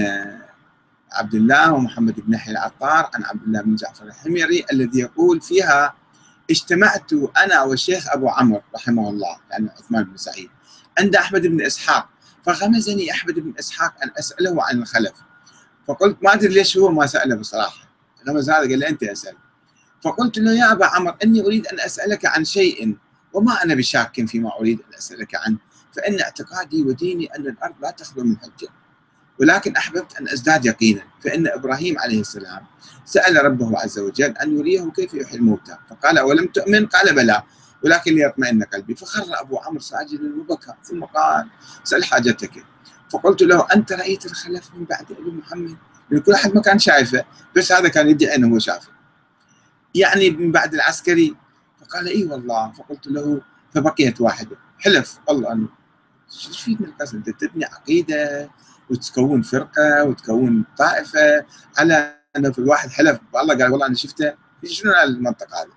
عبد 1.13 1.35
الله 1.35 1.73
ومحمد 1.73 2.21
بن 2.21 2.35
يحيى 2.35 2.53
العطار 2.53 3.11
عن 3.15 3.25
عبد 3.25 3.43
الله 3.43 3.63
بن 3.63 3.75
جعفر 3.75 4.05
الحميري 4.05 4.65
الذي 4.73 4.99
يقول 4.99 5.41
فيها 5.41 5.95
اجتمعت 6.51 7.13
أنا 7.45 7.63
والشيخ 7.63 8.09
أبو 8.09 8.29
عمرو 8.29 8.63
رحمه 8.75 9.11
الله 9.11 9.37
يعني 9.51 9.69
عثمان 9.71 10.05
بن 10.05 10.17
سعيد 10.17 10.51
عند 10.99 11.17
أحمد 11.17 11.47
بن 11.47 11.63
إسحاق. 11.63 12.09
فغمزني 12.47 13.11
أحمد 13.11 13.35
بن 13.35 13.55
إسحاق 13.59 13.95
أن 14.03 14.11
أسأله 14.19 14.65
عن 14.65 14.83
الخلف. 14.83 15.30
فقلت 15.89 16.17
ما 16.23 16.33
أدري 16.35 16.55
ليش 16.55 16.79
هو 16.79 16.91
ما 16.91 17.07
سأله 17.07 17.35
بصراحة. 17.35 17.91
غمز 18.29 18.51
هذا 18.51 18.59
قال 18.59 18.79
لي 18.79 18.89
أنت 18.89 19.03
اسال 19.03 19.35
فقلت 20.05 20.39
له 20.39 20.53
يا 20.53 20.73
أبا 20.73 20.87
عمرو 20.87 21.15
إني 21.25 21.41
أريد 21.41 21.67
أن 21.67 21.81
أسألك 21.81 22.27
عن 22.27 22.45
شيء 22.45 22.97
وما 23.33 23.65
أنا 23.65 23.75
بشاك 23.75 24.27
فيما 24.27 24.59
أريد 24.61 24.81
أن 24.81 24.95
أسألك 24.99 25.35
عنه. 25.35 25.59
فإن 25.97 26.21
اعتقادي 26.21 26.83
وديني 26.83 27.27
أن 27.27 27.47
الأرض 27.47 27.75
لا 27.83 27.91
تخلو 27.91 28.25
من 28.25 28.37
حجة. 28.39 28.69
ولكن 29.41 29.77
أحببت 29.77 30.17
أن 30.21 30.29
أزداد 30.29 30.67
يقينا. 30.67 31.03
فإن 31.25 31.49
إبراهيم 31.49 31.99
عليه 31.99 32.21
السلام 32.21 32.67
سأل 33.05 33.45
ربه 33.45 33.79
عز 33.79 33.99
وجل 33.99 34.37
أن 34.37 34.59
يريه 34.59 34.91
كيف 34.91 35.15
يحيي 35.15 35.39
الموتى. 35.39 35.77
فقال 35.91 36.19
أولم 36.19 36.47
تؤمن؟ 36.47 36.87
قال 36.87 37.15
بلى. 37.15 37.43
ولكن 37.85 38.15
ليطمئن 38.15 38.63
قلبي. 38.63 38.95
فخر 38.95 39.41
أبو 39.41 39.59
عمرو 39.59 39.81
ساجدا 39.81 40.37
وبكى. 40.41 40.75
ثم 40.85 41.05
قال 41.05 41.49
سل 41.85 42.05
حاجتك. 42.05 42.65
فقلت 43.11 43.43
له 43.43 43.67
أنت 43.75 43.93
رأيت 43.93 44.27
الخلف 44.27 44.71
من 44.75 44.85
بعد 44.85 45.13
أبي 45.13 45.31
محمد؟ 45.31 45.77
يعني 46.11 46.23
كل 46.23 46.33
أحد 46.33 46.55
ما 46.55 46.63
كان 46.63 46.79
شايفه 46.79 47.25
بس 47.57 47.73
هذا 47.73 47.89
كان 47.89 48.09
يدعي 48.09 48.35
أنه 48.37 48.55
هو 48.55 48.59
شافه. 48.59 48.89
يعني 49.95 50.31
من 50.31 50.53
بعد 50.53 50.75
العسكري؟ 50.75 51.37
فقال 51.81 52.07
إي 52.07 52.25
والله. 52.25 52.73
فقلت 52.73 53.07
له 53.07 53.41
فبقيت 53.75 54.21
واحدة. 54.21 54.57
حلف. 54.79 55.19
والله 55.29 55.53
انه 55.53 55.69
شو 56.39 56.51
تفيد 56.51 56.83
من 56.83 56.89
القصد؟ 56.89 57.15
أنت 57.15 57.31
تبني 57.31 57.65
عقيدة 57.65 58.51
وتكون 58.91 59.43
فرقة 59.43 60.05
وتكون 60.05 60.65
طائفة 60.79 61.47
على 61.79 62.17
أنه 62.37 62.53
في 62.53 62.59
الواحد 62.59 62.91
حلف. 62.91 63.21
والله 63.33 63.55
قال 63.55 63.73
والله 63.73 63.87
أنا 63.87 63.95
شفته. 63.95 64.35
شنو 64.65 64.93
المنطق 65.05 65.47
هذا؟ 65.55 65.71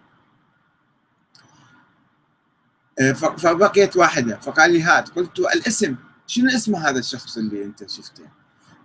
آه، 2.99 3.11
فبقيت 3.13 3.97
واحدة. 3.97 4.39
فقال 4.39 4.71
لي 4.71 4.81
هات. 4.81 5.09
قلت 5.09 5.39
الاسم. 5.39 5.95
شنو 6.27 6.49
اسم 6.49 6.75
هذا 6.75 6.99
الشخص 6.99 7.37
اللي 7.37 7.63
انت 7.63 7.89
شفته؟ 7.89 8.23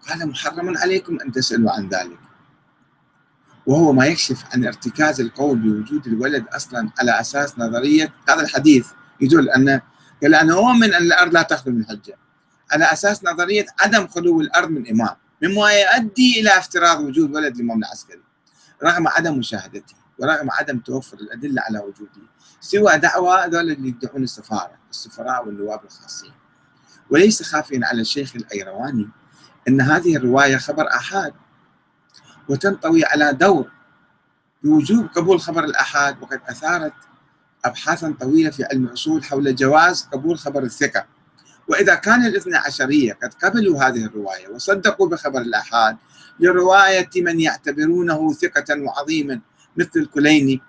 قال 0.09 0.29
محرم 0.29 0.79
عليكم 0.79 1.21
أن 1.21 1.33
تسألوا 1.33 1.73
عن 1.73 1.89
ذلك. 1.89 2.19
وهو 3.67 3.93
ما 3.93 4.07
يكشف 4.07 4.45
عن 4.53 4.67
ارتكاز 4.67 5.21
القول 5.21 5.59
بوجود 5.59 6.07
الولد 6.07 6.47
أصلا 6.49 6.91
على 6.99 7.21
أساس 7.21 7.59
نظرية 7.59 8.15
هذا 8.29 8.41
الحديث. 8.41 8.87
يدل 9.21 9.51
أن 9.51 9.81
قال 10.23 10.35
أنا 10.35 10.55
اؤمن 10.55 10.95
أن 10.95 11.03
الأرض 11.03 11.33
لا 11.33 11.43
تخلو 11.43 11.73
من 11.73 11.87
حجة. 11.87 12.19
على 12.73 12.85
أساس 12.85 13.25
نظرية 13.25 13.67
عدم 13.81 14.07
خلو 14.07 14.41
الأرض 14.41 14.71
من 14.71 14.89
إمام. 14.89 15.17
مما 15.43 15.73
يؤدي 15.73 16.41
إلى 16.41 16.59
افتراض 16.59 17.01
وجود 17.01 17.35
ولد 17.35 17.55
الامام 17.55 17.79
العسكري 17.79 18.23
رغم 18.85 19.09
عدم 19.09 19.39
مشاهدته 19.39 19.95
ورغم 20.19 20.51
عدم 20.51 20.79
توفر 20.79 21.17
الأدلة 21.17 21.63
على 21.63 21.79
وجوده 21.79 22.29
سوى 22.61 22.99
دعوى 22.99 23.39
هذول 23.39 23.71
اللي 23.71 23.89
يدعون 23.89 24.23
السفارة 24.23 24.79
السفراء 24.91 25.47
والنواب 25.47 25.85
الخاصين. 25.85 26.33
وليس 27.11 27.43
خافيا 27.43 27.81
على 27.83 28.01
الشيخ 28.01 28.37
الأيرواني 28.37 29.09
أن 29.69 29.81
هذه 29.81 30.17
الرواية 30.17 30.57
خبر 30.57 30.89
أحاد 30.89 31.33
وتنطوي 32.49 33.05
على 33.05 33.33
دور 33.33 33.71
بوجوب 34.63 35.07
قبول 35.07 35.41
خبر 35.41 35.65
الآحاد 35.65 36.23
وقد 36.23 36.41
أثارت 36.49 36.93
أبحاثا 37.65 38.15
طويلة 38.21 38.51
في 38.51 38.65
علم 38.65 38.85
الأصول 38.85 39.25
حول 39.25 39.55
جواز 39.55 40.09
قبول 40.13 40.39
خبر 40.39 40.63
الثقة. 40.63 41.07
وإذا 41.69 41.95
كان 41.95 42.27
الاثنى 42.27 42.57
عشرية 42.57 43.13
قد 43.13 43.35
قبلوا 43.35 43.83
هذه 43.83 44.05
الرواية 44.05 44.49
وصدقوا 44.49 45.09
بخبر 45.09 45.41
الآحاد 45.41 45.97
لرواية 46.41 47.11
من 47.17 47.41
يعتبرونه 47.41 48.33
ثقة 48.33 48.81
وعظيما 48.81 49.41
مثل 49.77 49.91
الكليني 49.97 50.63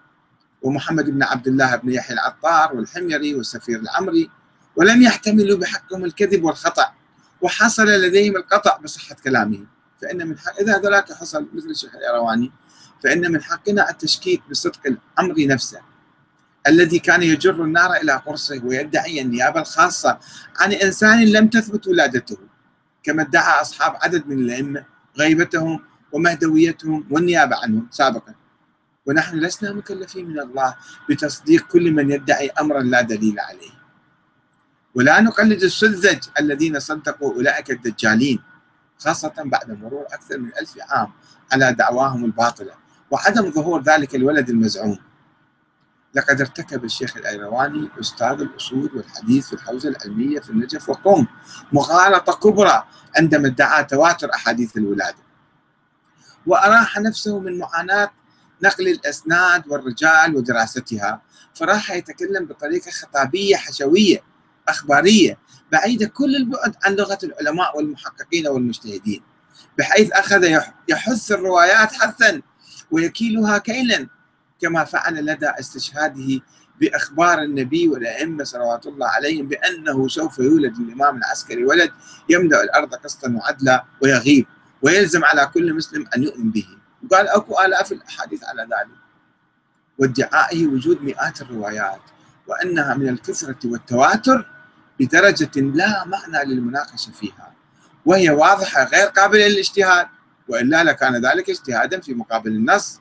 ومحمد 0.62 1.10
بن 1.10 1.24
عبد 1.24 1.48
الله 1.48 1.76
بن 1.76 1.92
يحيى 1.92 2.14
العطار 2.14 2.76
والحميري 2.76 3.36
والسفير 3.36 3.80
العمري 3.80 4.30
ولم 4.76 5.02
يحتملوا 5.02 5.58
بحقهم 5.58 6.06
الكذب 6.06 6.44
والخطأ 6.44 6.94
وحصل 7.42 7.88
لديهم 7.88 8.36
القطع 8.36 8.78
بصحة 8.78 9.16
كلامهم. 9.24 9.68
فإن 10.02 10.28
من 10.28 10.40
حق 10.40 10.60
إذا 10.60 10.80
ذلك 10.80 11.14
حصل 11.14 11.48
مثل 11.54 11.70
الشيخ 11.70 11.96
الإيرواني 11.96 12.52
فإن 13.04 13.32
من 13.32 13.44
حقنا 13.44 13.90
التشكيك 13.90 14.42
بصدق 14.50 14.80
الأمر 14.86 15.36
نفسه 15.48 15.82
الذي 16.68 17.00
كان 17.00 17.24
يجر 17.24 17.64
النار 17.64 17.94
إلى 17.94 18.12
قرصه 18.12 18.62
ويدعي 18.66 19.22
النيابة 19.22 19.62
الخاصة 19.62 20.20
عن 20.60 20.74
إنسان 20.74 21.26
لم 21.26 21.48
تثبت 21.48 21.88
ولادته 21.88 22.38
كما 23.04 23.22
ادعى 23.22 23.62
أصحاب 23.62 23.96
عدد 24.02 24.28
من 24.28 24.40
الأئمة 24.40 24.86
غيبتهم 25.18 25.84
ومهدويتهم 26.12 27.08
والنيابة 27.12 27.56
عنهم 27.64 27.88
سابقا. 27.92 28.34
ونحن 29.06 29.40
لسنا 29.40 29.74
مكلفين 29.74 30.30
من 30.30 30.40
الله 30.40 30.76
بتصديق 31.10 31.68
كل 31.68 31.92
من 31.92 32.12
يدعي 32.12 32.50
أمرا 32.50 32.82
لا 32.82 33.02
دليل 33.02 33.40
عليه. 33.40 33.79
ولا 35.00 35.22
نقلد 35.22 35.64
السذج 35.64 36.20
الذين 36.40 36.80
صدقوا 36.80 37.34
أولئك 37.34 37.72
الدجالين 37.72 38.40
خاصة 38.98 39.34
بعد 39.38 39.72
مرور 39.72 40.06
أكثر 40.14 40.38
من 40.38 40.52
ألف 40.62 40.74
عام 40.90 41.12
على 41.52 41.74
دعواهم 41.74 42.26
الباطلة 42.26 42.74
وعدم 43.12 43.52
ظهور 43.52 43.82
ذلك 43.84 44.16
الولد 44.16 44.50
المزعوم. 44.50 45.00
لقد 46.14 46.42
ارتكب 46.42 46.86
الشيخ 46.86 47.18
الأيرواني 47.18 47.90
أستاذ 48.00 48.42
الأصول 48.42 48.92
والحديث 48.96 49.48
في 49.48 49.54
الحوزة 49.54 49.90
العلمية 49.90 50.40
في 50.40 50.50
النجف 50.50 50.90
وقم 50.90 51.28
مغالطة 51.74 52.34
كبرى 52.34 52.84
عندما 53.18 53.48
ادعى 53.48 53.84
تواتر 53.84 54.34
أحاديث 54.34 54.78
الولادة. 54.78 55.24
وأراح 56.48 56.98
نفسه 56.98 57.40
من 57.40 57.58
معاناة 57.58 58.12
نقل 58.64 58.88
الأسناد 58.88 59.68
والرجال 59.68 60.36
ودراستها 60.36 61.22
فراح 61.54 61.92
يتكلم 61.92 62.46
بطريقة 62.46 62.92
خطابية 62.92 63.56
حشوية 63.56 64.29
أخبارية 64.70 65.38
بعيدة 65.72 66.08
كل 66.08 66.36
البعد 66.36 66.76
عن 66.84 66.96
لغة 66.96 67.18
العلماء 67.24 67.78
والمحققين 67.78 68.48
والمجتهدين. 68.48 69.22
بحيث 69.78 70.12
أخذ 70.12 70.44
يحث 70.88 71.32
الروايات 71.32 71.94
حثا 71.94 72.42
ويكيلها 72.92 73.58
كيلا 73.58 74.08
كما 74.62 74.84
فعل 74.84 75.26
لدى 75.26 75.50
استشهاده 75.50 76.42
بأخبار 76.80 77.42
النبي 77.42 77.88
والأئمة 77.88 78.44
صلوات 78.44 78.88
الله 78.88 79.08
عليهم 79.08 79.48
بأنه 79.48 80.08
سوف 80.08 80.40
يولد 80.40 80.76
الإمام 80.80 81.18
العسكري 81.18 81.66
ولد 81.66 81.92
يملأ 82.30 82.64
الأرض 82.64 82.96
قسطا 82.96 83.32
وعدلا 83.32 83.86
ويغيب 84.02 84.46
ويلزم 84.82 85.26
على 85.26 85.46
كل 85.54 85.74
مسلم 85.74 86.06
أن 86.16 86.24
يؤمن 86.24 86.52
به. 86.52 86.68
وقال 87.04 87.28
أكو 87.28 87.62
آلاف 87.66 87.92
الأحاديث 87.92 88.44
على 88.44 88.62
ذلك. 88.62 89.00
وادعائه 89.98 90.68
وجود 90.68 91.04
مئات 91.04 91.42
الروايات 91.42 92.02
وأنها 92.48 92.96
من 92.96 93.10
الكثرة 93.10 93.58
والتواتر 93.66 94.59
بدرجة 95.00 95.62
لا 95.62 96.06
معنى 96.06 96.54
للمناقشة 96.54 97.12
فيها. 97.12 97.54
وهي 98.06 98.30
واضحة 98.30 98.84
غير 98.84 99.08
قابلة 99.08 99.48
للاجتهاد 99.48 100.08
وإلا 100.48 100.84
لكان 100.84 101.16
ذلك 101.16 101.50
اجتهادا 101.50 102.00
في 102.00 102.14
مقابل 102.14 102.52
النص. 102.52 103.00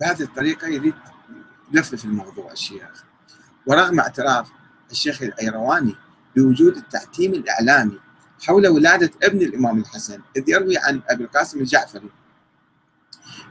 بهذه 0.00 0.22
الطريقة 0.22 0.66
يريد 0.66 0.94
يلفف 1.72 2.04
الموضوع 2.04 2.52
الشيخ. 2.52 3.04
ورغم 3.66 4.00
اعتراف 4.00 4.48
الشيخ 4.90 5.22
الأيرواني 5.22 5.96
بوجود 6.36 6.76
التعتيم 6.76 7.32
الإعلامي 7.34 8.00
حول 8.46 8.68
ولادة 8.68 9.10
ابن 9.22 9.42
الإمام 9.42 9.78
الحسن 9.78 10.20
إذ 10.36 10.48
يروي 10.48 10.78
عن 10.78 11.02
أبي 11.08 11.24
القاسم 11.24 11.60
الجعفري. 11.60 12.10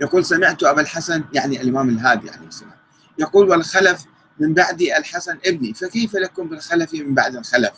يقول 0.01 0.25
سمعت 0.25 0.63
أبا 0.63 0.81
الحسن 0.81 1.23
يعني 1.33 1.61
الإمام 1.61 1.89
الهادي 1.89 2.29
عليه 2.29 2.47
السلام 2.47 2.77
يقول 3.17 3.49
والخلف 3.49 4.05
من 4.43 4.53
بعد 4.53 4.81
الحسن 4.81 5.37
ابني 5.45 5.73
فكيف 5.73 6.15
لكم 6.15 6.47
بالخلف 6.49 6.93
من 6.93 7.13
بعد 7.13 7.35
الخلف؟ 7.35 7.73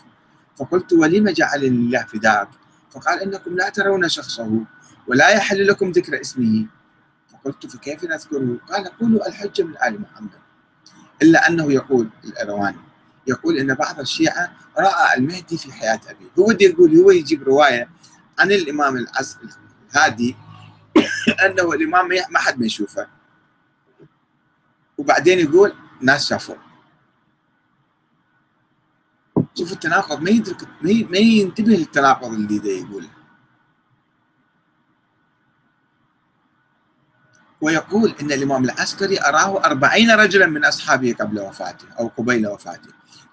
فقلت 0.57 0.93
ولم 0.93 1.29
جعل 1.29 1.63
الله 1.63 2.03
فداك؟ 2.05 2.49
فقال 2.91 3.19
إنكم 3.19 3.55
لا 3.55 3.69
ترون 3.69 4.09
شخصه 4.09 4.61
ولا 5.07 5.29
يحل 5.29 5.67
لكم 5.67 5.91
ذكر 5.91 6.21
اسمه. 6.21 6.65
فقلت 7.31 7.65
فكيف 7.65 8.03
نذكره؟ 8.03 8.57
قال 8.69 8.97
قولوا 8.97 9.27
الحجة 9.27 9.63
من 9.63 9.73
آل 9.87 10.01
محمد. 10.01 10.29
إلا 11.21 11.47
أنه 11.49 11.71
يقول 11.73 12.09
الأرواني 12.23 12.77
يقول 13.27 13.57
أن 13.57 13.73
بعض 13.73 13.99
الشيعة 13.99 14.53
رأى 14.77 15.17
المهدي 15.17 15.57
في 15.57 15.73
حياة 15.73 15.99
أبيه. 16.07 16.25
هو 16.39 16.47
ودي 16.47 16.65
يقول 16.65 16.95
هو 16.95 17.11
يجيب 17.11 17.43
رواية 17.43 17.89
عن 18.39 18.51
الإمام 18.51 18.97
العز 18.97 19.37
الهادي 19.93 20.35
أنه 21.45 21.73
الإمام 21.73 22.09
ما 22.29 22.39
حد 22.39 22.59
ما 22.59 22.65
يشوفه. 22.65 23.07
وبعدين 24.97 25.39
يقول 25.39 25.73
ناس 26.01 26.25
شافوه 26.29 26.57
شوف 29.57 29.73
التناقض 29.73 30.21
ما 30.21 30.29
يدرك 30.29 30.67
ما 30.81 31.17
ينتبه 31.17 31.71
للتناقض 31.71 32.33
اللي 32.33 32.59
ده 32.59 32.69
يقوله. 32.69 33.09
ويقول 37.61 38.15
إن 38.21 38.31
الإمام 38.31 38.63
العسكري 38.63 39.21
أراه 39.21 39.65
أربعين 39.65 40.11
رجلا 40.11 40.45
من 40.45 40.65
أصحابه 40.65 41.15
قبل 41.19 41.39
وفاته 41.39 41.85
أو 41.99 42.07
قبيل 42.07 42.47
وفاته 42.47 42.89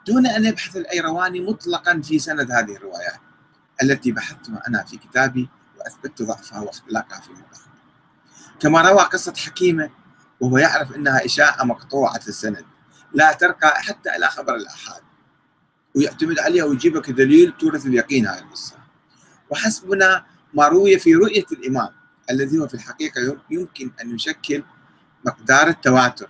دون 0.06 0.26
أن 0.26 0.44
يبحث 0.44 0.76
الأيرواني 0.76 1.40
مطلقا 1.40 2.00
في 2.00 2.18
سند 2.18 2.50
هذه 2.50 2.76
الروايات 2.76 3.20
التي 3.82 4.12
بحثتها 4.12 4.62
أنا 4.68 4.84
في 4.84 4.96
كتابي 4.96 5.48
وأثبتت 5.78 6.22
ضعفها 6.22 6.60
واختلاقها 6.60 7.20
في 7.20 7.30
مدخل 7.30 7.70
كما 8.60 8.90
روى 8.90 9.00
قصة 9.02 9.34
حكيمة 9.36 9.90
وهو 10.42 10.58
يعرف 10.58 10.96
أنها 10.96 11.24
إشاعة 11.24 11.64
مقطوعة 11.64 12.20
السند. 12.28 12.64
لا 13.14 13.32
ترقى 13.32 13.82
حتى 13.82 14.16
إلى 14.16 14.26
خبر 14.26 14.54
الأحاد. 14.54 15.02
ويعتمد 15.94 16.38
عليها 16.38 16.64
ويجيبك 16.64 17.10
دليل 17.10 17.52
تورث 17.58 17.86
اليقين 17.86 18.26
هذه 18.26 18.38
القصة. 18.38 18.74
وحسبنا 19.50 20.24
ما 20.54 20.68
روي 20.68 20.98
في 20.98 21.14
رؤية 21.14 21.44
الإمام 21.52 21.88
الذي 22.30 22.58
هو 22.58 22.68
في 22.68 22.74
الحقيقة 22.74 23.36
يمكن 23.50 23.90
أن 24.00 24.14
يشكل 24.14 24.64
مقدار 25.26 25.68
التواتر 25.68 26.28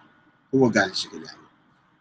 هو 0.54 0.68
قال 0.68 0.90
الشكل 0.90 1.24
يعني. 1.24 1.38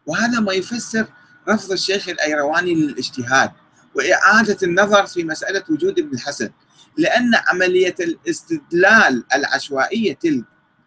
وهذا 0.05 0.39
ما 0.39 0.53
يفسر 0.53 1.07
رفض 1.49 1.71
الشيخ 1.71 2.09
الأيرواني 2.09 2.75
للاجتهاد 2.75 3.51
وإعادة 3.95 4.57
النظر 4.63 5.05
في 5.05 5.23
مسألة 5.23 5.63
وجود 5.69 5.99
ابن 5.99 6.13
الحسن 6.13 6.49
لأن 6.97 7.31
عملية 7.47 7.95
الاستدلال 7.99 9.23
العشوائية 9.35 10.13
تلك 10.13 10.43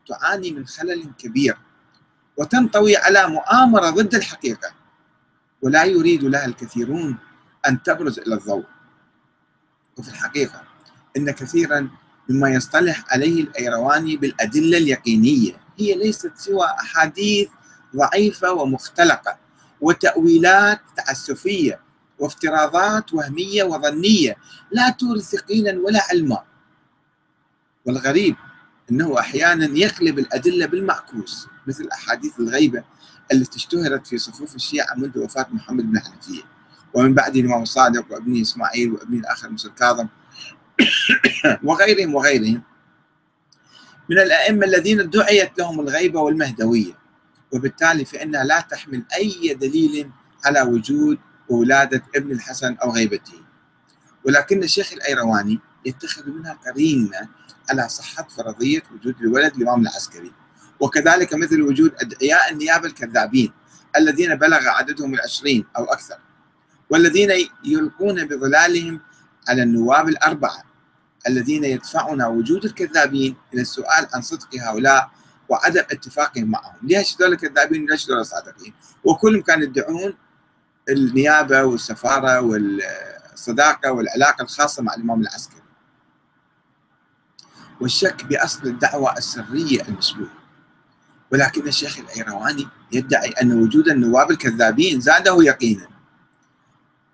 تعاني 0.08 0.50
من 0.50 0.66
خلل 0.66 1.10
كبير 1.18 1.56
وتنطوي 2.36 2.96
على 2.96 3.28
مؤامرة 3.28 3.90
ضد 3.90 4.14
الحقيقة. 4.14 4.72
ولا 5.62 5.84
يريد 5.84 6.24
لها 6.24 6.46
الكثيرون 6.46 7.16
أن 7.68 7.82
تبرز 7.82 8.18
إلى 8.18 8.34
الضوء. 8.34 8.64
وفي 9.98 10.08
الحقيقة 10.08 10.62
إن 11.16 11.30
كثيرا 11.30 11.88
مما 12.28 12.50
يصطلح 12.50 13.04
عليه 13.08 13.42
الأيرواني 13.42 14.16
بالأدلة 14.16 14.78
اليقينية 14.78 15.60
هي 15.78 15.94
ليست 15.94 16.32
سوى 16.36 16.66
أحاديث 16.66 17.48
ضعيفة 17.96 18.52
ومختلقة 18.52 19.38
وتأويلات 19.80 20.80
تعسفية 20.96 21.80
وافتراضات 22.18 23.14
وهمية 23.14 23.62
وظنية 23.64 24.36
لا 24.70 24.90
تورث 24.90 25.34
يقينا 25.34 25.80
ولا 25.80 26.00
علما. 26.10 26.42
والغريب 27.86 28.36
أنه 28.90 29.18
أحيانا 29.18 29.78
يقلب 29.78 30.18
الأدلة 30.18 30.66
بالمعكوس 30.66 31.48
مثل 31.66 31.88
أحاديث 31.92 32.40
الغيبة 32.40 32.84
التي 33.32 33.56
اشتهرت 33.56 34.06
في 34.06 34.18
صفوف 34.18 34.54
الشيعة 34.54 34.94
منذ 34.94 35.18
وفاة 35.18 35.46
محمد 35.50 35.90
بن 35.90 35.98
حنفية. 36.00 36.42
ومن 36.94 37.14
بعد 37.14 37.36
الإمام 37.36 37.62
الصادق 37.62 38.12
وأبنه 38.12 38.42
إسماعيل 38.42 38.92
وأبنه 38.92 39.20
الآخر 39.20 39.48
موسى 39.50 39.68
الكاظم 39.68 40.06
وغيرهم 41.64 42.14
وغيرهم. 42.14 42.62
من 44.10 44.18
الأئمة 44.18 44.66
الذين 44.66 45.10
دعيت 45.10 45.58
لهم 45.58 45.80
الغيبة 45.80 46.20
والمهدوية. 46.20 46.98
وبالتالي 47.52 48.04
فإنها 48.04 48.44
لا 48.44 48.60
تحمل 48.60 49.04
أي 49.16 49.54
دليل 49.54 50.10
على 50.44 50.62
وجود 50.62 51.18
وولادة 51.48 52.02
ابن 52.16 52.32
الحسن 52.32 52.74
أو 52.74 52.90
غيبته. 52.90 53.44
ولكن 54.24 54.62
الشيخ 54.62 54.92
الأيرواني 54.92 55.60
يتخذ 55.84 56.28
منها 56.30 56.58
قرينة 56.66 57.28
على 57.70 57.88
صحة 57.88 58.28
فرضية 58.36 58.82
وجود 58.94 59.14
الولد 59.20 59.56
الإمام 59.56 59.82
العسكري. 59.82 60.32
وكذلك 60.80 61.34
مثل 61.34 61.62
وجود 61.62 61.94
أدعياء 62.00 62.52
النيابة 62.52 62.86
الكذابين 62.86 63.52
الذين 63.96 64.34
بلغ 64.34 64.68
عددهم 64.68 65.14
العشرين 65.14 65.64
أو 65.76 65.84
أكثر 65.84 66.18
والذين 66.90 67.30
يلقون 67.64 68.24
بظلالهم 68.24 69.00
على 69.48 69.62
النواب 69.62 70.08
الأربعة 70.08 70.64
الذين 71.28 71.64
يدفعون 71.64 72.22
وجود 72.22 72.64
الكذابين 72.64 73.36
إلى 73.54 73.62
السؤال 73.62 74.06
عن 74.14 74.22
صدق 74.22 74.48
هؤلاء 74.60 75.10
وعدم 75.48 75.80
اتفاقهم 75.80 76.50
معهم. 76.50 76.74
ليش 76.82 77.16
هذول 77.20 77.36
كذابين 77.36 77.82
وليش 77.82 78.10
هذول 78.10 78.26
صادقين 78.26 78.74
وكلهم 79.04 79.42
كانوا 79.42 79.64
يدعون 79.64 80.14
النيابة 80.88 81.64
والسفارة 81.64 82.40
والصداقة 82.40 83.92
والعلاقة 83.92 84.42
الخاصة 84.42 84.82
مع 84.82 84.94
الإمام 84.94 85.20
العسكري. 85.20 85.63
والشك 87.80 88.24
بأصل 88.24 88.66
الدعوة 88.66 89.18
السرية 89.18 89.82
المشبوهة 89.88 90.44
ولكن 91.32 91.68
الشيخ 91.68 91.98
الأيرواني 91.98 92.68
يدعي 92.92 93.28
أن 93.28 93.52
وجود 93.62 93.88
النواب 93.88 94.30
الكذابين 94.30 95.00
زاده 95.00 95.42
يقينا. 95.42 95.88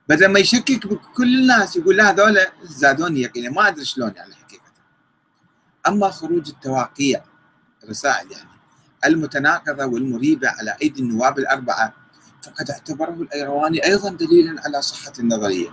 بدل 0.08 0.26
ما 0.26 0.38
يشكك 0.38 0.86
بكل 0.86 1.34
الناس 1.40 1.76
يقول 1.76 1.96
لا 1.96 2.11
هذول 2.11 2.38
زادوني 2.62 3.20
يقينا. 3.22 3.50
ما 3.50 3.68
أدري 3.68 3.84
شلون 3.84 4.12
يعني 4.16 4.34
حقيقة. 4.34 4.72
أما 5.88 6.11
خروج 6.11 6.48
التواقيع 6.48 7.24
الرسائل 7.84 8.32
يعني 8.32 8.50
المتناقضة 9.04 9.84
والمريبة 9.86 10.48
على 10.48 10.76
أيدي 10.82 11.00
النواب 11.00 11.38
الأربعة 11.38 11.94
فقد 12.42 12.70
اعتبره 12.70 13.11
الايرواني 13.11 13.84
أيضا 13.84 14.11
دليلا 14.11 14.62
على 14.64 14.82
صحة 14.82 15.12
النظرية. 15.18 15.68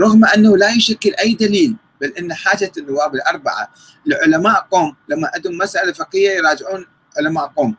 رغم 0.00 0.24
أنه 0.24 0.56
لا 0.56 0.70
يشكل 0.70 1.14
أي 1.14 1.34
دليل 1.34 1.76
بل 2.02 2.08
إن 2.08 2.34
حاجة 2.34 2.72
النواب 2.78 3.14
الأربعة 3.14 3.70
لعلماء 4.06 4.66
قوم. 4.70 4.96
لما 5.08 5.30
عندهم 5.34 5.58
مسألة 5.58 5.92
فقهية 5.92 6.30
يراجعون 6.30 6.86
علماء 7.18 7.46
قوم. 7.46 7.76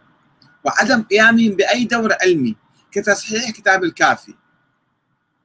وعدم 0.64 1.04
قيامهم 1.04 1.56
بأي 1.56 1.86
دور 1.86 2.14
علمي 2.22 2.56
كتصحيح 2.92 3.50
كتاب 3.50 3.84
الكافي 3.84 4.34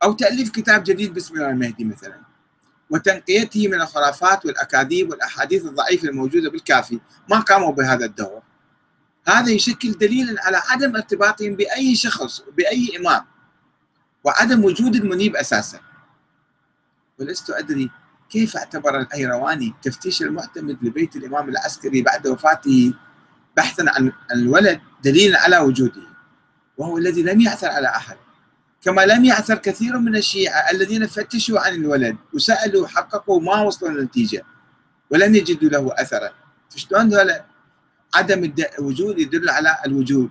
أو 0.02 0.12
تأليف 0.12 0.50
كتاب 0.50 0.84
جديد 0.84 1.14
باسم 1.14 1.34
الإمام 1.34 1.50
المهدي 1.50 1.84
مثلا. 1.84 2.20
وتنقيته 2.90 3.68
من 3.68 3.80
الخرافات 3.80 4.46
والأكاذيب 4.46 5.10
والأحاديث 5.10 5.64
الضعيفة 5.64 6.08
الموجودة 6.08 6.50
بالكافي. 6.50 7.00
ما 7.30 7.40
قاموا 7.40 7.72
بهذا 7.72 8.04
الدور. 8.04 8.42
هذا 9.28 9.50
يشكل 9.50 9.92
دليلا 9.92 10.42
على 10.44 10.56
عدم 10.56 10.96
ارتباطهم 10.96 11.56
بأي 11.56 11.94
شخص 11.94 12.42
بأي 12.56 12.96
إمام. 12.96 13.24
وعدم 14.24 14.64
وجود 14.64 14.94
المنيب 14.94 15.36
أساسا. 15.36 15.80
ولست 17.18 17.50
أدري 17.50 17.90
كيف 18.30 18.56
اعتبر 18.56 19.00
الأيرواني 19.00 19.74
تفتيش 19.82 20.22
المعتمد 20.22 20.78
لبيت 20.82 21.16
الإمام 21.16 21.48
العسكري 21.48 22.02
بعد 22.02 22.26
وفاته 22.26 22.94
بحثا 23.56 23.84
عن 23.88 24.12
الولد 24.32 24.80
دليلا 25.04 25.40
على 25.40 25.58
وجوده 25.58 26.02
وهو 26.78 26.98
الذي 26.98 27.22
لم 27.22 27.40
يعثر 27.40 27.68
على 27.68 27.88
أحد. 27.88 28.16
كما 28.82 29.06
لم 29.06 29.24
يعثر 29.24 29.54
كثير 29.54 29.98
من 29.98 30.16
الشيعة 30.16 30.70
الذين 30.70 31.06
فتشوا 31.06 31.60
عن 31.60 31.74
الولد 31.74 32.16
وسألوا 32.34 32.88
حققوا 32.88 33.40
ما 33.40 33.62
وصلوا 33.62 33.90
للنتيجة 33.90 34.44
ولم 35.10 35.34
يجدوا 35.34 35.70
له 35.70 35.94
أثرا. 35.98 36.30
فشلون 36.70 37.14
هذا 37.14 37.44
عدم 38.14 38.52
الوجود 38.78 39.18
يدل 39.18 39.48
على 39.48 39.78
الوجود؟ 39.86 40.30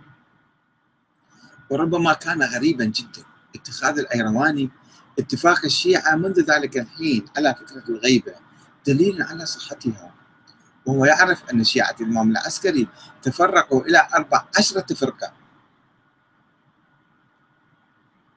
وربما 1.69 2.13
كان 2.13 2.43
غريبا 2.43 2.85
جدا 2.85 3.23
اتخاذ 3.55 3.99
الأيرواني 3.99 4.69
اتفاق 5.19 5.65
الشيعة 5.65 6.15
منذ 6.15 6.39
ذلك 6.39 6.77
الحين 6.77 7.25
على 7.37 7.55
فكرة 7.55 7.83
الغيبة 7.89 8.33
دليل 8.87 9.23
على 9.23 9.45
صحتها. 9.45 10.13
وهو 10.85 11.05
يعرف 11.05 11.49
أن 11.53 11.63
شيعة 11.63 11.95
الإمام 12.01 12.31
العسكري 12.31 12.87
تفرقوا 13.21 13.81
إلى 13.81 14.07
أربع 14.15 14.45
عشرة 14.57 14.93
فرقة. 14.93 15.33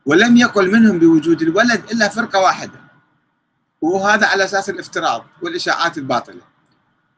ولم 0.06 0.36
يقل 0.36 0.72
منهم 0.72 0.98
بوجود 0.98 1.42
الولد 1.42 1.90
إلا 1.90 2.08
فرقة 2.08 2.40
واحدة. 2.40 2.80
وهذا 3.80 4.26
على 4.26 4.44
أساس 4.44 4.70
الافتراض 4.70 5.26
والإشاعات 5.42 5.98
الباطلة. 5.98 6.42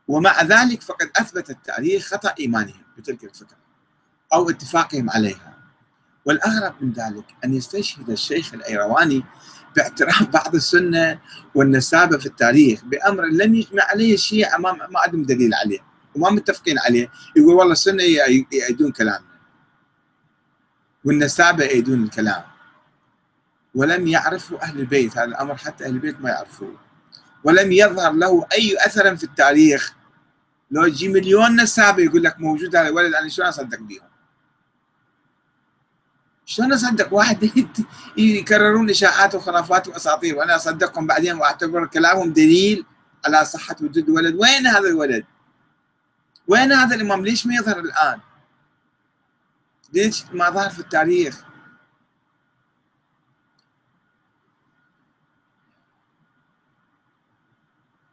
ومع 0.09 0.43
ذلك 0.43 0.83
فقد 0.83 1.11
أثبت 1.17 1.51
التاريخ 1.51 2.07
خطأ 2.07 2.35
إيمانهم 2.41 2.83
بتلك 2.99 3.25
الفكرة 3.25 3.57
أو 4.33 4.51
اتفاقهم 4.51 5.11
عليها. 5.11 5.51
والأغرب 6.25 6.75
من 6.81 6.93
ذلك 6.93 7.25
أن 7.45 7.55
يستشهد 7.55 8.11
الشيخ 8.11 8.55
الأيرواني 8.55 9.25
باعتراف 9.77 10.23
بعض 10.29 10.55
السنة 10.55 11.18
والنسابة 11.55 12.18
في 12.18 12.27
التاريخ 12.27 12.85
بأمر 12.85 13.25
لم 13.27 13.55
يجمع 13.55 13.83
عليه 13.83 14.14
الشيعة 14.14 14.59
ما, 14.59 14.73
ما 14.73 15.01
عندهم 15.01 15.25
دليل 15.25 15.55
عليه 15.55 15.79
وما 16.14 16.31
متفقين 16.31 16.79
عليه. 16.79 17.11
يقول 17.37 17.55
والله 17.55 17.73
السنة 17.73 18.03
يأيدون 18.53 18.93
كلامنا 18.93 19.33
والنسابة 21.05 21.64
يأيدون 21.64 22.03
الكلام. 22.05 22.43
ولم 23.75 24.07
يعرفوا 24.07 24.62
أهل 24.62 24.81
البيت 24.81 25.18
هذا 25.18 25.25
الأمر 25.25 25.57
حتى 25.57 25.85
أهل 25.85 25.91
البيت 25.91 26.20
ما 26.20 26.31
يعرفوه. 26.31 26.77
ولم 27.45 27.73
يظهر 27.73 28.12
له 28.12 28.47
أي 28.53 28.77
أثر 28.87 29.16
في 29.16 29.25
التاريخ. 29.25 29.95
لو 30.70 30.85
يجي 30.85 31.09
مليون 31.09 31.61
نسابة 31.61 32.03
يقول 32.03 32.23
لك 32.23 32.41
موجود 32.41 32.77
هذا 32.77 32.89
الولد 32.89 33.14
أنا 33.14 33.29
شلون 33.29 33.49
أصدق 33.49 33.81
بيهم؟ 33.81 34.12
شلون 36.53 36.72
أصدق 36.72 37.14
واحد؟ 37.14 37.50
يكررون 38.16 38.90
إشاعات 38.90 39.34
وخرافات 39.34 39.88
وأساطير 39.88 40.36
وأنا 40.36 40.57
أصدقهم 40.57 41.07
بعدين 41.07 41.36
وأعتبر 41.36 41.86
كلامهم 41.86 42.32
دليل 42.32 42.84
على 43.26 43.44
صحة 43.44 43.76
وجود 43.80 44.09
الولد. 44.09 44.34
وين 44.34 44.66
هذا 44.66 44.88
الولد؟ 44.88 45.24
وين 46.48 46.72
هذا 46.72 46.94
الإمام؟ 46.94 47.24
ليش 47.24 47.46
ما 47.46 47.55
يظهر 47.55 47.78
الآن؟ 47.78 48.20
ليش 49.92 50.24
ما 50.32 50.50
ظهر 50.50 50.70
في 50.70 50.78
التاريخ؟ 50.78 51.44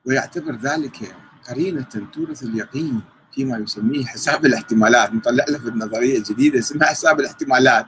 ويعتبر 0.05 0.55
ذلك 0.55 1.15
قرينة 1.49 2.09
تورث 2.13 2.43
اليقين 2.43 3.01
فيما 3.35 3.57
يسميه 3.57 4.05
حساب 4.05 4.45
الاحتمالات. 4.45 5.13
نطلع 5.13 5.45
له 5.49 5.57
في 5.59 5.67
النظرية 5.67 6.17
الجديدة 6.17 6.59
اسمها 6.59 6.87
حساب 6.87 7.19
الاحتمالات. 7.19 7.85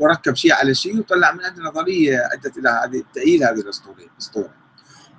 وركب 0.00 0.36
شيء 0.36 0.52
على 0.52 0.74
شيء 0.74 0.98
وطلع 0.98 1.32
من 1.32 1.44
عنده 1.44 1.62
نظرية 1.62 2.28
أدت 2.32 2.58
إلى 2.58 2.68
هذه 2.84 3.04
تأييد 3.14 3.42
هذه 3.42 3.60
الأسطورة. 3.60 4.54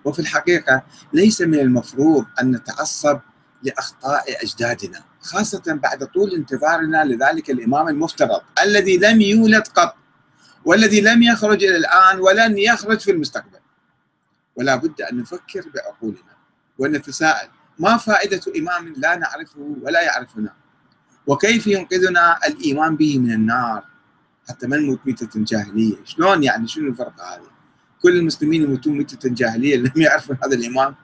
وفي 0.06 0.20
الحقيقة 0.20 0.84
ليس 1.14 1.42
من 1.42 1.60
المفروض 1.60 2.26
أن 2.42 2.52
نتعصب 2.52 3.20
لأخطاء 3.64 4.44
أجدادنا 4.44 5.04
خاصة 5.20 5.64
بعد 5.68 6.08
طول 6.08 6.34
انتظارنا 6.34 7.06
لذلك 7.06 7.50
الإمام 7.50 7.88
المفترض 7.88 8.42
الذي 8.64 8.98
لم 8.98 9.22
يولد 9.22 9.68
قط 9.68 9.96
والذي 10.66 11.02
لم 11.02 11.24
يخرج 11.24 11.64
إلى 11.64 11.78
الآن 11.78 12.20
ولن 12.20 12.58
يخرج 12.58 13.00
في 13.00 13.12
المستقبل. 13.12 13.60
ولا 14.56 14.76
بد 14.76 15.02
أن 15.02 15.18
نفكر 15.18 15.64
بعقولنا 15.76 16.36
ونتساءل 16.78 17.50
ما 17.80 17.98
فائدة 17.98 18.42
إمام 18.58 18.94
لا 18.98 19.16
نعرفه 19.16 19.76
ولا 19.82 20.02
يعرفنا؟ 20.02 20.54
وكيف 21.28 21.68
ينقذنا 21.68 22.40
الإيمان 22.48 22.96
به 22.96 23.20
من 23.20 23.32
النار؟ 23.32 23.91
حتى 24.50 24.68
ما 24.68 24.78
نموت 24.78 25.00
ميتة 25.06 25.44
جاهلية 25.44 25.96
شلون 26.06 26.44
يعني 26.44 26.68
شنو 26.68 26.90
الفرق 26.90 27.22
هذا 27.22 27.52
كل 28.02 28.18
المسلمين 28.18 28.64
يموتون 28.64 28.98
ميتة 28.98 29.30
جاهلية 29.30 29.78
لم 29.78 29.92
يعرفون 29.96 30.38
هذا 30.44 30.56
الإمام 30.56 30.96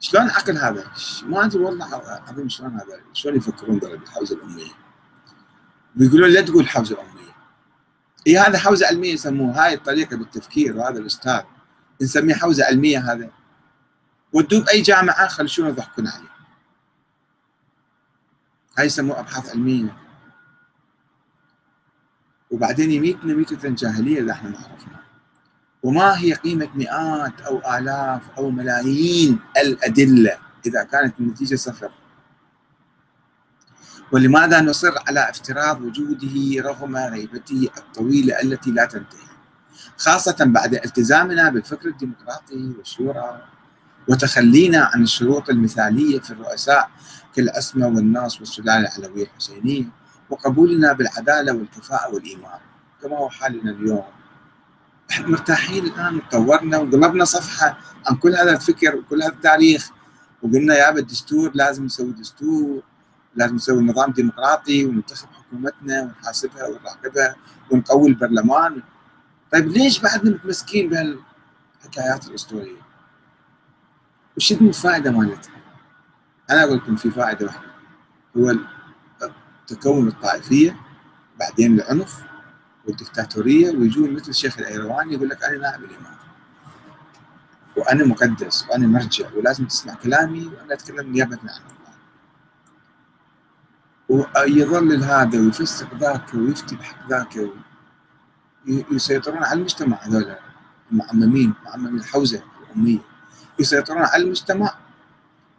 شلون 0.00 0.30
عقل 0.30 0.58
هذا؟ 0.58 0.90
ما 1.22 1.44
أدري 1.44 1.62
والله 1.62 1.86
عظيم 2.28 2.48
شلون 2.48 2.72
هذا 2.72 3.00
شلون 3.12 3.36
يفكرون 3.36 3.78
ذولا 3.78 3.96
بالحوزة 3.96 4.36
الأمية؟ 4.36 4.72
ويقولون 6.00 6.30
لا 6.30 6.40
تقول 6.40 6.68
حوزة 6.68 7.00
أمية. 7.00 7.34
إي 8.26 8.38
هذا 8.38 8.58
حوزة 8.58 8.86
علمية 8.86 9.12
يسموه 9.12 9.64
هاي 9.64 9.74
الطريقة 9.74 10.16
بالتفكير 10.16 10.76
وهذا 10.76 10.98
الأستاذ 10.98 11.40
نسميه 12.02 12.34
حوزة 12.34 12.64
علمية 12.64 13.12
هذا 13.12 13.30
ودوه 14.32 14.64
باي 14.64 14.80
جامعة 14.80 15.28
خلشونا 15.28 15.68
يضحكون 15.68 16.08
عليه. 16.08 16.28
هاي 18.78 18.86
يسموه 18.86 19.20
أبحاث 19.20 19.50
علمية. 19.50 20.07
وبعدين 22.50 22.90
يميتنا 22.90 23.34
ميتة 23.34 23.68
جاهلية 23.68 24.18
اللي 24.20 24.32
إحنا 24.32 24.50
ما 24.50 24.56
عرفنا 24.58 24.98
وما 25.82 26.18
هي 26.18 26.32
قيمة 26.32 26.68
مئات 26.74 27.40
أو 27.40 27.78
آلاف 27.78 28.22
أو 28.38 28.50
ملايين 28.50 29.38
الأدلة 29.56 30.38
إذا 30.66 30.82
كانت 30.84 31.20
النتيجة 31.20 31.54
صفر. 31.56 31.90
ولماذا 34.12 34.60
نصر 34.60 34.94
على 35.08 35.30
افتراض 35.30 35.82
وجوده 35.82 36.62
رغم 36.68 36.96
غيبته 36.96 37.68
الطويلة 37.78 38.42
التي 38.42 38.70
لا 38.70 38.84
تنتهي؟ 38.84 39.28
خاصة 39.96 40.36
بعد 40.40 40.74
التزامنا 40.74 41.50
بالفكر 41.50 41.88
الديمقراطي 41.88 42.72
والشورى 42.78 43.42
وتخلينا 44.08 44.90
عن 44.94 45.02
الشروط 45.02 45.50
المثالية 45.50 46.20
في 46.20 46.30
الرؤساء 46.30 46.90
كالأسمى 47.34 47.84
والناس 47.84 48.40
والسلالة 48.40 48.98
العلوية 48.98 49.24
الحسينية. 49.24 49.84
وقبولنا 50.30 50.92
بالعدالة 50.92 51.52
والكفاءة 51.52 52.14
والإيمان 52.14 52.60
كما 53.02 53.16
هو 53.18 53.28
حالنا 53.28 53.70
اليوم 53.70 54.04
إحنا 55.10 55.28
مرتاحين 55.28 55.84
الآن 55.84 56.20
طورنا 56.30 56.78
وقلبنا 56.78 57.24
صفحة 57.24 57.78
عن 58.06 58.16
كل 58.16 58.34
هذا 58.34 58.52
الفكر 58.52 58.96
وكل 58.96 59.22
هذا 59.22 59.32
التاريخ 59.32 59.90
وقلنا 60.42 60.74
يا 60.74 60.90
الدستور 60.90 61.50
لازم 61.54 61.84
نسوي 61.84 62.12
دستور 62.12 62.82
لازم 63.36 63.54
نسوي 63.54 63.82
نظام 63.82 64.10
ديمقراطي 64.10 64.86
وننتخب 64.86 65.28
حكومتنا 65.32 66.02
ونحاسبها 66.02 66.66
ونراقبها 66.66 67.36
ونقوي 67.70 68.08
البرلمان 68.08 68.82
طيب 69.52 69.68
ليش 69.68 70.00
بعدنا 70.00 70.30
متمسكين 70.30 70.88
بهالحكايات 70.88 72.26
الأسطورية؟ 72.26 72.82
وش 74.36 74.52
الفائدة 74.52 75.10
مالتها؟ 75.10 75.52
أنا 76.50 76.64
أقول 76.64 76.76
لكم 76.76 76.96
في 76.96 77.10
فائدة 77.10 77.46
واحدة 77.46 77.68
هو 78.36 78.54
تكون 79.68 80.08
الطائفية 80.08 80.76
بعدين 81.40 81.80
العنف 81.80 82.22
والدكتاتورية 82.86 83.70
ويجون 83.70 84.14
مثل 84.14 84.28
الشيخ 84.28 84.58
الأيرواني 84.58 85.14
يقول 85.14 85.28
لك 85.28 85.44
أنا 85.44 85.58
نائب 85.58 85.84
الإمام. 85.84 86.14
وأنا 87.76 88.04
مقدس 88.04 88.64
وأنا 88.68 88.86
مرجع 88.86 89.26
ولازم 89.36 89.66
تسمع 89.66 89.94
كلامي 89.94 90.46
وأنا 90.46 90.74
أتكلم 90.74 91.12
نيابة 91.12 91.38
عن 91.42 91.48
الله. 91.48 91.68
ويظل 94.46 95.02
هذا 95.02 95.40
ويفسق 95.40 95.94
ذاك 95.94 96.34
ويفتي 96.34 96.76
بحق 96.76 97.08
ذاك 97.08 97.50
يسيطرون 98.66 99.44
على 99.44 99.58
المجتمع 99.58 99.98
هذول 100.02 100.34
المعممين 100.92 101.54
معممين 101.64 101.98
الحوزة 101.98 102.42
الأمية. 102.66 102.98
يسيطرون 103.58 104.02
على 104.02 104.22
المجتمع 104.22 104.74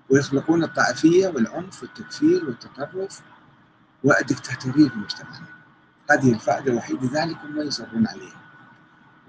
ويخلقون 0.10 0.64
الطائفية 0.64 1.28
والعنف 1.28 1.84
والتكفير 1.84 2.46
والتطرف 2.46 3.22
والدكتاتوريه 4.04 4.90
في 4.90 4.96
مجتمعنا 4.96 5.48
هذه 6.12 6.34
الفائدة 6.34 6.72
الوحيدة 6.72 7.24
ذلك 7.24 7.38
هم 7.44 7.62
يصرون 7.62 8.08
عليها. 8.08 8.42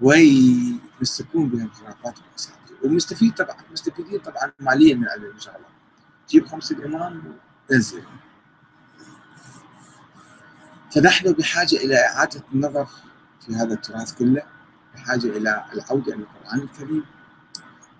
ويمسكون 0.01 1.49
بها 1.49 1.65
الخرافات 1.65 2.15
والأساطير 2.19 2.77
ومستفيد 2.83 3.33
طبعا 3.33 3.55
مستفيدين 3.71 4.19
طبعا 4.19 4.51
ماليا 4.59 4.95
من 4.95 5.07
عليهم 5.07 5.31
إن 5.31 5.39
شاء 5.39 5.55
الله. 5.55 5.67
جيب 6.29 6.47
خمس 6.47 6.71
الإمام 6.71 7.23
ونزل 7.71 8.03
فنحن 10.95 11.31
بحاجة 11.31 11.75
إلى 11.75 11.95
إعادة 12.05 12.43
النظر 12.53 12.87
في 13.45 13.55
هذا 13.55 13.73
التراث 13.73 14.13
كله 14.13 14.41
بحاجة 14.95 15.25
إلى 15.27 15.65
العودة 15.73 16.13
إلى 16.13 16.23
القرآن 16.23 16.59
الكريم 16.59 17.03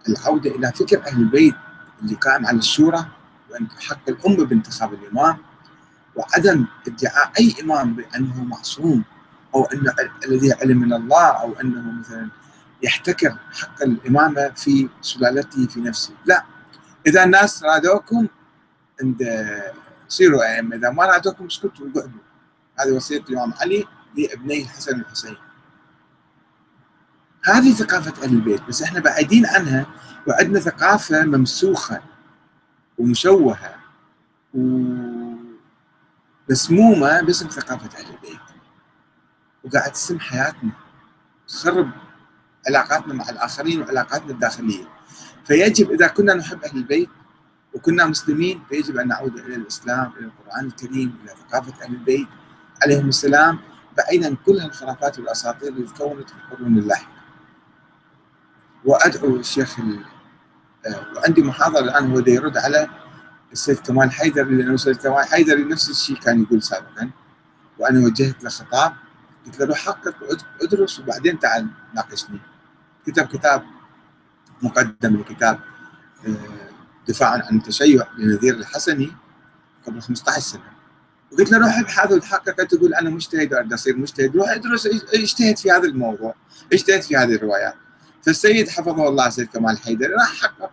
العودة 0.10 0.50
إلى 0.56 0.72
فكر 0.72 1.08
أهل 1.08 1.22
البيت 1.22 1.56
اللي 2.02 2.16
قائم 2.16 2.46
على 2.46 2.58
الشورى 2.58 3.06
وأن 3.50 3.68
حق 3.72 4.10
الأمة 4.10 4.46
بانتخاب 4.46 4.94
الإمام 4.94 5.38
وعدم 6.16 6.66
ادعاء 6.88 7.32
أي 7.40 7.56
إمام 7.62 7.94
بأنه 7.94 8.44
معصوم 8.44 9.04
أو 9.56 9.66
انه 9.66 9.94
الذي 10.26 10.54
علم 10.54 10.80
من 10.80 10.94
الله 10.94 11.28
أو 11.42 11.54
أنه 11.54 11.92
مثلا 11.92 12.30
يحتكر 12.84 13.38
حق 13.52 13.82
الإمامة 13.82 14.50
في 14.50 14.90
سلالته 15.02 15.68
في 15.68 15.82
نفسه، 15.82 16.14
لا 16.26 16.46
إذا 17.08 17.24
الناس 17.24 17.64
رادوكم 17.64 18.28
عند 19.02 19.24
صيروا 20.08 20.56
أئمة، 20.56 20.76
إذا 20.76 20.90
ما 20.90 21.06
رادوكم 21.06 21.46
اسكتوا 21.46 21.86
وقعدوا. 21.88 22.20
هذه 22.80 22.92
وصية 22.92 23.20
الإمام 23.30 23.54
علي 23.62 23.86
لابنيه 24.18 24.64
الحسن 24.64 24.98
والحسين. 24.98 25.38
هذه 27.44 27.74
ثقافة 27.74 28.24
أهل 28.24 28.34
البيت 28.34 28.62
بس 28.68 28.82
إحنا 28.82 29.00
بعيدين 29.00 29.46
عنها 29.46 29.86
وعندنا 30.28 30.60
ثقافة 30.60 31.26
ممسوخة 31.26 32.02
ومشوهة 32.98 33.76
و 34.54 35.21
مسمومه 36.52 37.22
باسم 37.22 37.48
ثقافة 37.48 38.00
أهل 38.00 38.14
البيت. 38.14 38.40
وقاعد 39.64 39.92
تسم 39.92 40.20
حياتنا. 40.20 40.72
تخرب 41.48 41.92
علاقاتنا 42.68 43.14
مع 43.14 43.30
الآخرين 43.30 43.82
وعلاقاتنا 43.82 44.32
الداخلية. 44.32 44.88
فيجب 45.46 45.92
إذا 45.92 46.08
كنا 46.08 46.34
نحب 46.34 46.64
أهل 46.64 46.78
البيت 46.78 47.10
وكنا 47.74 48.06
مسلمين 48.06 48.64
فيجب 48.70 48.98
أن 48.98 49.08
نعود 49.08 49.38
إلى 49.38 49.56
الإسلام 49.56 50.12
إلى 50.18 50.26
القرآن 50.26 50.66
الكريم 50.66 51.18
إلى 51.24 51.34
ثقافة 51.36 51.86
أهل 51.86 51.94
البيت 51.94 52.28
عليهم 52.84 53.10
السلام. 53.10 53.60
بعيدا 53.98 54.36
كل 54.46 54.58
الخرافات 54.62 55.20
والأساطير 55.20 55.70
اللي 55.70 55.88
تكونت 55.88 56.30
في 56.30 56.36
القرون 56.36 56.78
اللاحقه 56.78 57.22
وأدعو 58.86 59.36
الشيخ 59.36 59.80
آه، 59.80 61.06
وعندي 61.16 61.42
محاضرة 61.42 61.80
الآن 61.80 62.12
هو 62.12 62.20
يرد 62.28 62.58
على 62.58 62.90
السيد 63.54 63.80
كمال 63.80 64.12
حيدر 64.12 64.44
لأنه 64.44 64.74
السيد 64.74 64.96
كمال 64.96 65.24
حيدر 65.24 65.68
نفس 65.68 65.90
الشيء 65.90 66.16
كان 66.16 66.42
يقول 66.44 66.64
سابقا 66.64 67.10
وأنا 67.80 68.06
وجهت 68.06 68.44
له 68.44 68.50
خطاب 68.50 68.94
قلت 69.46 69.62
له 69.62 69.76
حقق 69.76 70.16
أدرس 70.62 71.00
وبعدين 71.00 71.40
تعال 71.40 71.68
ناقشني. 71.96 72.40
كتب 73.08 73.28
كتاب 73.28 73.64
مقدم 74.62 75.18
لكتاب 75.18 75.60
آه، 76.28 76.36
دفاعا 77.08 77.42
عن 77.50 77.58
التشيع 77.58 78.08
لنذير 78.18 78.54
الحسني 78.56 79.12
قبل 79.88 80.02
15 80.02 80.42
سنة. 80.42 80.72
وقلت 81.32 81.52
له 81.52 81.58
روح 81.58 81.80
ابحث 81.80 82.12
وتحقق. 82.12 82.64
تقول 82.64 82.94
أنا 82.94 83.10
مجتهد 83.10 83.54
واريد 83.54 83.74
أصير 83.74 83.98
مجتهد 83.98 84.36
روح 84.36 84.50
ادرس. 84.50 84.88
اجتهد 85.14 85.58
في 85.58 85.72
هذا 85.72 85.84
الموضوع 85.84 86.36
اجتهد 86.74 87.02
في 87.02 87.16
هذه 87.16 87.36
الروايات. 87.36 87.76
فالسيد 88.26 88.70
حفظه 88.70 89.10
الله 89.10 89.30
سيد 89.30 89.48
كمال 89.48 89.78
حيدر 89.78 90.10
راح 90.12 90.42
حقق 90.42 90.72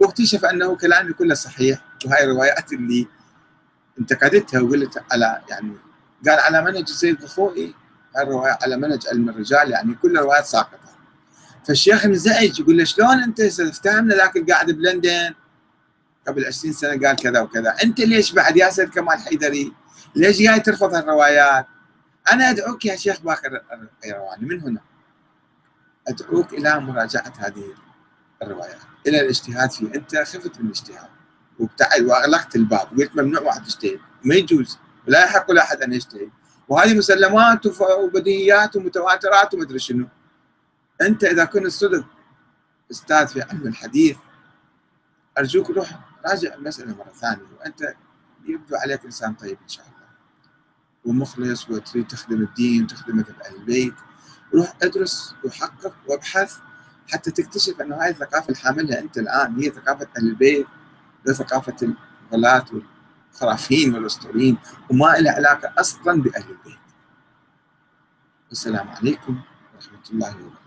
واكتشف 0.00 0.44
أنه 0.44 0.76
كلامي 0.76 1.12
كله 1.12 1.34
صحيح. 1.34 1.85
وهاي 2.04 2.24
الروايات 2.24 2.72
اللي 2.72 3.06
انتقدتها 4.00 4.60
وقلت 4.60 5.02
على 5.12 5.42
يعني 5.48 5.72
قال 6.28 6.38
على 6.38 6.62
منهج 6.62 6.84
السيد 6.88 7.22
الخوئي 7.22 7.74
الرواية 8.18 8.58
على 8.62 8.76
منهج 8.76 9.06
علم 9.08 9.28
الرجال 9.28 9.70
يعني 9.70 9.94
كل 9.94 10.18
الروايات 10.18 10.46
ساقطة. 10.46 10.78
فالشيخ 11.66 12.04
انزعج 12.04 12.60
يقول 12.60 12.78
له 12.78 12.84
شلون 12.84 13.22
انت 13.22 13.40
افتهمنا 13.40 14.14
ذاك 14.14 14.36
القاعد 14.36 14.70
بلندن. 14.70 15.34
قبل 16.26 16.44
20 16.44 16.72
سنة 16.72 17.06
قال 17.06 17.16
كذا 17.16 17.40
وكذا. 17.40 17.76
انت 17.84 18.00
ليش 18.00 18.32
بعد 18.32 18.56
يا 18.56 18.70
سيد 18.70 18.88
كمال 18.88 19.18
حيدري؟ 19.18 19.72
ليش 20.14 20.38
جاي 20.38 20.60
ترفض 20.60 20.94
الروايات 20.94 21.66
أنا 22.32 22.50
ادعوك 22.50 22.84
يا 22.84 22.96
شيخ 22.96 23.20
باكر 23.20 23.62
القيرواني 23.72 24.46
من 24.46 24.60
هنا؟ 24.60 24.80
ادعوك 26.08 26.52
إلى 26.52 26.80
مراجعة 26.80 27.32
هذه 27.38 27.74
الروايات 28.42 28.78
إلى 29.06 29.20
الاجتهاد 29.20 29.70
فيه 29.70 29.86
انت 29.94 30.16
خفت 30.16 30.60
من 30.60 30.66
الاجتهاد. 30.66 31.15
وابتعد 31.58 32.02
واغلقت 32.02 32.56
الباب 32.56 32.98
وقلت 32.98 33.16
ممنوع 33.16 33.42
واحد 33.42 33.66
يجتهد 33.66 34.00
ما 34.24 34.34
يجوز. 34.34 34.78
ولا 35.08 35.24
يحق 35.24 35.50
لاحد 35.50 35.82
أن 35.82 35.92
يجتهد 35.92 36.30
وهذه 36.68 36.94
مسلمات 36.94 37.66
وبديهيات 37.80 38.76
ومتواترات 38.76 39.54
ومدري 39.54 39.78
شنو. 39.78 40.06
أنت 41.02 41.24
إذا 41.24 41.44
كنت 41.44 41.66
صدق 41.66 42.04
أستاذ 42.90 43.26
في 43.26 43.42
علم 43.42 43.66
الحديث 43.66 44.16
أرجوك 45.38 45.70
روح 45.70 46.00
راجع 46.26 46.54
المسألة 46.54 46.94
مرة 46.94 47.12
ثانية. 47.20 47.42
وأنت 47.58 47.94
يبدو 48.46 48.76
عليك 48.76 49.04
إنسان 49.04 49.34
طيب 49.34 49.58
إن 49.62 49.68
شاء 49.68 49.86
الله. 49.86 49.96
ومخلص 51.04 51.70
وتريد 51.70 52.06
تخدم 52.06 52.42
الدين 52.42 52.82
وتخدم 52.82 53.18
أهل 53.18 53.56
البيت. 53.56 53.94
روح 54.54 54.72
ادرس 54.82 55.34
وحقق 55.44 55.94
وابحث 56.06 56.56
حتى 57.08 57.30
تكتشف 57.30 57.80
أنه 57.80 57.96
هاي 57.96 58.10
الثقافة 58.10 58.46
اللي 58.46 58.58
حاملها 58.58 58.98
أنت 58.98 59.18
الآن 59.18 59.60
هي 59.60 59.70
ثقافة 59.70 60.08
أهل 60.18 60.28
البيت. 60.28 60.66
لا 61.26 61.32
ثقافه 61.32 61.94
الغلاة 62.32 62.64
والخرافين 63.32 63.94
والأسطوريين 63.94 64.58
وما 64.90 65.06
لها 65.06 65.32
علاقة 65.32 65.72
أصلا 65.78 66.22
بأهل 66.22 66.50
البيت. 66.50 66.78
والسلام 68.48 68.88
عليكم 68.88 69.40
ورحمة 69.74 70.10
الله 70.12 70.36
وبركاته. 70.36 70.65